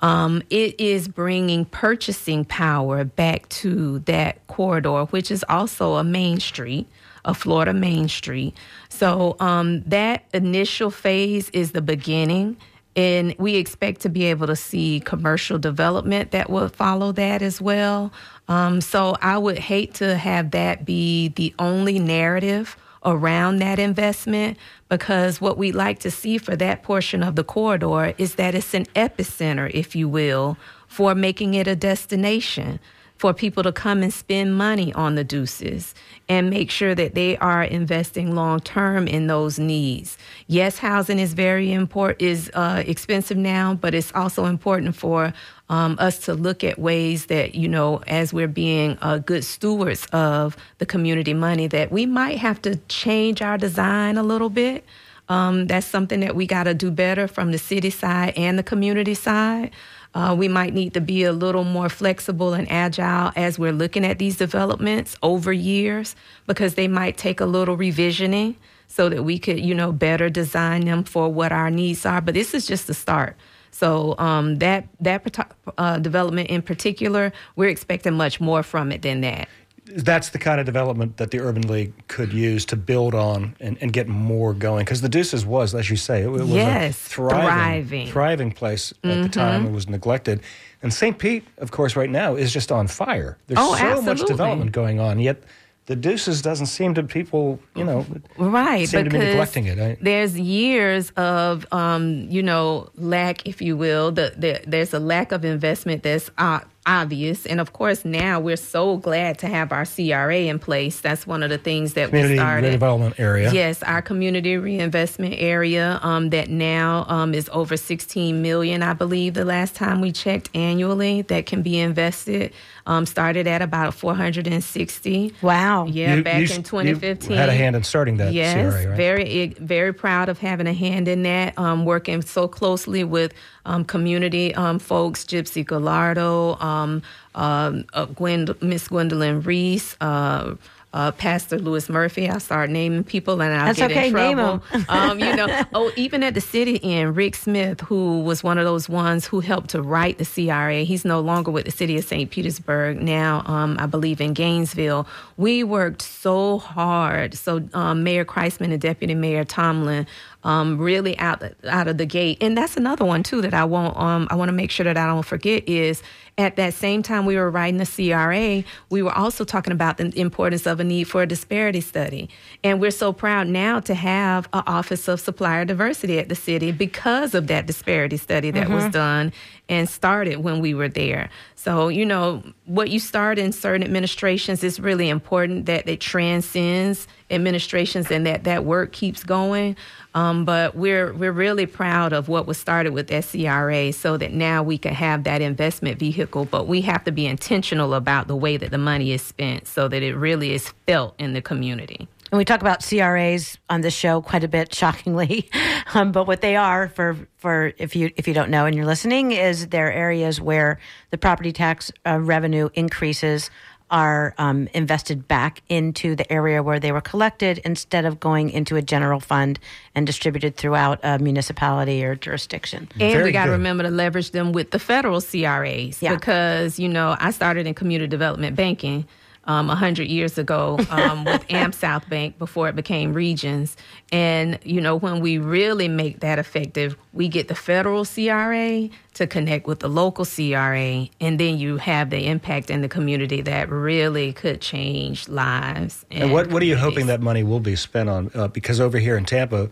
Um, 0.00 0.42
it 0.50 0.78
is 0.78 1.08
bringing 1.08 1.64
purchasing 1.64 2.44
power 2.44 3.04
back 3.04 3.48
to 3.48 3.98
that 4.00 4.46
corridor, 4.46 5.04
which 5.06 5.30
is 5.30 5.44
also 5.48 5.94
a 5.94 6.04
main 6.04 6.38
street, 6.40 6.86
a 7.24 7.34
Florida 7.34 7.72
main 7.72 8.08
street. 8.08 8.56
So 8.88 9.36
um, 9.40 9.82
that 9.82 10.24
initial 10.32 10.90
phase 10.90 11.50
is 11.50 11.72
the 11.72 11.82
beginning. 11.82 12.56
And 12.96 13.36
we 13.38 13.54
expect 13.54 14.00
to 14.02 14.08
be 14.08 14.24
able 14.24 14.48
to 14.48 14.56
see 14.56 15.00
commercial 15.00 15.58
development 15.58 16.32
that 16.32 16.50
will 16.50 16.68
follow 16.68 17.12
that 17.12 17.40
as 17.40 17.60
well. 17.60 18.12
Um, 18.48 18.80
so 18.80 19.16
I 19.22 19.38
would 19.38 19.58
hate 19.58 19.94
to 19.94 20.16
have 20.16 20.50
that 20.50 20.84
be 20.84 21.28
the 21.28 21.54
only 21.58 22.00
narrative 22.00 22.76
around 23.04 23.58
that 23.58 23.78
investment 23.78 24.58
because 24.88 25.40
what 25.40 25.56
we'd 25.56 25.74
like 25.74 25.98
to 26.00 26.10
see 26.10 26.38
for 26.38 26.56
that 26.56 26.82
portion 26.82 27.22
of 27.22 27.36
the 27.36 27.44
corridor 27.44 28.14
is 28.18 28.34
that 28.34 28.54
it's 28.54 28.74
an 28.74 28.84
epicenter, 28.96 29.70
if 29.72 29.96
you 29.96 30.08
will, 30.08 30.56
for 30.86 31.14
making 31.14 31.54
it 31.54 31.66
a 31.66 31.76
destination 31.76 32.78
for 33.20 33.34
people 33.34 33.62
to 33.62 33.70
come 33.70 34.02
and 34.02 34.14
spend 34.14 34.56
money 34.56 34.94
on 34.94 35.14
the 35.14 35.22
deuces 35.22 35.94
and 36.26 36.48
make 36.48 36.70
sure 36.70 36.94
that 36.94 37.14
they 37.14 37.36
are 37.36 37.62
investing 37.62 38.34
long 38.34 38.58
term 38.60 39.06
in 39.06 39.26
those 39.26 39.58
needs. 39.58 40.16
Yes, 40.46 40.78
housing 40.78 41.18
is 41.18 41.34
very 41.34 41.70
important, 41.70 42.22
is 42.22 42.50
uh, 42.54 42.82
expensive 42.86 43.36
now, 43.36 43.74
but 43.74 43.94
it's 43.94 44.10
also 44.14 44.46
important 44.46 44.96
for 44.96 45.34
um, 45.70 45.96
us 46.00 46.18
to 46.18 46.34
look 46.34 46.64
at 46.64 46.80
ways 46.80 47.26
that, 47.26 47.54
you 47.54 47.68
know, 47.68 48.02
as 48.08 48.32
we're 48.34 48.48
being 48.48 48.98
uh, 49.00 49.18
good 49.18 49.44
stewards 49.44 50.04
of 50.06 50.56
the 50.78 50.84
community 50.84 51.32
money, 51.32 51.68
that 51.68 51.92
we 51.92 52.06
might 52.06 52.38
have 52.38 52.60
to 52.62 52.74
change 52.88 53.40
our 53.40 53.56
design 53.56 54.18
a 54.18 54.22
little 54.24 54.50
bit. 54.50 54.84
Um, 55.28 55.68
that's 55.68 55.86
something 55.86 56.18
that 56.20 56.34
we 56.34 56.44
got 56.44 56.64
to 56.64 56.74
do 56.74 56.90
better 56.90 57.28
from 57.28 57.52
the 57.52 57.58
city 57.58 57.90
side 57.90 58.34
and 58.36 58.58
the 58.58 58.64
community 58.64 59.14
side. 59.14 59.70
Uh, 60.12 60.34
we 60.36 60.48
might 60.48 60.74
need 60.74 60.92
to 60.94 61.00
be 61.00 61.22
a 61.22 61.32
little 61.32 61.62
more 61.62 61.88
flexible 61.88 62.52
and 62.52 62.68
agile 62.68 63.30
as 63.36 63.56
we're 63.56 63.72
looking 63.72 64.04
at 64.04 64.18
these 64.18 64.36
developments 64.36 65.16
over 65.22 65.52
years 65.52 66.16
because 66.48 66.74
they 66.74 66.88
might 66.88 67.16
take 67.16 67.38
a 67.38 67.46
little 67.46 67.76
revisioning 67.76 68.56
so 68.88 69.08
that 69.08 69.22
we 69.22 69.38
could, 69.38 69.60
you 69.60 69.76
know, 69.76 69.92
better 69.92 70.28
design 70.28 70.84
them 70.84 71.04
for 71.04 71.32
what 71.32 71.52
our 71.52 71.70
needs 71.70 72.04
are. 72.04 72.20
But 72.20 72.34
this 72.34 72.54
is 72.54 72.66
just 72.66 72.88
the 72.88 72.94
start. 72.94 73.36
So 73.70 74.16
um, 74.18 74.56
that 74.58 74.88
that 75.00 75.48
uh, 75.78 75.98
development 75.98 76.50
in 76.50 76.62
particular, 76.62 77.32
we're 77.56 77.68
expecting 77.68 78.14
much 78.14 78.40
more 78.40 78.62
from 78.62 78.92
it 78.92 79.02
than 79.02 79.20
that. 79.22 79.48
That's 79.92 80.28
the 80.28 80.38
kind 80.38 80.60
of 80.60 80.66
development 80.66 81.16
that 81.16 81.32
the 81.32 81.40
Urban 81.40 81.62
League 81.66 81.92
could 82.06 82.32
use 82.32 82.64
to 82.66 82.76
build 82.76 83.12
on 83.12 83.56
and, 83.58 83.76
and 83.80 83.92
get 83.92 84.06
more 84.06 84.54
going. 84.54 84.84
Because 84.84 85.00
the 85.00 85.08
Deuces 85.08 85.44
was, 85.44 85.74
as 85.74 85.90
you 85.90 85.96
say, 85.96 86.20
it, 86.22 86.26
it 86.26 86.30
was 86.30 86.48
Yes, 86.50 86.94
a 86.94 87.08
thriving, 87.10 87.42
thriving. 87.42 88.06
thriving 88.08 88.52
place 88.52 88.92
at 89.02 89.22
the 89.24 89.28
time. 89.28 89.66
It 89.66 89.72
was 89.72 89.88
neglected. 89.88 90.42
And 90.82 90.94
St. 90.94 91.18
Pete, 91.18 91.44
of 91.58 91.72
course, 91.72 91.96
right 91.96 92.10
now 92.10 92.36
is 92.36 92.52
just 92.52 92.70
on 92.70 92.86
fire. 92.86 93.36
There's 93.48 93.58
Oh, 93.60 93.74
so 93.76 94.00
much 94.02 94.24
development 94.26 94.70
going 94.70 95.00
on, 95.00 95.18
yet 95.18 95.42
the 95.90 95.96
Deuces 95.96 96.40
doesn't 96.40 96.66
seem 96.66 96.94
to 96.94 97.02
people, 97.02 97.58
you 97.74 97.82
know, 97.82 98.06
right 98.38 98.88
seem 98.88 99.02
to 99.02 99.10
be 99.10 99.18
neglecting 99.18 99.66
it. 99.66 99.98
There's 100.00 100.38
years 100.38 101.10
of 101.16 101.66
um, 101.72 102.28
you 102.30 102.44
know 102.44 102.90
lack 102.94 103.44
if 103.44 103.60
you 103.60 103.76
will 103.76 104.12
the, 104.12 104.32
the 104.36 104.60
there's 104.64 104.94
a 104.94 105.00
lack 105.00 105.32
of 105.32 105.44
investment 105.44 106.04
that's 106.04 106.30
uh, 106.38 106.60
obvious 106.86 107.44
and 107.44 107.60
of 107.60 107.72
course 107.72 108.04
now 108.04 108.38
we're 108.38 108.56
so 108.56 108.96
glad 108.98 109.38
to 109.38 109.48
have 109.48 109.70
our 109.72 109.84
cra 109.84 110.36
in 110.36 110.58
place 110.58 111.00
that's 111.00 111.26
one 111.26 111.42
of 111.42 111.50
the 111.50 111.58
things 111.58 111.94
that 111.94 112.08
Community 112.08 112.34
we 112.34 112.38
started 112.38 112.80
redevelopment 112.80 113.18
area. 113.18 113.52
Yes, 113.52 113.82
our 113.82 114.00
community 114.00 114.58
reinvestment 114.58 115.34
area 115.38 115.98
um, 116.02 116.30
that 116.30 116.50
now 116.50 117.04
um, 117.08 117.34
is 117.34 117.50
over 117.52 117.76
16 117.76 118.40
million, 118.40 118.84
I 118.84 118.92
believe, 118.92 119.34
the 119.34 119.44
last 119.44 119.74
time 119.74 120.00
we 120.00 120.12
checked 120.12 120.50
annually 120.54 121.22
that 121.22 121.46
can 121.46 121.62
be 121.62 121.80
invested. 121.80 122.52
Um, 122.90 123.06
started 123.06 123.46
at 123.46 123.62
about 123.62 123.94
460. 123.94 125.32
Wow. 125.42 125.86
Yeah, 125.86 126.16
You- 126.16 126.24
back 126.24 126.34
you- 126.38 126.40
in 126.46 126.56
you 126.56 126.62
2015. 126.62 127.36
had 127.36 127.48
a 127.48 127.54
hand 127.54 127.76
in 127.76 127.84
starting 127.84 128.16
that 128.16 128.32
yes, 128.32 128.74
CRA, 128.74 128.88
right? 128.88 128.96
very 128.96 129.54
very 129.60 129.92
proud 129.94 130.28
of 130.28 130.38
having 130.40 130.66
a 130.66 130.72
hand 130.72 131.06
in 131.06 131.22
that. 131.22 131.56
Um, 131.56 131.84
working 131.84 132.20
so 132.20 132.48
closely 132.48 133.04
with 133.04 133.32
um, 133.64 133.84
community 133.84 134.52
um, 134.56 134.80
folks, 134.80 135.24
Gypsy 135.24 135.64
Gallardo, 135.64 136.56
um, 136.58 137.02
um, 137.36 137.84
uh, 137.94 138.06
Gwend, 138.06 138.54
Miss 138.60 138.88
Gwendolyn 138.88 139.42
Reese. 139.42 139.96
Uh, 140.00 140.54
uh, 140.92 141.12
Pastor 141.12 141.58
Louis 141.58 141.88
Murphy. 141.88 142.28
I 142.28 142.38
start 142.38 142.68
naming 142.68 143.04
people 143.04 143.40
and 143.40 143.54
I'll 143.54 143.66
That's 143.66 143.78
get 143.78 143.90
okay, 143.92 144.08
in 144.08 144.14
name 144.14 144.36
trouble. 144.38 144.64
um, 144.88 145.20
you 145.20 145.34
know, 145.36 145.64
oh, 145.72 145.92
even 145.96 146.22
at 146.22 146.34
the 146.34 146.40
city 146.40 146.80
end, 146.82 147.16
Rick 147.16 147.36
Smith, 147.36 147.80
who 147.82 148.20
was 148.20 148.42
one 148.42 148.58
of 148.58 148.64
those 148.64 148.88
ones 148.88 149.24
who 149.24 149.40
helped 149.40 149.70
to 149.70 149.82
write 149.82 150.18
the 150.18 150.24
CRA. 150.24 150.82
He's 150.82 151.04
no 151.04 151.20
longer 151.20 151.50
with 151.50 151.64
the 151.64 151.70
city 151.70 151.96
of 151.96 152.04
St. 152.04 152.30
Petersburg 152.30 153.00
now. 153.00 153.42
Um, 153.46 153.76
I 153.78 153.86
believe 153.86 154.20
in 154.20 154.34
Gainesville. 154.34 155.06
We 155.36 155.62
worked 155.62 156.02
so 156.02 156.58
hard. 156.58 157.34
So 157.34 157.68
um, 157.72 158.02
Mayor 158.02 158.24
Kriseman 158.24 158.72
and 158.72 158.80
Deputy 158.80 159.14
Mayor 159.14 159.44
Tomalin 159.44 160.06
um, 160.42 160.78
really 160.78 161.18
out 161.18 161.42
out 161.68 161.88
of 161.88 161.98
the 161.98 162.06
gate. 162.06 162.38
And 162.40 162.56
that's 162.56 162.76
another 162.76 163.04
one 163.04 163.22
too 163.22 163.42
that 163.42 163.54
I 163.54 163.64
want 163.64 163.96
um, 163.96 164.26
I 164.30 164.34
want 164.36 164.48
to 164.48 164.52
make 164.52 164.70
sure 164.70 164.84
that 164.84 164.96
I 164.96 165.06
don't 165.06 165.24
forget 165.24 165.68
is 165.68 166.02
at 166.38 166.56
that 166.56 166.74
same 166.74 167.02
time 167.02 167.26
we 167.26 167.36
were 167.36 167.50
writing 167.50 167.78
the 167.78 167.86
CRA, 167.86 168.64
we 168.90 169.02
were 169.02 169.12
also 169.12 169.44
talking 169.44 169.72
about 169.72 169.98
the 169.98 170.12
importance 170.18 170.66
of 170.66 170.80
a 170.80 170.84
need 170.84 171.04
for 171.04 171.22
a 171.22 171.26
disparity 171.26 171.80
study. 171.80 172.28
And 172.64 172.80
we're 172.80 172.90
so 172.90 173.12
proud 173.12 173.48
now 173.48 173.80
to 173.80 173.94
have 173.94 174.48
an 174.52 174.62
Office 174.66 175.08
of 175.08 175.20
Supplier 175.20 175.64
Diversity 175.64 176.18
at 176.18 176.28
the 176.28 176.34
city 176.34 176.72
because 176.72 177.34
of 177.34 177.46
that 177.48 177.66
disparity 177.66 178.16
study 178.16 178.50
that 178.50 178.64
mm-hmm. 178.64 178.74
was 178.74 178.92
done 178.92 179.32
and 179.68 179.88
started 179.88 180.38
when 180.38 180.60
we 180.60 180.74
were 180.74 180.88
there. 180.88 181.30
So, 181.54 181.88
you 181.88 182.04
know, 182.04 182.42
what 182.64 182.90
you 182.90 182.98
start 182.98 183.38
in 183.38 183.52
certain 183.52 183.84
administrations 183.84 184.64
is 184.64 184.80
really 184.80 185.08
important 185.08 185.66
that 185.66 185.88
it 185.88 186.00
transcends 186.00 187.06
administrations 187.30 188.10
and 188.10 188.26
that 188.26 188.44
that 188.44 188.64
work 188.64 188.92
keeps 188.92 189.22
going. 189.22 189.76
Um, 190.14 190.44
but 190.44 190.74
we're 190.74 191.12
we're 191.12 191.32
really 191.32 191.66
proud 191.66 192.12
of 192.12 192.28
what 192.28 192.46
was 192.46 192.58
started 192.58 192.92
with 192.92 193.08
SCRA, 193.10 193.94
so 193.94 194.16
that 194.16 194.32
now 194.32 194.62
we 194.62 194.76
can 194.76 194.92
have 194.92 195.22
that 195.24 195.40
investment 195.40 195.98
vehicle. 196.00 196.29
But 196.30 196.66
we 196.66 196.80
have 196.82 197.04
to 197.04 197.12
be 197.12 197.26
intentional 197.26 197.94
about 197.94 198.28
the 198.28 198.36
way 198.36 198.56
that 198.56 198.70
the 198.70 198.78
money 198.78 199.12
is 199.12 199.22
spent, 199.22 199.66
so 199.66 199.88
that 199.88 200.02
it 200.02 200.14
really 200.14 200.52
is 200.52 200.72
felt 200.86 201.14
in 201.18 201.32
the 201.32 201.42
community. 201.42 202.08
And 202.32 202.38
we 202.38 202.44
talk 202.44 202.60
about 202.60 202.84
CRAs 202.84 203.58
on 203.68 203.80
this 203.80 203.94
show 203.94 204.20
quite 204.20 204.44
a 204.44 204.48
bit, 204.48 204.72
shockingly. 204.80 205.50
Um, 205.94 206.12
but 206.12 206.26
what 206.26 206.40
they 206.40 206.56
are, 206.56 206.88
for 206.88 207.16
for 207.38 207.72
if 207.78 207.96
you 207.96 208.10
if 208.16 208.28
you 208.28 208.34
don't 208.34 208.50
know 208.50 208.66
and 208.66 208.76
you're 208.76 208.86
listening, 208.86 209.32
is 209.32 209.68
they're 209.68 209.92
areas 209.92 210.40
where 210.40 210.78
the 211.10 211.18
property 211.18 211.52
tax 211.52 211.90
uh, 212.06 212.20
revenue 212.20 212.68
increases 212.74 213.50
are 213.90 214.34
um, 214.38 214.68
invested 214.74 215.26
back 215.26 215.62
into 215.68 216.14
the 216.14 216.30
area 216.32 216.62
where 216.62 216.78
they 216.78 216.92
were 216.92 217.00
collected 217.00 217.58
instead 217.64 218.04
of 218.04 218.20
going 218.20 218.50
into 218.50 218.76
a 218.76 218.82
general 218.82 219.20
fund 219.20 219.58
and 219.94 220.06
distributed 220.06 220.56
throughout 220.56 221.00
a 221.02 221.18
municipality 221.18 222.04
or 222.04 222.14
jurisdiction. 222.14 222.88
And 222.92 223.12
Very 223.12 223.24
we 223.24 223.32
got 223.32 223.46
to 223.46 223.52
remember 223.52 223.82
to 223.82 223.90
leverage 223.90 224.30
them 224.30 224.52
with 224.52 224.70
the 224.70 224.78
federal 224.78 225.20
CRAs 225.20 226.02
yeah. 226.02 226.14
because, 226.14 226.78
you 226.78 226.88
know, 226.88 227.16
I 227.18 227.30
started 227.30 227.66
in 227.66 227.74
community 227.74 228.08
development 228.08 228.56
banking 228.56 229.06
um, 229.50 229.66
100 229.66 230.06
years 230.06 230.38
ago 230.38 230.78
um, 230.90 231.24
with 231.24 231.46
AmSouth 231.48 232.08
Bank 232.08 232.38
before 232.38 232.68
it 232.68 232.76
became 232.76 233.12
Regions. 233.12 233.76
And, 234.12 234.60
you 234.62 234.80
know, 234.80 234.94
when 234.94 235.20
we 235.20 235.38
really 235.38 235.88
make 235.88 236.20
that 236.20 236.38
effective, 236.38 236.96
we 237.12 237.26
get 237.26 237.48
the 237.48 237.56
federal 237.56 238.04
CRA 238.04 238.88
to 239.14 239.26
connect 239.26 239.66
with 239.66 239.80
the 239.80 239.88
local 239.88 240.24
CRA, 240.24 241.08
and 241.20 241.40
then 241.40 241.58
you 241.58 241.78
have 241.78 242.10
the 242.10 242.28
impact 242.28 242.70
in 242.70 242.80
the 242.80 242.88
community 242.88 243.40
that 243.42 243.68
really 243.68 244.32
could 244.32 244.60
change 244.60 245.28
lives. 245.28 246.06
And, 246.12 246.24
and 246.24 246.32
what, 246.32 246.48
what 246.50 246.62
are 246.62 246.66
you 246.66 246.76
hoping 246.76 247.06
that 247.06 247.20
money 247.20 247.42
will 247.42 247.60
be 247.60 247.74
spent 247.74 248.08
on? 248.08 248.30
Uh, 248.34 248.46
because 248.46 248.78
over 248.78 248.98
here 248.98 249.16
in 249.16 249.24
Tampa, 249.24 249.68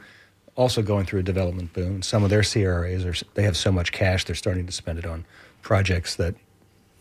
also 0.57 0.83
going 0.83 1.07
through 1.07 1.21
a 1.21 1.23
development 1.23 1.73
boom, 1.73 2.03
some 2.03 2.25
of 2.25 2.31
their 2.31 2.43
CRAs 2.43 3.05
are 3.05 3.15
they 3.35 3.45
have 3.45 3.57
so 3.57 3.71
much 3.71 3.93
cash 3.93 4.25
they're 4.25 4.35
starting 4.35 4.67
to 4.67 4.73
spend 4.73 4.99
it 4.99 5.07
on 5.07 5.25
projects 5.63 6.17
that 6.17 6.35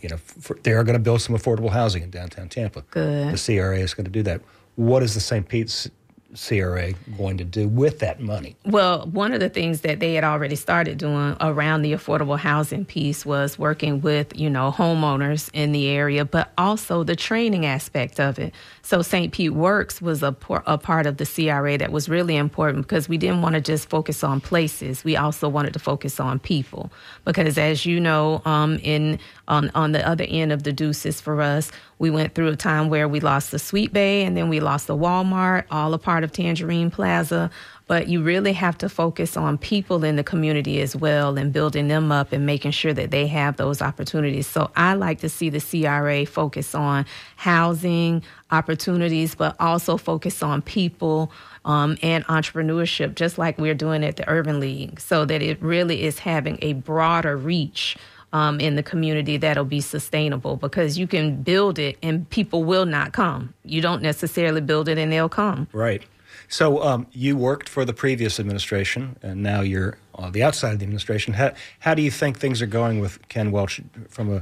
you 0.07 0.15
know, 0.15 0.17
for, 0.17 0.57
they 0.63 0.71
are 0.71 0.85
going 0.85 0.93
to 0.93 1.03
build 1.03 1.21
some 1.21 1.35
affordable 1.35 1.71
housing 1.71 2.01
in 2.01 2.09
downtown 2.09 2.47
Tampa. 2.47 2.83
Good. 2.91 3.37
The 3.37 3.57
CRA 3.57 3.79
is 3.79 3.93
going 3.93 4.05
to 4.05 4.11
do 4.11 4.23
that. 4.23 4.41
What 4.75 5.03
is 5.03 5.13
the 5.15 5.19
St. 5.19 5.47
Pete's 5.47 5.89
CRA 6.37 6.93
going 7.17 7.37
to 7.37 7.43
do 7.43 7.67
with 7.67 7.99
that 7.99 8.19
money? 8.19 8.55
Well, 8.65 9.07
one 9.07 9.33
of 9.33 9.39
the 9.39 9.49
things 9.49 9.81
that 9.81 9.99
they 9.99 10.13
had 10.13 10.23
already 10.23 10.55
started 10.55 10.97
doing 10.97 11.35
around 11.41 11.81
the 11.81 11.93
affordable 11.93 12.37
housing 12.37 12.85
piece 12.85 13.25
was 13.25 13.57
working 13.57 14.01
with, 14.01 14.37
you 14.37 14.49
know, 14.49 14.71
homeowners 14.71 15.49
in 15.53 15.71
the 15.71 15.87
area, 15.87 16.25
but 16.25 16.51
also 16.57 17.03
the 17.03 17.15
training 17.15 17.65
aspect 17.65 18.19
of 18.19 18.37
it. 18.39 18.53
So 18.81 19.01
St. 19.01 19.33
Pete 19.33 19.53
Works 19.53 20.01
was 20.01 20.23
a, 20.23 20.35
a 20.65 20.77
part 20.77 21.05
of 21.05 21.17
the 21.17 21.25
CRA 21.25 21.77
that 21.77 21.91
was 21.91 22.07
really 22.07 22.37
important 22.37 22.85
because 22.85 23.09
we 23.09 23.17
didn't 23.17 23.41
want 23.41 23.55
to 23.55 23.61
just 23.61 23.89
focus 23.89 24.23
on 24.23 24.39
places. 24.39 25.03
We 25.03 25.17
also 25.17 25.49
wanted 25.49 25.73
to 25.73 25.79
focus 25.79 26.19
on 26.19 26.39
people 26.39 26.91
because, 27.25 27.57
as 27.57 27.85
you 27.85 27.99
know, 27.99 28.41
um, 28.45 28.79
in 28.83 29.19
on 29.47 29.71
on 29.75 29.91
the 29.91 30.07
other 30.07 30.25
end 30.27 30.51
of 30.51 30.63
the 30.63 30.73
deuces 30.73 31.19
for 31.19 31.41
us, 31.41 31.71
we 31.99 32.09
went 32.09 32.35
through 32.35 32.49
a 32.49 32.55
time 32.55 32.89
where 32.89 33.07
we 33.07 33.19
lost 33.19 33.51
the 33.51 33.57
Sweetbay 33.57 34.25
and 34.25 34.37
then 34.37 34.49
we 34.49 34.59
lost 34.59 34.87
the 34.87 34.95
Walmart, 34.95 35.65
all 35.71 35.93
a 35.93 35.97
part 35.97 36.23
of 36.23 36.31
Tangerine 36.31 36.91
Plaza 36.91 37.49
but 37.87 38.09
you 38.09 38.21
really 38.21 38.53
have 38.53 38.77
to 38.77 38.89
focus 38.89 39.37
on 39.37 39.57
people 39.57 40.03
in 40.03 40.17
the 40.17 40.23
community 40.23 40.81
as 40.81 40.95
well 40.95 41.37
and 41.37 41.53
building 41.53 41.87
them 41.87 42.11
up 42.11 42.33
and 42.33 42.45
making 42.45 42.71
sure 42.71 42.93
that 42.93 43.11
they 43.11 43.25
have 43.27 43.55
those 43.55 43.81
opportunities. 43.81 44.45
So 44.45 44.69
I 44.75 44.93
like 44.93 45.21
to 45.21 45.29
see 45.29 45.49
the 45.49 45.61
CRA 45.61 46.25
focus 46.25 46.75
on 46.75 47.05
housing 47.37 48.23
opportunities, 48.51 49.35
but 49.35 49.55
also 49.59 49.95
focus 49.95 50.43
on 50.43 50.61
people 50.61 51.31
um, 51.63 51.97
and 52.03 52.25
entrepreneurship, 52.25 53.15
just 53.15 53.37
like 53.37 53.57
we're 53.57 53.73
doing 53.73 54.03
at 54.03 54.17
the 54.17 54.29
Urban 54.29 54.59
League, 54.59 54.99
so 54.99 55.25
that 55.25 55.41
it 55.41 55.61
really 55.61 56.03
is 56.03 56.19
having 56.19 56.59
a 56.61 56.73
broader 56.73 57.37
reach. 57.37 57.97
Um, 58.37 58.59
in 58.59 58.75
the 58.75 58.83
community 58.83 59.37
that'll 59.37 59.65
be 59.65 59.81
sustainable 59.81 60.57
because 60.57 60.91
you 60.99 61.07
can 61.07 61.41
build 61.41 61.79
it 61.79 61.97
and 62.03 62.29
people 62.29 62.63
will 62.63 62.85
not 62.85 63.11
come. 63.11 63.53
You 63.63 63.81
don't 63.81 64.03
necessarily 64.03 64.61
build 64.61 64.87
it 64.87 64.97
and 64.99 65.11
they'll 65.11 65.35
come. 65.43 65.67
Right. 65.73 66.03
So 66.47 66.83
um, 66.83 67.07
you 67.11 67.35
worked 67.35 67.67
for 67.67 67.83
the 67.83 67.93
previous 67.93 68.39
administration, 68.39 69.17
and 69.21 69.41
now 69.41 69.61
you're 69.61 69.97
on 70.15 70.31
the 70.33 70.43
outside 70.43 70.73
of 70.73 70.79
the 70.79 70.85
administration. 70.85 71.33
How, 71.33 71.51
how 71.79 71.93
do 71.93 72.01
you 72.01 72.11
think 72.11 72.37
things 72.37 72.61
are 72.61 72.67
going 72.67 72.99
with 72.99 73.27
Ken 73.27 73.51
Welch 73.51 73.81
from 74.09 74.27
a 74.33 74.41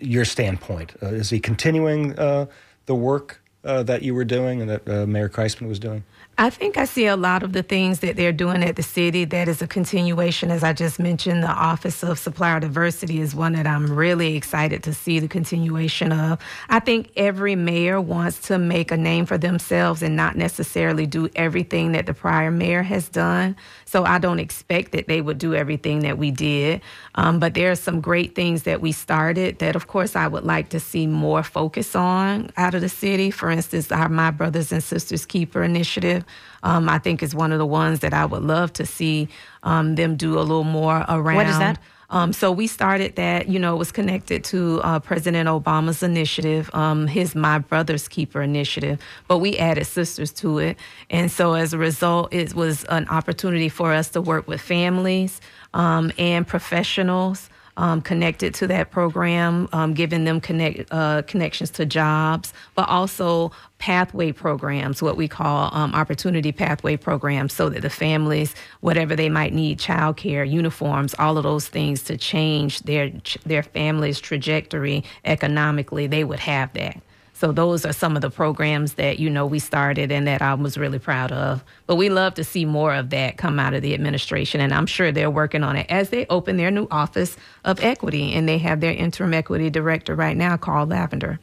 your 0.00 0.24
standpoint? 0.24 0.94
Uh, 1.02 1.06
is 1.06 1.30
he 1.30 1.38
continuing 1.38 2.18
uh, 2.18 2.46
the 2.86 2.94
work 2.94 3.40
uh, 3.64 3.82
that 3.84 4.02
you 4.02 4.14
were 4.14 4.24
doing 4.24 4.60
and 4.62 4.70
that 4.70 4.88
uh, 4.88 5.06
Mayor 5.06 5.28
Kriseman 5.28 5.68
was 5.68 5.78
doing? 5.78 6.02
I 6.38 6.48
think 6.48 6.78
I 6.78 6.86
see 6.86 7.06
a 7.06 7.16
lot 7.16 7.42
of 7.42 7.52
the 7.52 7.62
things 7.62 8.00
that 8.00 8.16
they're 8.16 8.32
doing 8.32 8.64
at 8.64 8.76
the 8.76 8.82
city 8.82 9.26
that 9.26 9.48
is 9.48 9.60
a 9.60 9.66
continuation. 9.66 10.50
As 10.50 10.64
I 10.64 10.72
just 10.72 10.98
mentioned, 10.98 11.42
the 11.42 11.48
Office 11.48 12.02
of 12.02 12.18
Supplier 12.18 12.58
Diversity 12.58 13.20
is 13.20 13.34
one 13.34 13.52
that 13.52 13.66
I'm 13.66 13.94
really 13.94 14.34
excited 14.34 14.82
to 14.84 14.94
see 14.94 15.20
the 15.20 15.28
continuation 15.28 16.10
of. 16.10 16.40
I 16.70 16.80
think 16.80 17.10
every 17.16 17.54
mayor 17.54 18.00
wants 18.00 18.40
to 18.48 18.58
make 18.58 18.90
a 18.90 18.96
name 18.96 19.26
for 19.26 19.36
themselves 19.36 20.02
and 20.02 20.16
not 20.16 20.34
necessarily 20.34 21.06
do 21.06 21.28
everything 21.36 21.92
that 21.92 22.06
the 22.06 22.14
prior 22.14 22.50
mayor 22.50 22.82
has 22.82 23.10
done. 23.10 23.54
So 23.84 24.04
I 24.04 24.18
don't 24.18 24.40
expect 24.40 24.92
that 24.92 25.06
they 25.06 25.20
would 25.20 25.36
do 25.36 25.54
everything 25.54 26.00
that 26.00 26.16
we 26.16 26.30
did. 26.30 26.80
Um, 27.14 27.40
but 27.40 27.52
there 27.52 27.70
are 27.70 27.76
some 27.76 28.00
great 28.00 28.34
things 28.34 28.62
that 28.62 28.80
we 28.80 28.90
started 28.90 29.58
that, 29.58 29.76
of 29.76 29.86
course, 29.86 30.16
I 30.16 30.28
would 30.28 30.44
like 30.44 30.70
to 30.70 30.80
see 30.80 31.06
more 31.06 31.42
focus 31.42 31.94
on 31.94 32.50
out 32.56 32.74
of 32.74 32.80
the 32.80 32.88
city. 32.88 33.30
For 33.30 33.50
instance, 33.50 33.92
our 33.92 34.08
My 34.08 34.30
Brothers 34.30 34.72
and 34.72 34.82
Sisters 34.82 35.26
Keeper 35.26 35.62
initiative. 35.62 36.24
Um, 36.62 36.88
I 36.88 36.98
think 36.98 37.22
is 37.22 37.34
one 37.34 37.52
of 37.52 37.58
the 37.58 37.66
ones 37.66 38.00
that 38.00 38.14
I 38.14 38.24
would 38.24 38.42
love 38.42 38.72
to 38.74 38.86
see 38.86 39.28
um, 39.62 39.96
them 39.96 40.16
do 40.16 40.38
a 40.38 40.40
little 40.40 40.64
more 40.64 41.04
around. 41.08 41.36
What 41.36 41.46
is 41.46 41.58
that? 41.58 41.78
Um, 42.12 42.34
so 42.34 42.52
we 42.52 42.66
started 42.66 43.16
that, 43.16 43.48
you 43.48 43.58
know, 43.58 43.74
it 43.74 43.78
was 43.78 43.90
connected 43.90 44.44
to 44.44 44.82
uh, 44.84 45.00
President 45.00 45.48
Obama's 45.48 46.02
initiative, 46.02 46.68
um, 46.74 47.06
his 47.06 47.34
My 47.34 47.58
Brother's 47.58 48.06
Keeper 48.06 48.42
initiative, 48.42 49.00
but 49.28 49.38
we 49.38 49.56
added 49.56 49.86
sisters 49.86 50.30
to 50.34 50.58
it. 50.58 50.76
And 51.08 51.30
so 51.30 51.54
as 51.54 51.72
a 51.72 51.78
result, 51.78 52.34
it 52.34 52.54
was 52.54 52.84
an 52.84 53.08
opportunity 53.08 53.70
for 53.70 53.94
us 53.94 54.10
to 54.10 54.20
work 54.20 54.46
with 54.46 54.60
families 54.60 55.40
um, 55.72 56.12
and 56.18 56.46
professionals 56.46 57.48
um, 57.76 58.02
connected 58.02 58.54
to 58.54 58.66
that 58.66 58.90
program, 58.90 59.68
um, 59.72 59.94
giving 59.94 60.24
them 60.24 60.40
connect, 60.40 60.92
uh, 60.92 61.22
connections 61.22 61.70
to 61.70 61.86
jobs, 61.86 62.52
but 62.74 62.88
also 62.88 63.50
pathway 63.78 64.30
programs, 64.30 65.02
what 65.02 65.16
we 65.16 65.26
call 65.26 65.74
um, 65.74 65.94
opportunity 65.94 66.52
pathway 66.52 66.96
programs, 66.96 67.52
so 67.52 67.68
that 67.68 67.80
the 67.80 67.90
families, 67.90 68.54
whatever 68.80 69.16
they 69.16 69.28
might 69.28 69.52
need, 69.52 69.78
childcare, 69.78 70.48
uniforms, 70.48 71.14
all 71.18 71.36
of 71.38 71.44
those 71.44 71.68
things 71.68 72.02
to 72.02 72.16
change 72.16 72.80
their 72.80 73.10
their 73.46 73.62
family's 73.62 74.20
trajectory 74.20 75.02
economically, 75.24 76.06
they 76.06 76.24
would 76.24 76.40
have 76.40 76.72
that. 76.74 77.00
So 77.42 77.50
those 77.50 77.84
are 77.84 77.92
some 77.92 78.14
of 78.14 78.22
the 78.22 78.30
programs 78.30 78.94
that 78.94 79.18
you 79.18 79.28
know 79.28 79.46
we 79.46 79.58
started 79.58 80.12
and 80.12 80.28
that 80.28 80.40
I 80.40 80.54
was 80.54 80.78
really 80.78 81.00
proud 81.00 81.32
of. 81.32 81.64
But 81.88 81.96
we 81.96 82.08
love 82.08 82.34
to 82.34 82.44
see 82.44 82.64
more 82.64 82.94
of 82.94 83.10
that 83.10 83.36
come 83.36 83.58
out 83.58 83.74
of 83.74 83.82
the 83.82 83.94
administration, 83.94 84.60
and 84.60 84.72
I'm 84.72 84.86
sure 84.86 85.10
they're 85.10 85.28
working 85.28 85.64
on 85.64 85.74
it 85.74 85.86
as 85.88 86.10
they 86.10 86.24
open 86.26 86.56
their 86.56 86.70
new 86.70 86.86
office 86.92 87.36
of 87.64 87.82
equity, 87.82 88.32
and 88.32 88.48
they 88.48 88.58
have 88.58 88.78
their 88.78 88.92
interim 88.92 89.34
equity 89.34 89.70
director 89.70 90.14
right 90.14 90.36
now, 90.36 90.56
Carl 90.56 90.86
Lavender. 90.86 91.40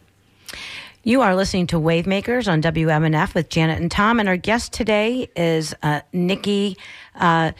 You 1.03 1.19
are 1.19 1.35
listening 1.35 1.67
to 1.67 1.75
Wavemakers 1.75 2.49
on 2.49 2.61
WMNF 2.61 3.33
with 3.33 3.49
Janet 3.49 3.81
and 3.81 3.91
Tom, 3.91 4.21
and 4.21 4.29
our 4.29 4.37
guest 4.37 4.71
today 4.71 5.29
is 5.35 5.75
uh, 5.83 5.99
Nikki. 6.13 6.77
Uh, 7.13 7.51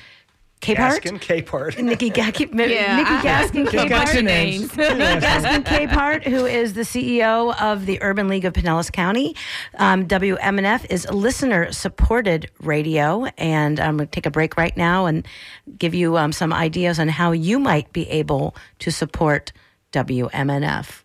Capehart. 0.62 1.00
Gaskin 1.02 1.20
Capehart. 1.22 1.82
Nikki, 1.84 2.10
Ga- 2.10 2.32
keep, 2.32 2.54
Yeah, 2.54 2.98
Nikki 2.98 3.12
I- 3.12 3.22
Gaskin 3.24 3.72
Just 3.72 3.88
got 3.90 4.08
Capehart. 4.08 4.14
your 4.14 4.24
names. 4.24 4.62
Nikki 4.78 4.94
Gaskin 5.00 5.64
Capehart, 5.64 6.24
who 6.26 6.46
is 6.46 6.74
the 6.74 6.82
CEO 6.82 7.56
of 7.62 7.86
the 7.86 8.02
Urban 8.02 8.28
League 8.28 8.44
of 8.44 8.52
Pinellas 8.54 8.92
County. 8.92 9.36
Um, 9.78 10.06
WMNF 10.06 10.86
is 10.90 11.10
listener 11.10 11.72
supported 11.72 12.52
radio. 12.60 13.26
And 13.38 13.80
I'm 13.80 13.96
going 13.98 14.08
to 14.08 14.12
take 14.12 14.26
a 14.26 14.32
break 14.32 14.58
right 14.58 14.76
now 14.76 15.06
and 15.06 15.26
give 15.78 15.94
you 15.96 16.18
um, 16.18 16.34
some 16.34 16.52
ideas 16.52 17.00
on 17.00 17.08
how 17.08 17.32
you 17.32 17.58
might 17.58 17.92
be 17.94 18.10
able 18.10 18.54
to 18.80 18.92
support 18.92 19.54
WMNF. 19.94 21.04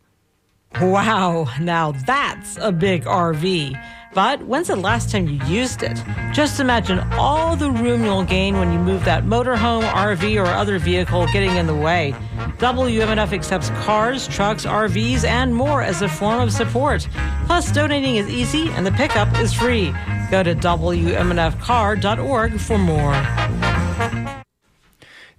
Wow, 0.81 1.47
now 1.61 1.93
that's 1.93 2.57
a 2.61 2.73
big 2.73 3.05
RV. 3.05 3.81
But 4.15 4.45
when's 4.45 4.69
the 4.69 4.77
last 4.77 5.11
time 5.11 5.27
you 5.27 5.45
used 5.45 5.83
it? 5.83 6.01
Just 6.33 6.61
imagine 6.61 7.01
all 7.15 7.57
the 7.57 7.73
room 7.73 8.05
you'll 8.05 8.23
gain 8.23 8.57
when 8.57 8.73
you 8.73 8.79
move 8.79 9.05
that 9.05 9.25
motorhome, 9.25 9.83
RV, 9.83 10.41
or 10.41 10.47
other 10.47 10.79
vehicle 10.79 11.27
getting 11.33 11.57
in 11.57 11.67
the 11.67 11.75
way. 11.75 12.15
WMNF 12.59 13.33
accepts 13.33 13.71
cars, 13.71 14.29
trucks, 14.29 14.65
RVs, 14.65 15.25
and 15.25 15.53
more 15.53 15.83
as 15.83 16.01
a 16.01 16.09
form 16.09 16.41
of 16.41 16.53
support. 16.53 17.09
Plus, 17.47 17.73
donating 17.73 18.15
is 18.15 18.29
easy 18.29 18.69
and 18.71 18.87
the 18.87 18.93
pickup 18.93 19.37
is 19.41 19.53
free. 19.53 19.93
Go 20.31 20.45
to 20.45 20.55
WMNFcar.org 20.55 22.61
for 22.61 22.79
more. 22.79 23.15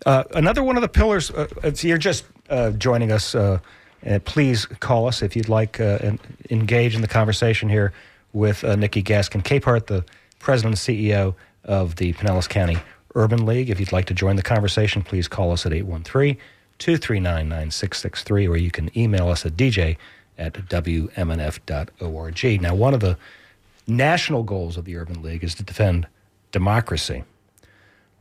Uh, 0.05 0.23
another 0.33 0.63
one 0.63 0.75
of 0.75 0.81
the 0.81 0.89
pillars, 0.89 1.31
uh, 1.31 1.47
you're 1.77 1.97
just 1.97 2.25
uh, 2.49 2.71
joining 2.71 3.13
us, 3.13 3.35
uh, 3.35 3.59
uh, 4.05 4.19
please 4.25 4.65
call 4.65 5.07
us 5.07 5.21
if 5.21 5.33
you'd 5.33 5.47
like 5.47 5.79
uh, 5.79 5.99
and 6.01 6.19
engage 6.49 6.93
in 6.93 6.99
the 7.01 7.07
conversation 7.07 7.69
here 7.69 7.93
with 8.35 8.63
uh, 8.63 8.75
Nikki 8.75 9.01
Gaskin 9.01 9.41
Capehart, 9.41 9.87
the 9.87 10.03
president 10.39 10.87
and 10.87 10.99
CEO 10.99 11.33
of 11.63 11.95
the 11.95 12.13
Pinellas 12.13 12.47
County 12.47 12.77
Urban 13.15 13.45
League. 13.45 13.69
If 13.69 13.79
you'd 13.79 13.93
like 13.93 14.05
to 14.05 14.13
join 14.13 14.35
the 14.35 14.43
conversation, 14.43 15.01
please 15.01 15.27
call 15.27 15.51
us 15.51 15.65
at 15.65 15.73
813 15.73 16.37
239 16.77 17.49
9663, 17.49 18.47
or 18.47 18.57
you 18.57 18.69
can 18.69 18.95
email 18.97 19.29
us 19.29 19.45
at 19.45 19.53
dj 19.53 19.97
at 20.37 20.53
wmnf.org. 20.53 21.01
Now, 22.61 22.75
one 22.75 22.93
of 22.93 22.99
the 22.99 23.17
national 23.87 24.43
goals 24.43 24.75
of 24.75 24.83
the 24.83 24.97
Urban 24.97 25.21
League 25.21 25.43
is 25.43 25.55
to 25.55 25.63
defend 25.63 26.07
democracy. 26.51 27.23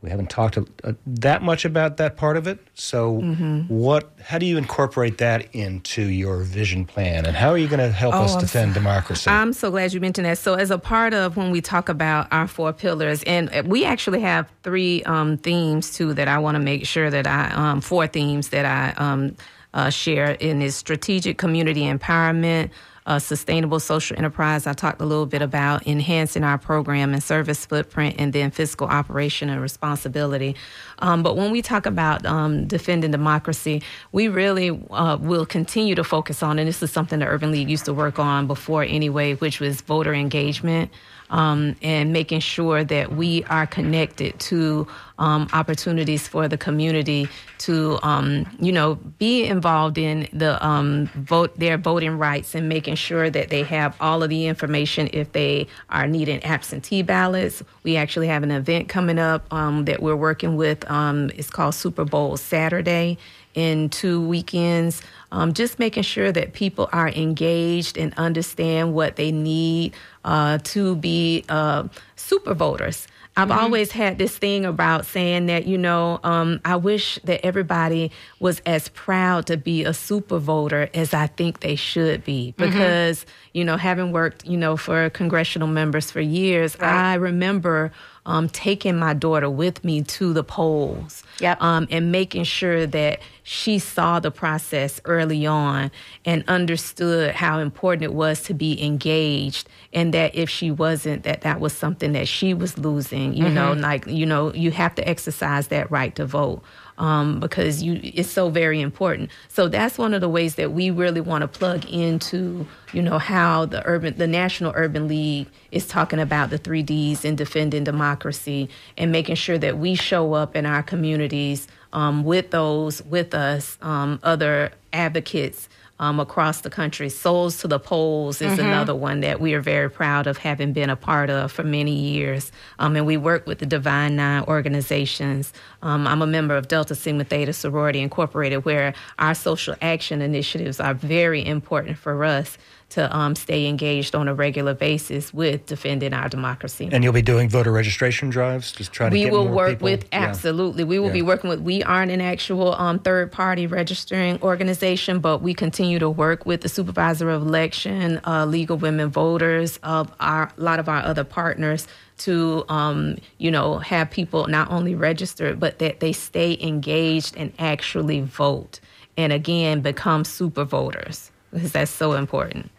We 0.01 0.11
haven't 0.11 0.29
talked 0.29 0.59
that 1.07 1.41
much 1.41 1.65
about 1.65 1.97
that 1.97 2.15
part 2.15 2.37
of 2.37 2.45
it. 2.45 2.59
So, 2.75 3.21
what? 3.67 4.11
How 4.21 4.37
do 4.37 4.45
you 4.45 4.57
incorporate 4.57 5.17
that 5.17 5.47
into 5.55 6.03
your 6.03 6.43
vision 6.43 6.85
plan, 6.85 7.25
and 7.25 7.35
how 7.35 7.49
are 7.49 7.57
you 7.57 7.67
going 7.67 7.79
to 7.79 7.91
help 7.91 8.13
Oh, 8.13 8.23
us 8.23 8.35
I'm 8.35 8.41
defend 8.41 8.73
democracy? 8.75 9.29
I'm 9.31 9.51
so 9.51 9.71
glad 9.71 9.93
you 9.93 9.99
mentioned 9.99 10.25
that. 10.25 10.37
So, 10.37 10.53
as 10.53 10.69
a 10.69 10.77
part 10.77 11.15
of 11.15 11.37
when 11.37 11.49
we 11.49 11.59
talk 11.59 11.89
about 11.89 12.27
our 12.31 12.47
four 12.47 12.71
pillars, 12.71 13.23
and 13.23 13.49
we 13.67 13.83
actually 13.83 14.21
have 14.21 14.47
three 14.61 15.01
um, 15.05 15.37
themes 15.37 15.91
too 15.95 16.13
that 16.13 16.27
I 16.27 16.37
want 16.37 16.53
to 16.55 16.59
make 16.59 16.85
sure 16.85 17.09
that 17.09 17.25
I, 17.25 17.49
um, 17.49 17.81
four 17.81 18.05
themes 18.05 18.49
that 18.49 18.65
I 18.65 18.93
um, 19.03 19.35
uh, 19.73 19.89
share 19.89 20.31
in 20.31 20.61
is 20.61 20.75
strategic 20.75 21.37
community 21.37 21.81
empowerment. 21.81 22.69
Uh, 23.07 23.19
sustainable 23.19 23.79
social 23.79 24.17
enterprise. 24.17 24.65
I 24.65 24.73
talked 24.73 24.99
a 24.99 25.05
little 25.05 25.27
bit 25.27 25.43
about 25.43 25.85
enhancing 25.85 26.43
our 26.43 26.57
program 26.57 27.13
and 27.13 27.21
service 27.21 27.63
footprint, 27.63 28.15
and 28.17 28.33
then 28.33 28.49
fiscal 28.49 28.87
operation 28.87 29.47
and 29.47 29.61
responsibility. 29.61 30.55
Um, 30.97 31.21
but 31.21 31.37
when 31.37 31.51
we 31.51 31.61
talk 31.61 31.85
about 31.85 32.25
um, 32.25 32.65
defending 32.65 33.11
democracy, 33.11 33.83
we 34.11 34.27
really 34.27 34.71
uh, 34.89 35.17
will 35.21 35.45
continue 35.45 35.93
to 35.93 36.03
focus 36.03 36.41
on, 36.41 36.57
and 36.57 36.67
this 36.67 36.81
is 36.81 36.91
something 36.91 37.19
the 37.19 37.27
Urban 37.27 37.51
League 37.51 37.69
used 37.69 37.85
to 37.85 37.93
work 37.93 38.17
on 38.17 38.47
before 38.47 38.81
anyway, 38.83 39.35
which 39.35 39.59
was 39.59 39.81
voter 39.81 40.13
engagement. 40.15 40.89
Um, 41.29 41.75
and 41.81 42.13
making 42.13 42.41
sure 42.41 42.83
that 42.83 43.15
we 43.15 43.43
are 43.45 43.65
connected 43.65 44.39
to 44.41 44.87
um, 45.17 45.47
opportunities 45.53 46.27
for 46.27 46.47
the 46.47 46.57
community 46.57 47.27
to, 47.59 47.97
um, 48.03 48.45
you 48.59 48.71
know, 48.71 48.95
be 48.95 49.45
involved 49.45 49.97
in 49.97 50.27
the 50.33 50.63
um, 50.65 51.07
vote, 51.15 51.57
their 51.57 51.77
voting 51.77 52.17
rights, 52.17 52.53
and 52.53 52.69
making 52.69 52.95
sure 52.95 53.29
that 53.29 53.49
they 53.49 53.63
have 53.63 53.95
all 53.99 54.21
of 54.21 54.29
the 54.29 54.45
information 54.45 55.09
if 55.13 55.31
they 55.31 55.67
are 55.89 56.07
needing 56.07 56.43
absentee 56.43 57.01
ballots. 57.01 57.63
We 57.83 57.97
actually 57.97 58.27
have 58.27 58.43
an 58.43 58.51
event 58.51 58.89
coming 58.89 59.19
up 59.19 59.51
um, 59.51 59.85
that 59.85 60.01
we're 60.01 60.15
working 60.15 60.57
with. 60.57 60.89
Um, 60.91 61.31
it's 61.35 61.49
called 61.49 61.75
Super 61.75 62.05
Bowl 62.05 62.37
Saturday 62.37 63.17
in 63.55 63.89
two 63.89 64.21
weekends. 64.27 65.01
Um, 65.31 65.53
just 65.53 65.79
making 65.79 66.03
sure 66.03 66.31
that 66.31 66.53
people 66.53 66.89
are 66.91 67.09
engaged 67.09 67.97
and 67.97 68.13
understand 68.15 68.93
what 68.93 69.15
they 69.15 69.31
need 69.31 69.93
uh, 70.25 70.57
to 70.63 70.97
be 70.97 71.45
uh, 71.47 71.87
super 72.17 72.53
voters. 72.53 73.07
I've 73.37 73.51
always 73.51 73.91
had 73.91 74.17
this 74.17 74.37
thing 74.37 74.63
about 74.63 75.05
saying 75.05 75.47
that, 75.47 75.67
you 75.67 75.77
know, 75.77 76.21
um, 76.23 76.61
I 76.63 76.77
wish 76.77 77.19
that 77.25 77.45
everybody 77.45 78.11
was 78.39 78.61
as 78.65 78.87
proud 78.87 79.47
to 79.47 79.57
be 79.57 79.83
a 79.83 79.93
super 79.93 80.39
voter 80.39 80.89
as 80.93 81.13
I 81.13 81.27
think 81.27 81.59
they 81.59 81.75
should 81.75 82.23
be. 82.23 82.53
Because, 82.55 83.25
you 83.51 83.65
know, 83.65 83.75
having 83.75 84.13
worked, 84.13 84.45
you 84.45 84.55
know, 84.55 84.77
for 84.77 85.09
congressional 85.09 85.67
members 85.67 86.09
for 86.09 86.21
years, 86.21 86.77
I 86.79 87.15
remember 87.15 87.91
um, 88.25 88.49
taking 88.49 88.97
my 88.97 89.13
daughter 89.13 89.49
with 89.49 89.83
me 89.83 90.01
to 90.03 90.33
the 90.33 90.43
polls 90.43 91.23
Yep. 91.39 91.61
um, 91.61 91.87
and 91.91 92.11
making 92.11 92.45
sure 92.45 92.87
that 92.87 93.19
she 93.43 93.77
saw 93.77 94.19
the 94.19 94.31
process 94.31 94.99
early 95.05 95.45
on 95.45 95.91
and 96.25 96.43
understood 96.47 97.35
how 97.35 97.59
important 97.59 98.03
it 98.03 98.13
was 98.13 98.41
to 98.43 98.53
be 98.53 98.81
engaged 98.83 99.69
and 99.93 100.13
that 100.13 100.33
if 100.35 100.49
she 100.49 100.71
wasn't 100.71 101.23
that 101.23 101.41
that 101.41 101.59
was 101.59 101.73
something 101.73 102.13
that 102.13 102.27
she 102.27 102.53
was 102.53 102.77
losing 102.77 103.33
you 103.33 103.47
know 103.49 103.73
like 103.73 104.07
you 104.07 104.25
know 104.25 104.53
you 104.53 104.71
have 104.71 104.95
to 104.95 105.07
exercise 105.07 105.67
that 105.67 105.89
right 105.91 106.15
to 106.15 106.25
vote 106.25 106.63
um, 106.97 107.39
because 107.39 107.83
you 107.83 107.99
it's 108.03 108.29
so 108.29 108.49
very 108.49 108.81
important. 108.81 109.29
So 109.49 109.67
that's 109.67 109.97
one 109.97 110.13
of 110.13 110.21
the 110.21 110.29
ways 110.29 110.55
that 110.55 110.71
we 110.71 110.91
really 110.91 111.21
want 111.21 111.41
to 111.41 111.47
plug 111.47 111.85
into 111.85 112.65
you 112.93 113.01
know 113.01 113.17
how 113.17 113.65
the 113.65 113.85
urban 113.85 114.17
the 114.17 114.27
national 114.27 114.71
urban 114.75 115.07
league 115.07 115.47
is 115.71 115.87
talking 115.87 116.19
about 116.19 116.49
the 116.49 116.57
three 116.57 116.83
d's 116.83 117.25
in 117.25 117.35
defending 117.35 117.83
democracy 117.83 118.69
and 118.97 119.11
making 119.11 119.35
sure 119.35 119.57
that 119.57 119.77
we 119.77 119.95
show 119.95 120.33
up 120.33 120.55
in 120.55 120.65
our 120.65 120.81
communities 120.81 121.67
um, 121.91 122.23
with 122.23 122.51
those 122.51 123.01
with 123.03 123.33
us 123.33 123.77
um, 123.81 124.19
other 124.23 124.71
advocates 124.93 125.67
um, 125.99 126.19
across 126.19 126.61
the 126.61 126.69
country. 126.69 127.09
Souls 127.09 127.57
to 127.59 127.67
the 127.67 127.79
Polls 127.79 128.41
is 128.41 128.59
another 128.59 128.93
one 128.93 129.21
that 129.21 129.39
we 129.39 129.53
are 129.53 129.61
very 129.61 129.89
proud 129.89 130.27
of 130.27 130.37
having 130.37 130.73
been 130.73 130.89
a 130.89 130.95
part 130.95 131.29
of 131.29 131.51
for 131.51 131.63
many 131.63 131.93
years. 131.93 132.51
Um, 132.79 132.95
and 132.95 133.05
we 133.05 133.17
work 133.17 133.47
with 133.47 133.59
the 133.59 133.65
Divine 133.65 134.15
Nine 134.15 134.43
organizations. 134.43 135.53
Um, 135.81 136.05
I'm 136.07 136.21
a 136.21 136.27
member 136.27 136.55
of 136.55 136.67
Delta 136.67 136.95
Sigma 136.95 137.23
Theta 137.23 137.53
Sorority 137.53 138.01
Incorporated, 138.01 138.65
where 138.65 138.93
our 139.19 139.33
social 139.33 139.75
action 139.81 140.21
initiatives 140.21 140.79
are 140.79 140.93
very 140.93 141.45
important 141.45 141.97
for 141.97 142.23
us 142.23 142.57
to 142.95 143.13
um, 143.15 143.35
stay 143.35 143.67
engaged 143.67 144.15
on 144.15 144.29
a 144.29 144.33
regular 144.33 144.73
basis 144.73 145.33
with 145.33 145.65
defending 145.65 146.13
our 146.13 146.29
democracy. 146.29 146.87
And 146.93 147.03
you'll 147.03 147.11
be 147.11 147.21
doing 147.21 147.49
voter 147.49 147.73
registration 147.73 148.29
drives, 148.29 148.71
just 148.71 148.93
trying 148.93 149.11
to 149.11 149.17
we 149.17 149.29
will 149.29 149.49
work 149.49 149.71
people? 149.71 149.83
with 149.83 150.03
Yeah. 150.13 150.23
absolutely. 150.23 150.85
We 150.85 150.99
will 150.99 151.09
be 151.09 151.21
working 151.21 151.49
with 151.49 151.59
we 151.59 151.83
aren't 151.83 152.11
an 152.13 152.21
actual 152.21 152.73
um, 152.75 152.99
third 152.99 153.33
party 153.33 153.67
registering 153.67 154.41
organization 154.41 155.19
but 155.19 155.41
we 155.41 155.53
continue 155.53 155.99
to 155.99 156.09
work 156.09 156.45
with 156.45 156.61
the 156.61 156.69
supervisor 156.69 157.29
of 157.29 157.41
election 157.41 158.21
uh, 158.25 158.45
league 158.45 158.71
of 158.71 158.81
women 158.81 159.09
voters 159.09 159.77
of 159.83 160.09
our 160.21 160.49
a 160.57 160.61
lot 160.61 160.79
of 160.79 160.87
our 160.87 161.01
other 161.01 161.25
partners 161.25 161.87
to 162.17 162.63
um, 162.69 163.17
you 163.39 163.51
know 163.51 163.79
have 163.79 164.09
people 164.09 164.47
not 164.47 164.71
only 164.71 164.95
registered 164.95 165.59
but 165.59 165.79
that 165.79 165.99
they 165.99 166.13
stay 166.13 166.57
engaged 166.61 167.35
and 167.35 167.51
actually 167.59 168.21
vote. 168.21 168.79
And 169.17 169.31
again 169.31 169.81
become 169.81 170.25
super 170.25 170.65
voters. 170.65 171.31
Because 171.51 171.71
that's 171.71 171.91
so 171.91 172.13
important 172.13 172.69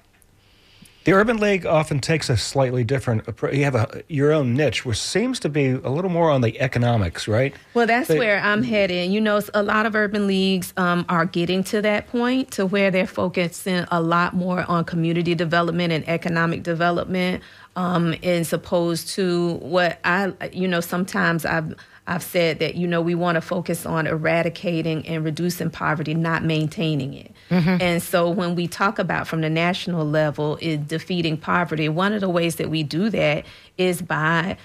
The 1.06 1.12
Urban 1.12 1.36
League 1.36 1.64
often 1.64 2.00
takes 2.00 2.28
a 2.28 2.36
slightly 2.36 2.82
different 2.82 3.28
approach. 3.28 3.54
You 3.54 3.62
have 3.62 3.76
a, 3.76 4.02
your 4.08 4.32
own 4.32 4.54
niche, 4.54 4.84
which 4.84 5.00
seems 5.00 5.38
to 5.38 5.48
be 5.48 5.68
a 5.68 5.88
little 5.88 6.10
more 6.10 6.32
on 6.32 6.40
the 6.40 6.60
economics, 6.60 7.28
right? 7.28 7.54
Well, 7.74 7.86
that's 7.86 8.08
They- 8.08 8.18
where 8.18 8.40
I'm 8.40 8.64
heading. 8.64 9.12
You 9.12 9.20
know, 9.20 9.40
a 9.54 9.62
lot 9.62 9.86
of 9.86 9.94
urban 9.94 10.26
leagues 10.26 10.74
um, 10.76 11.06
are 11.08 11.24
getting 11.24 11.62
to 11.64 11.80
that 11.82 12.08
point 12.08 12.50
to 12.52 12.66
where 12.66 12.90
they're 12.90 13.06
focusing 13.06 13.86
a 13.92 14.00
lot 14.00 14.34
more 14.34 14.64
on 14.68 14.84
community 14.84 15.36
development 15.36 15.92
and 15.92 16.08
economic 16.08 16.64
development, 16.64 17.40
um, 17.76 18.14
as 18.24 18.52
opposed 18.52 19.06
to 19.10 19.52
what 19.62 20.00
I, 20.02 20.32
you 20.52 20.66
know, 20.66 20.80
sometimes 20.80 21.46
I've 21.46 21.72
I've 22.08 22.22
said 22.22 22.58
that 22.58 22.74
you 22.74 22.86
know 22.88 23.00
we 23.00 23.14
want 23.14 23.36
to 23.36 23.40
focus 23.40 23.86
on 23.86 24.08
eradicating 24.08 25.06
and 25.06 25.24
reducing 25.24 25.70
poverty, 25.70 26.14
not 26.14 26.44
maintaining 26.44 27.14
it. 27.14 27.32
Mm-hmm. 27.50 27.80
And 27.80 28.02
so 28.02 28.28
when 28.28 28.54
we 28.54 28.66
talk 28.66 28.98
about 28.98 29.28
from 29.28 29.40
the 29.40 29.50
national 29.50 30.04
level 30.04 30.58
is 30.60 30.78
defeating 30.80 31.36
poverty, 31.36 31.88
one 31.88 32.12
of 32.12 32.20
the 32.20 32.28
ways 32.28 32.56
that 32.56 32.70
we 32.70 32.82
do 32.82 33.10
that 33.10 33.44
is 33.78 34.02
by 34.02 34.56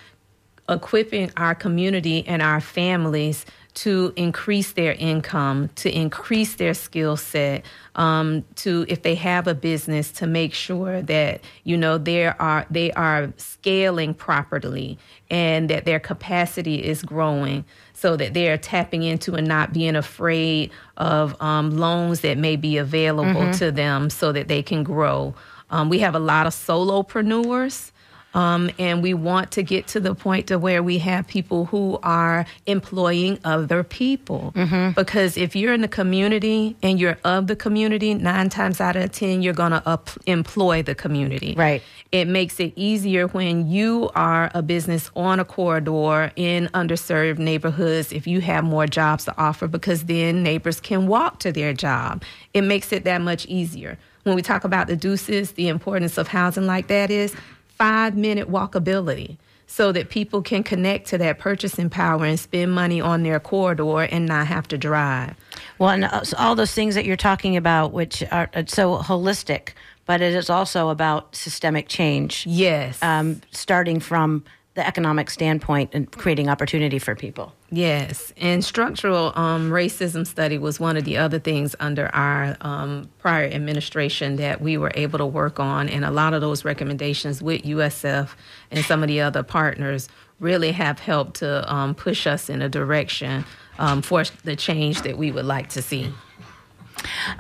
equipping 0.70 1.32
our 1.38 1.54
community 1.54 2.26
and 2.28 2.42
our 2.42 2.62
families 2.62 3.46
to 3.74 4.14
increase 4.16 4.74
their 4.74 4.94
income, 4.94 5.70
to 5.76 5.90
increase 5.90 6.56
their 6.56 6.74
skill 6.74 7.16
set, 7.16 7.66
um, 7.96 8.44
to 8.56 8.86
if 8.88 9.02
they 9.02 9.16
have 9.16 9.48
a 9.48 9.54
business, 9.54 10.12
to 10.12 10.28
make 10.28 10.54
sure 10.54 11.02
that 11.04 11.42
you 11.64 11.78
know 11.78 11.98
they 11.98 12.26
are 12.26 12.66
they 12.70 12.92
are 12.94 13.32
scaling 13.38 14.14
properly 14.14 14.98
and 15.30 15.70
that 15.70 15.86
their 15.86 16.00
capacity 16.00 16.84
is 16.84 17.02
growing, 17.04 17.64
so 17.94 18.16
that 18.18 18.34
they 18.34 18.50
are 18.50 18.58
tapping 18.58 19.04
into 19.04 19.36
and 19.36 19.48
not 19.48 19.74
being 19.74 19.96
afraid 19.96 20.72
of 20.98 21.40
um, 21.42 21.78
loans 21.78 22.22
that 22.22 22.38
may 22.38 22.56
be 22.56 22.78
available 22.78 23.42
mm-hmm. 23.42 23.52
to 23.52 23.72
them, 23.72 24.10
so 24.10 24.32
that 24.32 24.48
they 24.48 24.62
can 24.62 24.84
grow. 24.84 25.34
Um, 25.70 25.90
we 25.90 26.00
have 26.00 26.16
a 26.16 26.20
lot 26.20 26.48
of 26.48 26.54
solopreneurs 26.54 27.92
um, 28.34 28.70
and 28.80 29.02
we 29.04 29.14
want 29.14 29.52
to 29.52 29.64
get 29.64 29.88
to 29.88 30.00
the 30.00 30.16
point 30.16 30.48
to 30.48 30.58
where 30.58 30.82
we 30.82 31.00
have 31.00 31.28
people 31.28 31.66
who 31.66 32.00
are 32.04 32.46
employing 32.66 33.40
other 33.44 33.84
people. 33.84 34.54
Mm-hmm. 34.56 34.92
Because 34.92 35.38
if 35.38 35.56
you're 35.56 35.74
in 35.74 35.82
the 35.82 35.88
community 35.88 36.76
and 36.82 37.00
you're 37.00 37.18
of 37.24 37.48
the 37.48 37.56
community, 37.56 38.14
nine 38.14 38.50
times 38.50 38.80
out 38.80 38.96
of 38.96 39.12
ten, 39.12 39.42
you're 39.42 39.54
going 39.54 39.72
to 39.72 39.88
up- 39.88 40.10
employ 40.26 40.82
the 40.84 40.96
community. 40.96 41.56
Right. 41.58 41.82
It 42.12 42.28
makes 42.28 42.60
it 42.60 42.74
easier 42.76 43.28
when 43.28 43.70
you 43.70 44.10
are 44.16 44.52
a 44.54 44.62
business 44.62 45.10
on 45.16 45.40
a 45.40 45.46
corridor 45.46 46.32
in 46.36 46.68
underserved 46.74 47.38
neighborhoods 47.38 48.12
if 48.12 48.28
you 48.28 48.42
have 48.42 48.64
more 48.64 48.86
jobs 48.86 49.26
to 49.26 49.38
offer 49.38 49.68
because 49.68 50.06
then 50.06 50.44
neighbors 50.44 50.80
can 50.80 51.08
walk 51.08 51.40
to 51.40 51.52
their 51.52 51.74
job. 51.74 52.24
It 52.54 52.62
makes 52.62 52.92
it 52.92 53.06
that 53.06 53.22
much 53.22 53.46
easier. 53.46 53.98
When 54.24 54.36
we 54.36 54.42
talk 54.42 54.64
about 54.64 54.88
the 54.88 54.96
deuces, 54.96 55.54
the 55.54 55.68
importance 55.68 56.18
of 56.18 56.28
housing 56.28 56.68
like 56.68 56.88
that 56.88 57.10
is 57.10 57.36
five 57.82 58.16
minute 58.16 58.48
walkability 58.48 59.38
so 59.66 59.92
that 59.92 60.10
people 60.10 60.44
can 60.44 60.62
connect 60.62 61.08
to 61.08 61.18
that 61.18 61.40
purchasing 61.40 61.90
power 61.90 62.26
and 62.26 62.40
spend 62.40 62.72
money 62.72 63.02
on 63.02 63.24
their 63.24 63.40
corridor 63.40 64.02
and 64.02 64.28
not 64.28 64.46
have 64.46 64.68
to 64.68 64.78
drive. 64.78 65.34
Well, 65.80 65.90
and 65.90 66.04
uh, 66.06 66.22
all 66.38 66.54
those 66.54 66.74
things 66.74 66.94
that 66.94 67.06
you're 67.06 67.18
talking 67.18 67.58
about, 67.58 67.92
which 67.92 68.22
are 68.32 68.52
uh, 68.54 68.66
so 68.68 68.98
holistic, 68.98 69.70
but 70.06 70.22
it 70.22 70.36
is 70.36 70.48
also 70.48 70.90
about 70.90 71.36
systemic 71.36 71.88
change. 71.88 72.46
Yes. 72.46 73.02
Um, 73.02 73.42
starting 73.50 74.00
from 74.00 74.44
the 74.76 74.86
economic 74.86 75.32
standpoint 75.32 75.90
and 75.94 76.12
creating 76.12 76.50
opportunity 76.50 77.00
for 77.00 77.16
people. 77.16 77.52
Yes, 77.74 78.34
and 78.36 78.66
structural 78.66 79.32
um, 79.36 79.72
racism 79.72 80.28
study 80.28 80.58
was 80.58 80.78
one 80.78 80.98
of 80.98 81.06
the 81.06 81.16
other 81.16 81.40
things 81.40 81.74
under 81.80 82.14
our 82.14 82.58
um, 82.60 83.10
prior 83.20 83.46
administration 83.46 84.36
that 84.36 84.60
we 84.60 84.78
were 84.78 84.92
able 84.96 85.20
to 85.20 85.26
work 85.26 85.58
on, 85.58 85.88
and 85.88 86.04
a 86.04 86.12
lot 86.12 86.34
of 86.34 86.42
those 86.42 86.66
recommendations 86.66 87.42
with 87.42 87.62
USF 87.62 88.32
and 88.72 88.84
some 88.84 89.04
of 89.04 89.08
the 89.08 89.22
other 89.22 89.42
partners 89.42 90.10
really 90.42 90.74
have 90.74 91.00
helped 91.00 91.36
to 91.36 91.74
um, 91.74 91.96
push 91.96 92.28
us 92.28 92.50
in 92.50 92.62
a 92.62 92.68
direction 92.68 93.46
um, 93.80 94.02
for 94.02 94.26
the 94.44 94.58
change 94.58 95.04
that 95.04 95.18
we 95.18 95.32
would 95.32 95.46
like 95.46 95.70
to 95.70 95.82
see. 95.82 96.14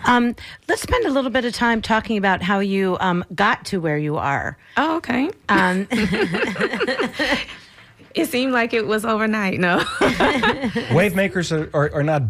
Um, 0.05 0.34
let's 0.69 0.82
spend 0.82 1.05
a 1.05 1.11
little 1.11 1.29
bit 1.29 1.43
of 1.43 1.53
time 1.53 1.82
talking 1.82 2.17
about 2.17 2.41
how 2.41 2.59
you 2.59 2.95
um, 3.01 3.25
got 3.36 3.65
to 3.65 3.82
where 3.82 3.97
you 3.97 4.15
are. 4.15 4.57
Oh, 4.77 4.95
okay. 4.97 5.29
Um, 5.49 5.89
it 8.16 8.28
seemed 8.28 8.53
like 8.53 8.74
it 8.74 8.88
was 8.88 9.05
overnight. 9.05 9.59
No, 9.59 9.84
wave 10.93 11.16
makers 11.16 11.51
are, 11.51 11.70
are, 11.74 11.93
are, 11.93 12.03
not 12.03 12.24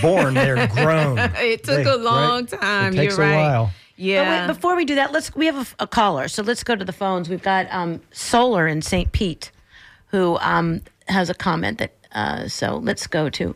born; 0.00 0.34
they're 0.34 0.66
grown. 0.68 1.18
It 1.36 1.64
took 1.64 1.84
they, 1.84 1.90
a 1.90 1.96
long 1.96 2.46
right? 2.46 2.60
time. 2.60 2.92
It 2.94 2.96
takes 2.96 3.16
You're 3.16 3.26
a 3.26 3.30
right. 3.30 3.36
while. 3.36 3.72
Yeah. 3.96 4.46
Wait, 4.46 4.54
before 4.54 4.76
we 4.76 4.84
do 4.84 4.94
that, 4.96 5.12
let's 5.12 5.34
we 5.34 5.46
have 5.46 5.74
a, 5.78 5.84
a, 5.84 5.86
caller, 5.86 6.28
so 6.28 6.42
let's 6.42 6.64
go 6.64 6.74
to 6.74 6.84
the 6.84 6.92
phones. 6.92 7.28
We've 7.28 7.42
got 7.42 7.70
um, 7.72 8.00
Solar 8.10 8.66
in 8.66 8.82
St. 8.82 9.12
Pete, 9.12 9.52
who 10.06 10.38
um, 10.40 10.82
has 11.08 11.30
a 11.30 11.34
comment 11.34 11.78
that. 11.78 11.92
Uh, 12.12 12.46
so 12.46 12.76
let's 12.76 13.06
go 13.06 13.30
to 13.30 13.54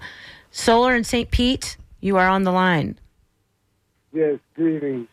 Solar 0.50 0.96
in 0.96 1.04
St. 1.04 1.30
Pete. 1.30 1.76
You 2.00 2.16
are 2.16 2.28
on 2.28 2.44
the 2.44 2.52
line. 2.52 2.98
Yes, 4.12 4.38
greetings. 4.54 5.08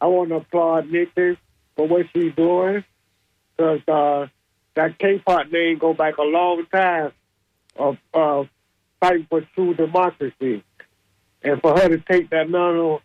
I 0.00 0.06
want 0.06 0.28
to 0.30 0.36
applaud 0.36 0.90
Nikki 0.90 1.38
for 1.76 1.88
what 1.88 2.06
she's 2.12 2.34
doing 2.34 2.84
because 3.56 3.80
uh, 3.88 4.26
that 4.74 4.98
Capehart 4.98 5.52
name 5.52 5.78
go 5.78 5.94
back 5.94 6.18
a 6.18 6.22
long 6.22 6.66
time 6.66 7.12
of 7.76 7.96
uh, 8.12 8.44
fighting 9.00 9.26
for 9.28 9.42
true 9.54 9.74
democracy. 9.74 10.62
And 11.42 11.60
for 11.60 11.78
her 11.78 11.88
to 11.88 11.98
take 11.98 12.30
that 12.30 12.48
mantle 12.48 13.02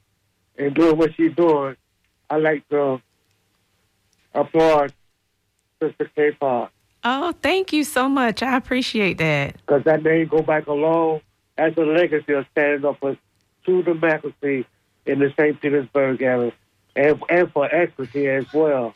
and 0.58 0.74
doing 0.74 0.98
what 0.98 1.16
she's 1.16 1.36
doing, 1.36 1.76
I 2.30 2.38
like 2.38 2.68
to 2.70 3.02
applaud 4.34 4.94
Sister 5.82 6.10
Capehart. 6.16 6.70
Oh, 7.04 7.34
thank 7.42 7.72
you 7.72 7.84
so 7.84 8.10
much. 8.10 8.44
I 8.44 8.58
appreciate 8.58 9.18
that. 9.20 9.54
Because 9.54 9.84
that 9.86 10.04
name 10.04 10.28
go 10.28 10.42
back 10.42 10.68
a 10.68 10.74
long, 10.74 11.22
as 11.58 11.76
a 11.78 11.82
legacy 11.82 12.34
of 12.34 12.46
standing 12.52 12.86
up 12.86 13.00
for 13.00 13.18
true 13.64 13.84
democracy 13.84 14.66
in 15.06 15.20
the 15.20 15.34
St. 15.38 15.60
Petersburg 15.62 16.22
area 16.22 16.52
and, 16.96 17.22
and 17.30 17.52
for 17.52 17.74
equity 17.74 18.28
as 18.28 18.52
well. 18.54 18.94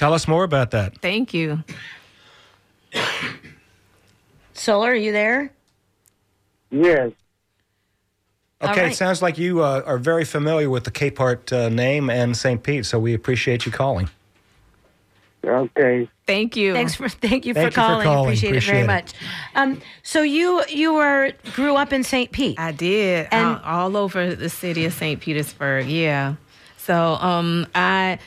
Tell 0.00 0.14
us 0.14 0.26
more 0.26 0.44
about 0.44 0.70
that. 0.70 0.96
Thank 1.02 1.34
you. 1.34 1.62
Solar, 4.54 4.92
are 4.92 4.94
you 4.94 5.12
there? 5.12 5.52
Yes. 6.70 7.12
Okay, 8.62 8.84
right. 8.84 8.92
it 8.92 8.96
sounds 8.96 9.20
like 9.20 9.36
you 9.36 9.62
uh, 9.62 9.82
are 9.84 9.98
very 9.98 10.24
familiar 10.24 10.70
with 10.70 10.84
the 10.84 10.90
Capehart 10.90 11.52
uh, 11.52 11.68
name 11.68 12.08
and 12.08 12.34
St. 12.34 12.62
Pete, 12.62 12.86
so 12.86 12.98
we 12.98 13.12
appreciate 13.12 13.66
you 13.66 13.72
calling. 13.72 14.08
Okay. 15.44 16.08
Thank 16.26 16.56
you. 16.56 16.72
Thanks 16.72 16.94
for 16.94 17.10
thank 17.10 17.44
you, 17.44 17.52
Thank 17.52 17.74
for, 17.74 17.80
you 17.80 17.86
for 17.86 17.90
calling. 17.92 18.04
calling. 18.06 18.28
Appreciate, 18.28 18.48
Appreciate 18.52 18.70
it 18.70 18.72
very 18.72 18.84
it. 18.84 18.86
much. 18.86 19.12
Um, 19.54 19.82
so 20.02 20.22
you 20.22 20.62
you 20.70 20.94
were 20.94 21.32
grew 21.52 21.76
up 21.76 21.92
in 21.92 22.04
St. 22.04 22.32
Pete. 22.32 22.58
I 22.58 22.72
did 22.72 23.28
And- 23.32 23.58
all, 23.62 23.82
all 23.92 23.96
over 23.98 24.34
the 24.34 24.48
city 24.48 24.86
of 24.86 24.94
St. 24.94 25.20
Petersburg. 25.20 25.88
Yeah. 25.88 26.36
So 26.78 26.96
um, 27.20 27.66
I 27.74 28.18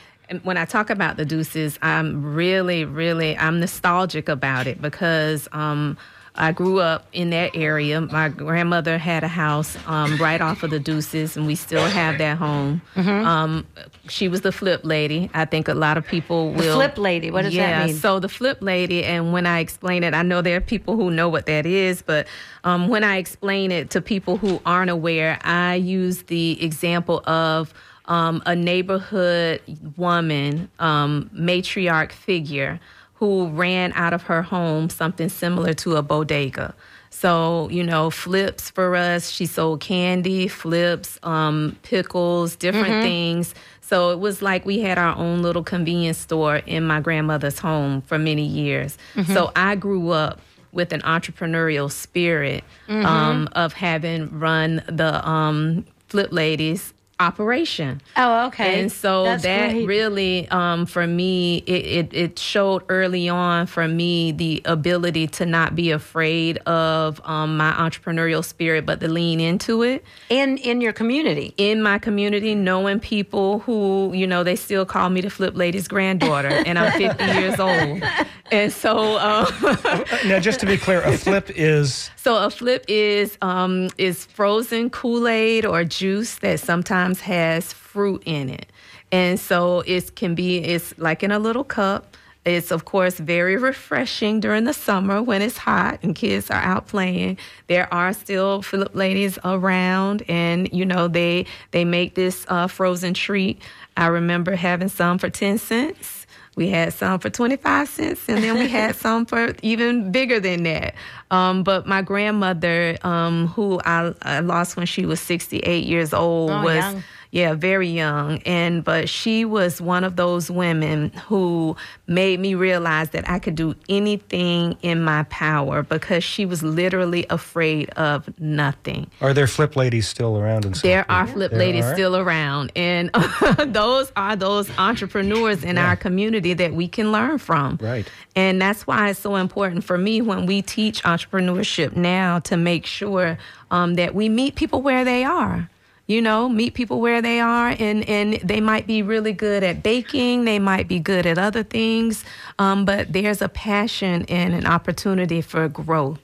when 0.42 0.56
I 0.56 0.64
talk 0.64 0.90
about 0.90 1.16
the 1.16 1.24
Deuces, 1.24 1.78
I'm 1.82 2.34
really, 2.34 2.84
really 2.84 3.36
I'm 3.36 3.60
nostalgic 3.60 4.28
about 4.28 4.66
it 4.66 4.80
because 4.80 5.48
um, 5.52 5.96
I 6.36 6.50
grew 6.50 6.80
up 6.80 7.06
in 7.12 7.30
that 7.30 7.54
area. 7.54 8.00
My 8.00 8.28
grandmother 8.28 8.98
had 8.98 9.22
a 9.22 9.28
house 9.28 9.76
um, 9.86 10.16
right 10.16 10.40
off 10.40 10.64
of 10.64 10.70
the 10.70 10.80
Deuces, 10.80 11.36
and 11.36 11.46
we 11.46 11.54
still 11.54 11.84
have 11.84 12.18
that 12.18 12.38
home. 12.38 12.82
Um, 12.96 13.66
she 14.08 14.26
was 14.26 14.40
the 14.40 14.50
flip 14.50 14.80
lady. 14.82 15.30
I 15.32 15.44
think 15.44 15.68
a 15.68 15.74
lot 15.74 15.96
of 15.96 16.04
people 16.04 16.52
will. 16.52 16.74
flip 16.74 16.98
lady, 16.98 17.30
what 17.30 17.42
does 17.42 17.54
that 17.54 17.68
yeah, 17.68 17.86
mean? 17.86 17.94
So 17.94 18.18
the 18.18 18.28
flip 18.28 18.58
lady, 18.60 19.04
and 19.04 19.32
when 19.32 19.46
I 19.46 19.60
explain 19.60 20.02
it, 20.02 20.12
I 20.12 20.22
know 20.22 20.42
there 20.42 20.56
are 20.56 20.60
people 20.60 20.96
who 20.96 21.10
know 21.10 21.28
what 21.28 21.46
that 21.46 21.66
is, 21.66 22.02
but 22.02 22.26
um, 22.64 22.88
when 22.88 23.04
I 23.04 23.18
explain 23.18 23.70
it 23.70 23.90
to 23.90 24.00
people 24.00 24.36
who 24.36 24.60
aren't 24.66 24.90
aware, 24.90 25.38
I 25.44 25.76
use 25.76 26.24
the 26.24 26.62
example 26.64 27.22
of 27.28 27.72
um, 28.06 28.42
a 28.46 28.54
neighborhood 28.54 29.60
woman, 29.96 30.70
um, 30.78 31.30
matriarch 31.34 32.12
figure, 32.12 32.80
who 33.14 33.46
ran 33.48 33.92
out 33.94 34.12
of 34.12 34.22
her 34.24 34.42
home 34.42 34.90
something 34.90 35.28
similar 35.28 35.72
to 35.74 35.96
a 35.96 36.02
bodega. 36.02 36.74
So, 37.10 37.68
you 37.70 37.84
know, 37.84 38.10
flips 38.10 38.70
for 38.70 38.96
us. 38.96 39.30
She 39.30 39.46
sold 39.46 39.80
candy, 39.80 40.48
flips, 40.48 41.18
um, 41.22 41.76
pickles, 41.82 42.56
different 42.56 42.86
things. 43.02 43.54
So 43.80 44.10
it 44.10 44.18
was 44.18 44.42
like 44.42 44.66
we 44.66 44.80
had 44.80 44.98
our 44.98 45.14
own 45.16 45.40
little 45.42 45.62
convenience 45.62 46.18
store 46.18 46.56
in 46.56 46.84
my 46.84 47.00
grandmother's 47.00 47.58
home 47.60 48.02
for 48.02 48.18
many 48.18 48.44
years. 48.44 48.98
So 49.32 49.52
I 49.54 49.76
grew 49.76 50.10
up 50.10 50.40
with 50.72 50.92
an 50.92 51.02
entrepreneurial 51.02 51.88
spirit 51.90 52.64
um, 52.88 53.48
of 53.52 53.74
having 53.74 54.40
run 54.40 54.82
the 54.88 55.26
um, 55.26 55.86
Flip 56.08 56.32
Ladies 56.32 56.93
operation. 57.20 58.00
Oh, 58.16 58.46
okay. 58.46 58.80
And 58.80 58.90
so 58.90 59.24
That's 59.24 59.42
that 59.44 59.72
great. 59.72 59.86
really, 59.86 60.48
um, 60.48 60.86
for 60.86 61.06
me, 61.06 61.58
it, 61.66 61.70
it, 61.86 62.14
it 62.14 62.38
showed 62.38 62.82
early 62.88 63.28
on 63.28 63.66
for 63.66 63.86
me 63.86 64.32
the 64.32 64.62
ability 64.64 65.26
to 65.28 65.46
not 65.46 65.74
be 65.76 65.90
afraid 65.90 66.58
of 66.66 67.20
um, 67.24 67.56
my 67.56 67.72
entrepreneurial 67.72 68.44
spirit, 68.44 68.84
but 68.86 69.00
to 69.00 69.08
lean 69.08 69.40
into 69.40 69.82
it 69.82 70.04
in 70.28 70.58
in 70.58 70.80
your 70.80 70.92
community. 70.92 71.54
in 71.56 71.82
my 71.82 71.98
community, 71.98 72.54
knowing 72.54 72.98
people 73.00 73.60
who, 73.60 74.12
you 74.14 74.26
know, 74.26 74.42
they 74.42 74.56
still 74.56 74.84
call 74.84 75.10
me 75.10 75.20
the 75.20 75.30
Flip 75.30 75.56
Lady's 75.56 75.88
granddaughter, 75.88 76.48
and 76.66 76.78
I'm 76.78 76.92
50 76.92 77.24
years 77.24 77.60
old. 77.60 78.02
And 78.50 78.72
so, 78.72 79.18
um, 79.18 79.46
Now, 80.26 80.38
just 80.40 80.60
to 80.60 80.66
be 80.66 80.76
clear, 80.76 81.00
a 81.02 81.16
flip 81.16 81.50
is 81.54 82.10
so 82.16 82.36
a 82.44 82.50
flip 82.50 82.84
is 82.88 83.36
um, 83.42 83.88
is 83.98 84.24
frozen 84.26 84.90
Kool 84.90 85.28
Aid 85.28 85.64
or 85.66 85.84
juice 85.84 86.36
that 86.36 86.60
sometimes 86.60 87.03
has 87.12 87.72
fruit 87.72 88.22
in 88.26 88.48
it, 88.48 88.66
and 89.12 89.38
so 89.38 89.80
it 89.80 90.14
can 90.16 90.34
be 90.34 90.58
it's 90.58 90.96
like 90.98 91.22
in 91.22 91.30
a 91.30 91.38
little 91.38 91.64
cup. 91.64 92.16
It's 92.44 92.70
of 92.70 92.84
course 92.84 93.18
very 93.18 93.56
refreshing 93.56 94.38
during 94.40 94.64
the 94.64 94.74
summer 94.74 95.22
when 95.22 95.40
it's 95.40 95.56
hot 95.56 96.00
and 96.02 96.14
kids 96.14 96.50
are 96.50 96.60
out 96.60 96.88
playing. 96.88 97.38
There 97.68 97.92
are 97.92 98.12
still 98.12 98.60
flip 98.60 98.94
ladies 98.94 99.38
around, 99.44 100.22
and 100.28 100.70
you 100.72 100.84
know 100.84 101.08
they 101.08 101.46
they 101.70 101.84
make 101.84 102.14
this 102.14 102.44
uh, 102.48 102.66
frozen 102.66 103.14
treat. 103.14 103.62
I 103.96 104.08
remember 104.08 104.56
having 104.56 104.88
some 104.88 105.18
for 105.18 105.30
ten 105.30 105.58
cents 105.58 106.23
We 106.56 106.68
had 106.68 106.92
some 106.92 107.18
for 107.18 107.30
25 107.30 107.88
cents, 107.88 108.28
and 108.28 108.42
then 108.42 108.58
we 108.58 108.68
had 108.68 108.94
some 109.04 109.26
for 109.26 109.54
even 109.62 110.12
bigger 110.12 110.40
than 110.40 110.62
that. 110.64 110.94
Um, 111.30 111.62
but 111.62 111.86
my 111.86 112.02
grandmother, 112.02 112.96
um, 113.02 113.48
who 113.48 113.80
I, 113.84 114.14
I, 114.22 114.40
lost 114.40 114.76
when 114.76 114.86
she 114.86 115.06
was 115.06 115.20
68 115.20 115.84
years 115.84 116.14
old, 116.14 116.50
oh, 116.50 116.62
was. 116.62 116.76
Young 116.76 117.02
yeah, 117.34 117.54
very 117.54 117.88
young. 117.88 118.38
And 118.46 118.84
but 118.84 119.08
she 119.08 119.44
was 119.44 119.80
one 119.80 120.04
of 120.04 120.14
those 120.14 120.52
women 120.52 121.10
who 121.26 121.76
made 122.06 122.38
me 122.38 122.54
realize 122.54 123.10
that 123.10 123.28
I 123.28 123.40
could 123.40 123.56
do 123.56 123.74
anything 123.88 124.78
in 124.82 125.02
my 125.02 125.24
power 125.24 125.82
because 125.82 126.22
she 126.22 126.46
was 126.46 126.62
literally 126.62 127.26
afraid 127.30 127.90
of 127.90 128.28
nothing. 128.38 129.10
Are 129.20 129.34
there 129.34 129.48
flip 129.48 129.74
ladies 129.74 130.06
still 130.06 130.38
around? 130.38 130.64
In 130.64 130.74
there 130.84 131.10
are 131.10 131.26
flip 131.26 131.50
there 131.50 131.58
ladies 131.58 131.84
are? 131.84 131.94
still 131.94 132.16
around, 132.16 132.70
and 132.76 133.10
those 133.66 134.12
are 134.14 134.36
those 134.36 134.70
entrepreneurs 134.78 135.64
in 135.64 135.74
yeah. 135.74 135.88
our 135.88 135.96
community 135.96 136.54
that 136.54 136.72
we 136.72 136.86
can 136.86 137.10
learn 137.10 137.38
from. 137.38 137.80
Right. 137.82 138.08
And 138.36 138.62
that's 138.62 138.86
why 138.86 139.10
it's 139.10 139.18
so 139.18 139.34
important 139.34 139.82
for 139.82 139.98
me 139.98 140.22
when 140.22 140.46
we 140.46 140.62
teach 140.62 141.02
entrepreneurship 141.02 141.96
now 141.96 142.38
to 142.40 142.56
make 142.56 142.86
sure 142.86 143.38
um, 143.72 143.94
that 143.94 144.14
we 144.14 144.28
meet 144.28 144.54
people 144.54 144.82
where 144.82 145.04
they 145.04 145.24
are 145.24 145.68
you 146.06 146.20
know 146.20 146.48
meet 146.48 146.74
people 146.74 147.00
where 147.00 147.22
they 147.22 147.40
are 147.40 147.74
and 147.78 148.08
and 148.08 148.34
they 148.34 148.60
might 148.60 148.86
be 148.86 149.02
really 149.02 149.32
good 149.32 149.62
at 149.62 149.82
baking 149.82 150.44
they 150.44 150.58
might 150.58 150.88
be 150.88 150.98
good 150.98 151.26
at 151.26 151.38
other 151.38 151.62
things 151.62 152.24
um, 152.58 152.84
but 152.84 153.12
there's 153.12 153.42
a 153.42 153.48
passion 153.48 154.24
and 154.28 154.54
an 154.54 154.66
opportunity 154.66 155.40
for 155.40 155.68
growth 155.68 156.20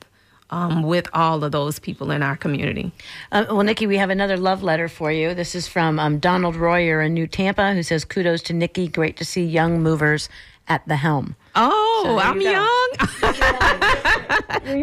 um, 0.50 0.82
with 0.82 1.08
all 1.12 1.42
of 1.44 1.52
those 1.52 1.78
people 1.78 2.10
in 2.10 2.22
our 2.22 2.36
community. 2.36 2.92
Uh, 3.32 3.44
well, 3.48 3.62
Nikki, 3.62 3.86
we 3.86 3.96
have 3.96 4.10
another 4.10 4.36
love 4.36 4.62
letter 4.62 4.88
for 4.88 5.10
you. 5.12 5.34
This 5.34 5.54
is 5.54 5.68
from 5.68 5.98
um, 5.98 6.18
Donald 6.18 6.56
Royer 6.56 7.00
in 7.00 7.14
New 7.14 7.26
Tampa, 7.26 7.72
who 7.72 7.82
says, 7.82 8.04
"Kudos 8.04 8.42
to 8.42 8.52
Nikki. 8.52 8.88
Great 8.88 9.16
to 9.18 9.24
see 9.24 9.44
young 9.44 9.82
movers 9.82 10.28
at 10.68 10.86
the 10.86 10.96
helm." 10.96 11.36
Oh, 11.54 12.02
so 12.04 12.18
I'm 12.18 12.40
you 12.40 12.50
young. 12.50 12.90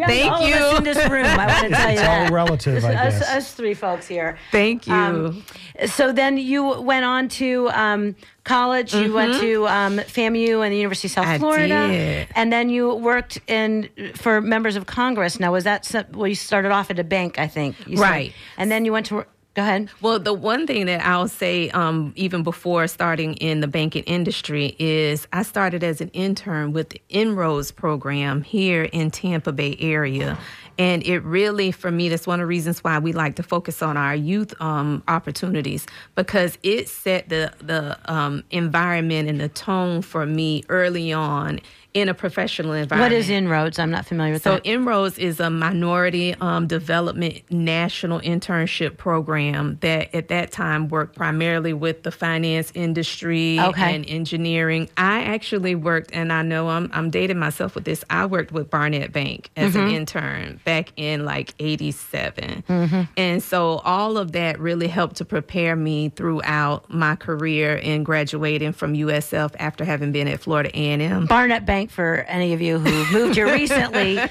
Thank 0.06 0.32
all 0.32 0.46
you. 0.46 0.54
Of 0.54 0.60
us 0.60 0.78
in 0.78 0.84
this 0.84 1.10
room, 1.10 1.26
I 1.26 1.46
want 1.46 1.60
to 1.60 1.68
tell 1.76 1.86
you 1.86 1.92
it's 1.92 2.00
that. 2.00 2.26
all 2.26 2.34
relative, 2.34 2.84
I 2.84 2.94
us, 2.94 3.18
guess. 3.18 3.28
Us 3.28 3.54
three 3.54 3.74
folks 3.74 4.06
here. 4.06 4.38
Thank 4.52 4.86
you. 4.86 4.92
Um, 4.92 5.44
so 5.86 6.12
then 6.12 6.36
you 6.36 6.80
went 6.80 7.04
on 7.04 7.28
to 7.28 7.70
um, 7.70 8.16
college. 8.44 8.94
You 8.94 9.04
mm-hmm. 9.04 9.14
went 9.14 9.40
to 9.40 9.66
um, 9.68 9.98
FAMU 9.98 10.62
and 10.62 10.72
the 10.72 10.76
University 10.76 11.08
of 11.08 11.12
South 11.12 11.26
I 11.26 11.38
Florida, 11.38 11.88
did. 11.88 12.28
and 12.34 12.52
then 12.52 12.68
you 12.68 12.94
worked 12.94 13.40
in 13.46 13.88
for 14.14 14.40
members 14.40 14.76
of 14.76 14.86
Congress. 14.86 15.40
Now, 15.40 15.52
was 15.52 15.64
that 15.64 15.84
some, 15.84 16.04
well? 16.12 16.28
You 16.28 16.34
started 16.34 16.72
off 16.72 16.90
at 16.90 16.98
a 16.98 17.04
bank, 17.04 17.38
I 17.38 17.46
think. 17.46 17.76
You 17.86 17.98
right. 17.98 18.32
Said, 18.32 18.38
and 18.58 18.70
then 18.70 18.84
you 18.84 18.92
went 18.92 19.06
to 19.06 19.24
Go 19.58 19.64
ahead. 19.64 19.90
Well, 20.00 20.20
the 20.20 20.32
one 20.32 20.68
thing 20.68 20.86
that 20.86 21.04
I'll 21.04 21.26
say, 21.26 21.68
um, 21.70 22.12
even 22.14 22.44
before 22.44 22.86
starting 22.86 23.34
in 23.38 23.58
the 23.58 23.66
banking 23.66 24.04
industry, 24.04 24.76
is 24.78 25.26
I 25.32 25.42
started 25.42 25.82
as 25.82 26.00
an 26.00 26.10
intern 26.10 26.72
with 26.72 26.90
the 26.90 27.02
Inroads 27.08 27.72
program 27.72 28.42
here 28.42 28.84
in 28.84 29.10
Tampa 29.10 29.50
Bay 29.50 29.76
area. 29.80 30.38
And 30.78 31.02
it 31.02 31.24
really, 31.24 31.72
for 31.72 31.90
me, 31.90 32.08
that's 32.08 32.24
one 32.24 32.38
of 32.38 32.44
the 32.44 32.46
reasons 32.46 32.84
why 32.84 33.00
we 33.00 33.12
like 33.12 33.34
to 33.34 33.42
focus 33.42 33.82
on 33.82 33.96
our 33.96 34.14
youth 34.14 34.54
um, 34.60 35.02
opportunities 35.08 35.88
because 36.14 36.56
it 36.62 36.88
set 36.88 37.28
the 37.28 37.52
the 37.58 37.98
um, 38.04 38.44
environment 38.52 39.28
and 39.28 39.40
the 39.40 39.48
tone 39.48 40.02
for 40.02 40.24
me 40.24 40.62
early 40.68 41.12
on 41.12 41.58
in 41.94 42.08
a 42.08 42.14
professional 42.14 42.72
environment. 42.72 43.12
What 43.12 43.18
is 43.18 43.30
Inroads? 43.30 43.78
I'm 43.78 43.90
not 43.90 44.06
familiar 44.06 44.34
with 44.34 44.42
so 44.42 44.52
that. 44.52 44.64
So 44.64 44.70
Inroads 44.70 45.18
is 45.18 45.40
a 45.40 45.48
minority 45.48 46.34
um, 46.34 46.66
development 46.66 47.42
national 47.50 48.20
internship 48.20 48.98
program 48.98 49.78
that 49.80 50.14
at 50.14 50.28
that 50.28 50.52
time 50.52 50.88
worked 50.88 51.16
primarily 51.16 51.72
with 51.72 52.02
the 52.02 52.10
finance 52.10 52.70
industry 52.74 53.58
okay. 53.58 53.94
and 53.94 54.04
engineering. 54.06 54.90
I 54.98 55.22
actually 55.24 55.74
worked, 55.74 56.10
and 56.12 56.30
I 56.32 56.42
know 56.42 56.68
I'm, 56.68 56.90
I'm 56.92 57.08
dating 57.10 57.38
myself 57.38 57.74
with 57.74 57.84
this. 57.84 58.04
I 58.10 58.26
worked 58.26 58.52
with 58.52 58.70
Barnett 58.70 59.12
Bank 59.12 59.50
as 59.56 59.72
mm-hmm. 59.72 59.86
an 59.86 59.94
intern 59.94 60.60
back 60.64 60.92
in 60.96 61.24
like 61.24 61.54
87. 61.58 62.64
Mm-hmm. 62.68 63.02
And 63.16 63.42
so 63.42 63.78
all 63.78 64.18
of 64.18 64.32
that 64.32 64.60
really 64.60 64.88
helped 64.88 65.16
to 65.16 65.24
prepare 65.24 65.74
me 65.74 66.10
throughout 66.10 66.92
my 66.92 67.16
career 67.16 67.76
in 67.76 68.04
graduating 68.04 68.72
from 68.72 68.92
USF 68.92 69.54
after 69.58 69.84
having 69.84 70.12
been 70.12 70.28
at 70.28 70.40
Florida 70.40 70.70
A&M. 70.74 71.26
Barnett 71.26 71.64
Bank 71.64 71.77
For 71.86 72.24
any 72.28 72.52
of 72.52 72.60
you 72.60 72.78
who 72.78 73.12
moved 73.12 73.36
here 73.36 73.52
recently. 73.52 74.18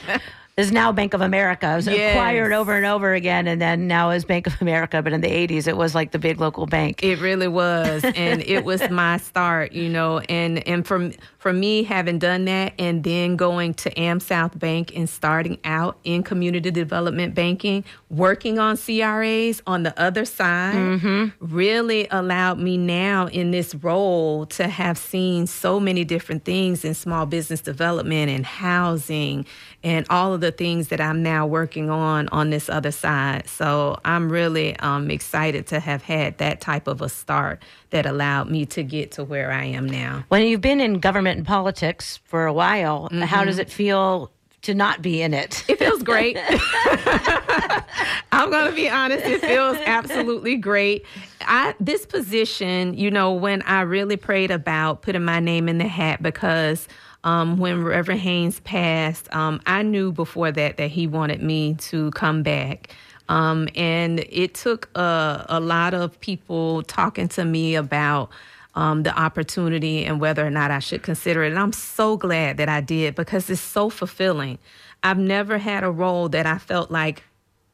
is 0.58 0.72
now 0.72 0.92
Bank 0.92 1.14
of 1.14 1.22
America. 1.22 1.72
It 1.72 1.76
was 1.76 1.88
yes. 1.88 2.16
acquired 2.16 2.52
over 2.52 2.76
and 2.76 2.86
over 2.86 3.14
again, 3.14 3.46
and 3.46 3.62
then 3.62 3.88
now 3.88 4.10
is 4.10 4.26
Bank 4.26 4.48
of 4.48 4.60
America. 4.60 5.04
But 5.04 5.14
in 5.14 5.22
the 5.22 5.30
80s, 5.30 5.68
it 5.68 5.78
was 5.78 5.94
like 5.94 6.12
the 6.12 6.18
big 6.18 6.40
local 6.40 6.66
bank. 6.66 7.04
It 7.04 7.20
really 7.20 7.48
was. 7.48 8.04
and 8.04 8.42
it 8.42 8.66
was 8.66 8.90
my 8.90 9.18
start, 9.18 9.74
you 9.74 9.88
know. 9.88 10.18
And, 10.22 10.68
and 10.68 10.86
from, 10.86 11.14
for 11.38 11.54
me, 11.54 11.84
having 11.84 12.18
done 12.18 12.46
that 12.46 12.74
and 12.80 13.04
then 13.04 13.36
going 13.36 13.76
to 13.76 13.92
AmSouth 13.92 14.58
Bank 14.58 14.92
and 14.96 15.08
starting 15.08 15.60
out 15.64 16.00
in 16.04 16.24
community 16.24 16.72
development 16.72 17.36
banking, 17.36 17.86
working 18.10 18.58
on 18.58 18.78
CRAs 18.78 19.62
on 19.68 19.84
the 19.84 19.98
other 20.02 20.26
side, 20.26 20.74
mm-hmm. 20.74 21.28
really 21.40 22.08
allowed 22.10 22.58
me 22.58 22.78
now 22.78 23.28
in 23.28 23.52
this 23.52 23.76
role 23.76 24.48
to 24.48 24.68
have 24.68 24.98
seen 24.98 25.46
so 25.46 25.80
many 25.80 26.04
different 26.04 26.46
things 26.46 26.84
in 26.84 26.96
small 26.96 27.28
business 27.28 27.62
development 27.62 28.32
and 28.32 28.44
housing 28.44 29.46
and 29.88 30.06
all 30.10 30.34
of 30.34 30.42
the 30.42 30.52
things 30.52 30.90
that 30.90 31.00
I'm 31.00 31.24
now 31.24 31.48
working 31.48 31.90
on 31.90 32.28
on 32.34 32.50
this 32.50 32.68
other 32.68 32.92
side. 32.92 33.48
So 33.48 33.98
I'm 34.04 34.30
really 34.30 34.78
um, 34.80 35.10
excited 35.10 35.66
to 35.68 35.80
have 35.80 36.04
had 36.04 36.40
that 36.40 36.60
type 36.60 36.88
of 36.88 37.02
a 37.02 37.08
start 37.08 37.64
that 37.92 38.06
allowed 38.06 38.52
me 38.52 38.66
to 38.66 38.84
get 38.84 39.12
to 39.12 39.24
where 39.24 39.50
I 39.50 39.64
am 39.64 39.86
now. 39.86 40.26
When 40.28 40.46
you've 40.46 40.60
been 40.60 40.82
in 40.82 41.00
government 41.00 41.38
and 41.38 41.48
politics 41.48 42.18
for 42.26 42.48
a 42.48 42.52
while, 42.52 43.06
mm-hmm. 43.06 43.22
how 43.22 43.46
does 43.46 43.60
it 43.60 43.70
feel 43.70 44.30
to 44.64 44.74
not 44.74 45.02
be 45.02 45.22
in 45.22 45.34
it? 45.34 45.64
It 45.70 45.80
feels 45.80 46.04
great. 46.04 46.38
I'm 48.34 48.52
going 48.52 48.70
to 48.70 48.76
be 48.76 48.90
honest, 48.90 49.24
it 49.24 49.40
feels 49.40 49.78
absolutely 49.86 50.58
great. 50.58 51.06
I 51.40 51.76
this 51.80 52.06
position, 52.06 52.94
you 52.94 53.10
know, 53.10 53.32
when 53.32 53.62
I 53.62 53.82
really 53.82 54.18
prayed 54.18 54.52
about 54.52 55.02
putting 55.02 55.24
my 55.24 55.40
name 55.40 55.70
in 55.70 55.78
the 55.78 55.88
hat 55.88 56.22
because 56.22 56.90
um, 57.24 57.58
when 57.58 57.84
Reverend 57.84 58.22
Haynes 58.22 58.60
passed, 58.62 59.34
um, 59.34 59.62
I 59.66 59.84
knew 59.84 60.12
before 60.12 60.52
that 60.52 60.78
that 60.78 60.92
he 60.92 61.08
wanted 61.08 61.42
me 61.42 61.76
to 61.76 62.12
come 62.12 62.44
back. 62.44 62.96
Um, 63.30 63.68
and 63.76 64.20
it 64.30 64.54
took 64.54 64.90
a, 64.98 65.46
a, 65.50 65.60
lot 65.60 65.94
of 65.94 66.18
people 66.22 66.84
talking 66.84 67.28
to 67.30 67.44
me 67.44 67.76
about 67.76 68.30
um, 68.76 69.04
the 69.04 69.18
opportunity 69.20 70.06
and 70.06 70.22
whether 70.22 70.46
or 70.46 70.50
not 70.50 70.72
I 70.72 70.80
should 70.80 71.04
consider 71.04 71.44
it. 71.44 71.50
And 71.50 71.60
I'm 71.60 71.74
so 71.74 72.16
glad 72.16 72.56
that 72.58 72.70
I 72.70 72.80
did 72.80 73.16
because 73.16 73.50
it's 73.50 73.60
so 73.60 73.90
fulfilling. 73.90 74.60
I've 75.04 75.18
never 75.18 75.58
had 75.58 75.84
a 75.84 75.92
role 75.92 76.30
that 76.30 76.46
I 76.46 76.58
felt 76.58 76.90
like 76.90 77.24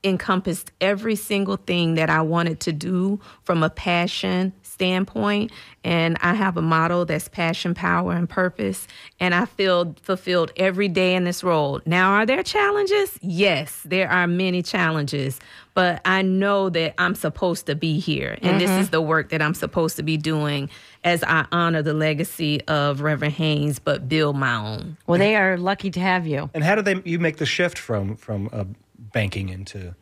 encompassed 0.03 0.71
every 0.81 1.15
single 1.15 1.57
thing 1.57 1.95
that 1.95 2.09
I 2.09 2.21
wanted 2.21 2.59
to 2.61 2.73
do 2.73 3.19
from 3.43 3.63
a 3.63 3.69
passion 3.69 4.53
standpoint. 4.83 5.51
And 5.85 6.17
I 6.21 6.33
have 6.33 6.57
a 6.57 6.61
motto 6.61 7.05
that's 7.05 7.27
passion, 7.27 7.73
power, 7.73 8.13
and 8.13 8.29
purpose. 8.29 8.87
And 9.19 9.33
I 9.33 9.45
feel 9.45 9.95
fulfilled 10.01 10.51
every 10.57 10.87
day 10.87 11.15
in 11.15 11.23
this 11.23 11.43
role. 11.43 11.81
Now, 11.85 12.11
are 12.11 12.25
there 12.25 12.43
challenges? 12.43 13.17
Yes, 13.21 13.81
there 13.85 14.09
are 14.09 14.27
many 14.27 14.61
challenges. 14.61 15.39
But 15.73 16.01
I 16.05 16.21
know 16.21 16.69
that 16.69 16.93
I'm 16.97 17.15
supposed 17.15 17.65
to 17.65 17.75
be 17.75 17.99
here. 17.99 18.37
And 18.41 18.51
mm-hmm. 18.51 18.59
this 18.59 18.69
is 18.71 18.89
the 18.91 19.01
work 19.01 19.29
that 19.29 19.41
I'm 19.41 19.53
supposed 19.53 19.95
to 19.97 20.03
be 20.03 20.17
doing 20.17 20.69
as 21.03 21.23
I 21.23 21.45
honor 21.51 21.81
the 21.81 21.93
legacy 21.93 22.61
of 22.67 23.01
Reverend 23.01 23.33
Haynes, 23.33 23.79
but 23.79 24.07
build 24.07 24.35
my 24.35 24.55
own. 24.55 24.97
Well, 25.07 25.19
they 25.19 25.35
are 25.35 25.57
lucky 25.57 25.91
to 25.91 25.99
have 25.99 26.27
you. 26.27 26.49
And 26.53 26.63
how 26.63 26.75
do 26.75 26.81
they 26.81 27.01
you 27.03 27.19
make 27.19 27.37
the 27.37 27.45
shift 27.45 27.77
from 27.77 28.15
from 28.15 28.49
uh, 28.53 28.65
banking 28.97 29.49
into 29.49 29.95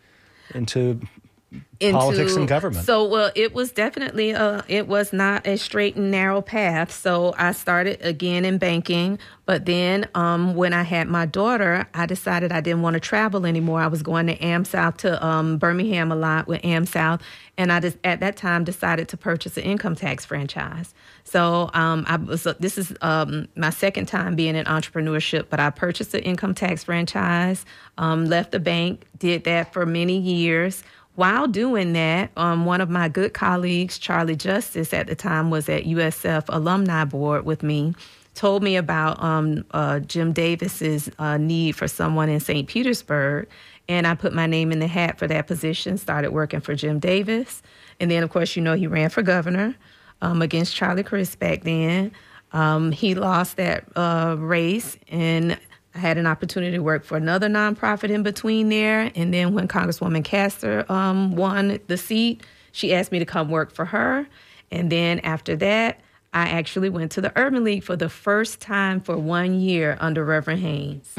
into 0.53 0.99
into, 1.81 1.97
politics 1.97 2.35
and 2.35 2.47
government. 2.47 2.85
So, 2.85 3.03
well, 3.05 3.31
it 3.35 3.53
was 3.53 3.71
definitely 3.71 4.31
a, 4.31 4.63
it 4.67 4.87
was 4.87 5.11
not 5.11 5.45
a 5.47 5.57
straight 5.57 5.95
and 5.95 6.11
narrow 6.11 6.41
path. 6.41 6.91
So 6.91 7.33
I 7.37 7.51
started 7.51 8.01
again 8.01 8.45
in 8.45 8.57
banking, 8.57 9.19
but 9.45 9.65
then 9.65 10.07
um, 10.15 10.55
when 10.55 10.73
I 10.73 10.83
had 10.83 11.07
my 11.07 11.25
daughter, 11.25 11.87
I 11.93 12.05
decided 12.05 12.51
I 12.51 12.61
didn't 12.61 12.83
want 12.83 12.93
to 12.93 12.99
travel 12.99 13.45
anymore. 13.45 13.81
I 13.81 13.87
was 13.87 14.01
going 14.03 14.27
to 14.27 14.37
AmSouth 14.37 14.97
to 14.97 15.25
um, 15.25 15.57
Birmingham 15.57 16.11
a 16.11 16.15
lot 16.15 16.47
with 16.47 16.61
AmSouth, 16.61 17.21
and 17.57 17.71
I 17.71 17.79
just 17.79 17.97
at 18.03 18.19
that 18.21 18.37
time 18.37 18.63
decided 18.63 19.09
to 19.09 19.17
purchase 19.17 19.57
an 19.57 19.63
income 19.63 19.95
tax 19.95 20.23
franchise. 20.23 20.93
So 21.23 21.69
um, 21.73 22.05
I 22.07 22.15
was 22.15 22.47
this 22.59 22.77
is 22.77 22.93
um, 23.01 23.47
my 23.55 23.71
second 23.71 24.05
time 24.05 24.35
being 24.35 24.55
in 24.55 24.65
entrepreneurship, 24.65 25.47
but 25.49 25.59
I 25.59 25.69
purchased 25.69 26.13
an 26.13 26.21
income 26.21 26.53
tax 26.53 26.83
franchise, 26.83 27.65
um, 27.97 28.25
left 28.25 28.51
the 28.51 28.59
bank, 28.59 29.05
did 29.17 29.43
that 29.45 29.73
for 29.73 29.85
many 29.85 30.17
years 30.17 30.83
while 31.15 31.47
doing 31.47 31.93
that, 31.93 32.31
um, 32.37 32.65
one 32.65 32.81
of 32.81 32.89
my 32.89 33.09
good 33.09 33.33
colleagues, 33.33 33.97
Charlie 33.97 34.35
Justice, 34.35 34.93
at 34.93 35.07
the 35.07 35.15
time 35.15 35.49
was 35.49 35.67
at 35.67 35.83
USF 35.83 36.45
Alumni 36.49 37.03
Board 37.05 37.45
with 37.45 37.63
me, 37.63 37.93
told 38.33 38.63
me 38.63 38.75
about 38.77 39.21
um, 39.21 39.65
uh, 39.71 39.99
Jim 39.99 40.31
Davis's 40.31 41.09
uh, 41.19 41.37
need 41.37 41.75
for 41.75 41.87
someone 41.87 42.29
in 42.29 42.39
St. 42.39 42.67
Petersburg. 42.67 43.47
And 43.89 44.07
I 44.07 44.15
put 44.15 44.33
my 44.33 44.45
name 44.45 44.71
in 44.71 44.79
the 44.79 44.87
hat 44.87 45.19
for 45.19 45.27
that 45.27 45.47
position, 45.47 45.97
started 45.97 46.31
working 46.31 46.61
for 46.61 46.75
Jim 46.75 46.99
Davis. 46.99 47.61
And 47.99 48.09
then, 48.09 48.23
of 48.23 48.29
course, 48.29 48.55
you 48.55 48.61
know, 48.61 48.73
he 48.73 48.87
ran 48.87 49.09
for 49.09 49.21
governor 49.21 49.75
um, 50.21 50.41
against 50.41 50.75
Charlie 50.75 51.03
Crist 51.03 51.39
back 51.39 51.63
then. 51.63 52.11
Um, 52.53 52.91
he 52.91 53.15
lost 53.15 53.57
that 53.57 53.85
uh, 53.95 54.35
race, 54.37 54.97
and 55.07 55.57
I 55.93 55.99
had 55.99 56.17
an 56.17 56.25
opportunity 56.25 56.77
to 56.77 56.83
work 56.83 57.03
for 57.03 57.17
another 57.17 57.47
nonprofit 57.49 58.09
in 58.09 58.23
between 58.23 58.69
there. 58.69 59.11
And 59.15 59.33
then 59.33 59.53
when 59.53 59.67
Congresswoman 59.67 60.23
Castor 60.23 60.85
um, 60.91 61.35
won 61.35 61.79
the 61.87 61.97
seat, 61.97 62.43
she 62.71 62.93
asked 62.93 63.11
me 63.11 63.19
to 63.19 63.25
come 63.25 63.49
work 63.49 63.71
for 63.73 63.85
her. 63.85 64.27
And 64.71 64.89
then 64.91 65.19
after 65.19 65.55
that, 65.57 65.99
I 66.33 66.47
actually 66.47 66.89
went 66.89 67.11
to 67.13 67.21
the 67.21 67.33
Urban 67.35 67.65
League 67.65 67.83
for 67.83 67.97
the 67.97 68.07
first 68.07 68.61
time 68.61 69.01
for 69.01 69.17
one 69.17 69.59
year 69.59 69.97
under 69.99 70.23
Reverend 70.23 70.61
Haynes. 70.61 71.11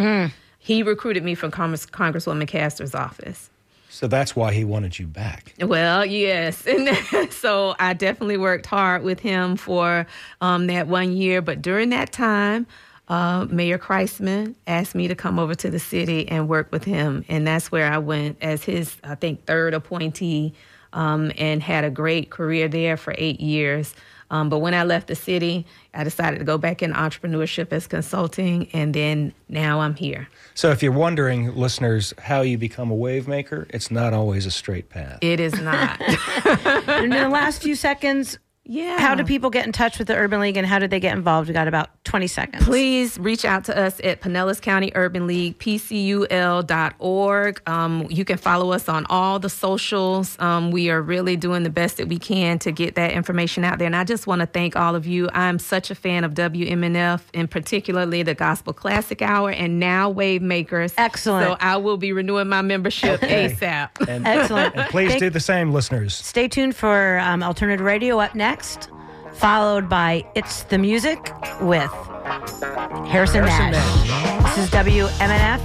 He 0.59 0.83
recruited 0.83 1.23
me 1.23 1.35
from 1.35 1.51
Congress- 1.51 1.85
Congresswoman 1.87 2.49
Castor's 2.49 2.95
office. 2.95 3.51
So 3.91 4.07
that's 4.07 4.35
why 4.35 4.55
he 4.55 4.65
wanted 4.65 4.99
you 4.99 5.07
back. 5.07 5.53
Well, 5.61 6.07
yes. 6.07 6.67
And 6.67 7.31
so 7.31 7.75
I 7.79 7.93
definitely 7.93 8.39
worked 8.39 8.65
hard 8.65 9.03
with 9.03 9.21
him 9.21 9.57
for 9.57 10.07
um, 10.41 10.67
that 10.69 10.87
one 10.89 11.13
year. 11.15 11.43
But 11.43 11.61
during 11.61 11.91
that 11.91 12.11
time, 12.11 12.67
uh, 13.13 13.47
Mayor 13.51 13.79
Kriseman 13.79 14.55
asked 14.67 14.95
me 14.95 15.07
to 15.07 15.15
come 15.15 15.39
over 15.39 15.55
to 15.57 15.69
the 15.69 15.79
city 15.79 16.27
and 16.29 16.49
work 16.49 16.73
with 16.73 16.85
him. 16.85 17.27
And 17.29 17.47
that's 17.47 17.71
where 17.71 17.93
I 17.93 17.99
went 17.99 18.39
as 18.41 18.65
his, 18.65 18.97
I 19.05 19.17
think, 19.17 19.45
third 19.45 19.75
appointee 19.75 20.55
um, 20.95 21.31
and 21.37 21.63
had 21.63 21.85
a 21.85 21.91
great 21.91 22.31
career 22.31 22.69
there 22.69 22.97
for 22.97 23.15
eight 23.19 23.39
years. 23.39 23.95
Um, 24.31 24.49
but 24.49 24.61
when 24.61 24.73
I 24.73 24.85
left 24.85 25.09
the 25.09 25.15
city, 25.15 25.67
I 25.93 26.05
decided 26.05 26.39
to 26.39 26.45
go 26.47 26.57
back 26.57 26.83
in 26.83 26.95
entrepreneurship 26.95 27.71
as 27.71 27.87
consulting. 27.87 28.71
And 28.73 28.95
then 28.95 29.35
now 29.51 29.81
I'm 29.81 29.95
here. 29.95 30.27
So 30.55 30.71
if 30.71 30.83
you're 30.83 30.91
wondering, 30.91 31.55
listeners, 31.55 32.15
how 32.17 32.41
you 32.41 32.57
become 32.57 32.91
a 32.91 32.95
wave 32.95 33.29
maker, 33.29 33.67
it's 33.69 33.91
not 33.91 34.15
always 34.15 34.47
a 34.47 34.51
straight 34.51 34.89
path. 34.89 35.19
It 35.21 35.39
is 35.39 35.61
not. 35.61 36.01
in 37.03 37.11
the 37.11 37.29
last 37.31 37.63
few 37.63 37.75
seconds, 37.75 38.39
yeah. 38.65 38.99
how 38.99 39.15
do 39.15 39.25
people 39.25 39.51
get 39.51 39.67
in 39.67 39.73
touch 39.73 39.99
with 39.99 40.09
the 40.09 40.17
Urban 40.17 40.41
League 40.41 40.57
and 40.57 40.67
how 40.67 40.79
do 40.79 40.87
they 40.87 41.01
get 41.01 41.17
involved? 41.17 41.49
We 41.49 41.55
got 41.55 41.69
about 41.69 41.91
20 42.05 42.27
seconds. 42.27 42.65
Please 42.65 43.19
reach 43.19 43.45
out 43.45 43.65
to 43.65 43.79
us 43.79 44.01
at 44.05 44.21
Pinellas 44.21 44.61
County 44.61 44.93
Urban 44.95 45.27
League, 45.27 45.59
pcul.org. 45.59 47.63
Um, 47.67 48.07
you 48.11 48.25
can 48.25 48.39
follow 48.39 48.73
us 48.73 48.89
on 48.89 49.07
all 49.09 49.39
the 49.39 49.49
socials. 49.49 50.37
Um, 50.39 50.71
we 50.71 50.91
are 50.91 51.01
really 51.01 51.37
doing 51.37 51.63
the 51.63 51.71
best 51.71 51.97
that 51.97 52.09
we 52.09 52.19
can 52.19 52.59
to 52.61 52.73
get 52.73 52.95
that 52.97 53.13
information 53.13 53.65
out 53.65 53.79
there. 53.79 53.87
And 53.87 53.97
I 53.97 54.05
just 54.05 54.27
want 54.27 54.41
to 54.41 54.47
thank 54.47 54.77
all 54.77 54.95
of 54.95 55.07
you. 55.07 55.29
I'm 55.33 55.59
such 55.59 55.91
a 55.91 55.95
fan 55.95 56.25
of 56.25 56.35
WMNF, 56.35 57.23
and 57.35 57.51
particularly 57.51 58.23
the 58.23 58.35
Gospel 58.35 58.73
Classic 58.73 59.21
Hour 59.23 59.51
and 59.51 59.79
now 59.81 60.11
Wave 60.11 60.43
Makers. 60.43 60.93
Excellent. 60.99 61.47
So 61.47 61.57
I 61.61 61.77
will 61.77 61.97
be 61.97 62.13
renewing 62.13 62.49
my 62.49 62.63
membership 62.63 63.21
ASAP. 63.21 64.09
And, 64.09 64.27
Excellent. 64.27 64.75
and 64.77 64.89
please 64.91 65.11
Thank- 65.11 65.21
do 65.21 65.31
the 65.31 65.41
same, 65.41 65.73
listeners. 65.73 66.15
Stay 66.15 66.49
tuned 66.49 66.77
for 66.77 67.19
um, 67.21 67.43
Alternative 67.43 67.85
Radio 67.85 68.19
up 68.21 68.35
next, 68.35 68.52
followed 69.33 69.89
by 69.89 70.25
It's 70.35 70.65
the 70.65 70.77
Music 70.77 71.19
with 71.61 71.91
Harrison, 73.09 73.45
Harrison 73.45 73.45
Nash. 73.73 74.55
This 74.55 74.65
is 74.65 74.71
WMNF 74.71 75.63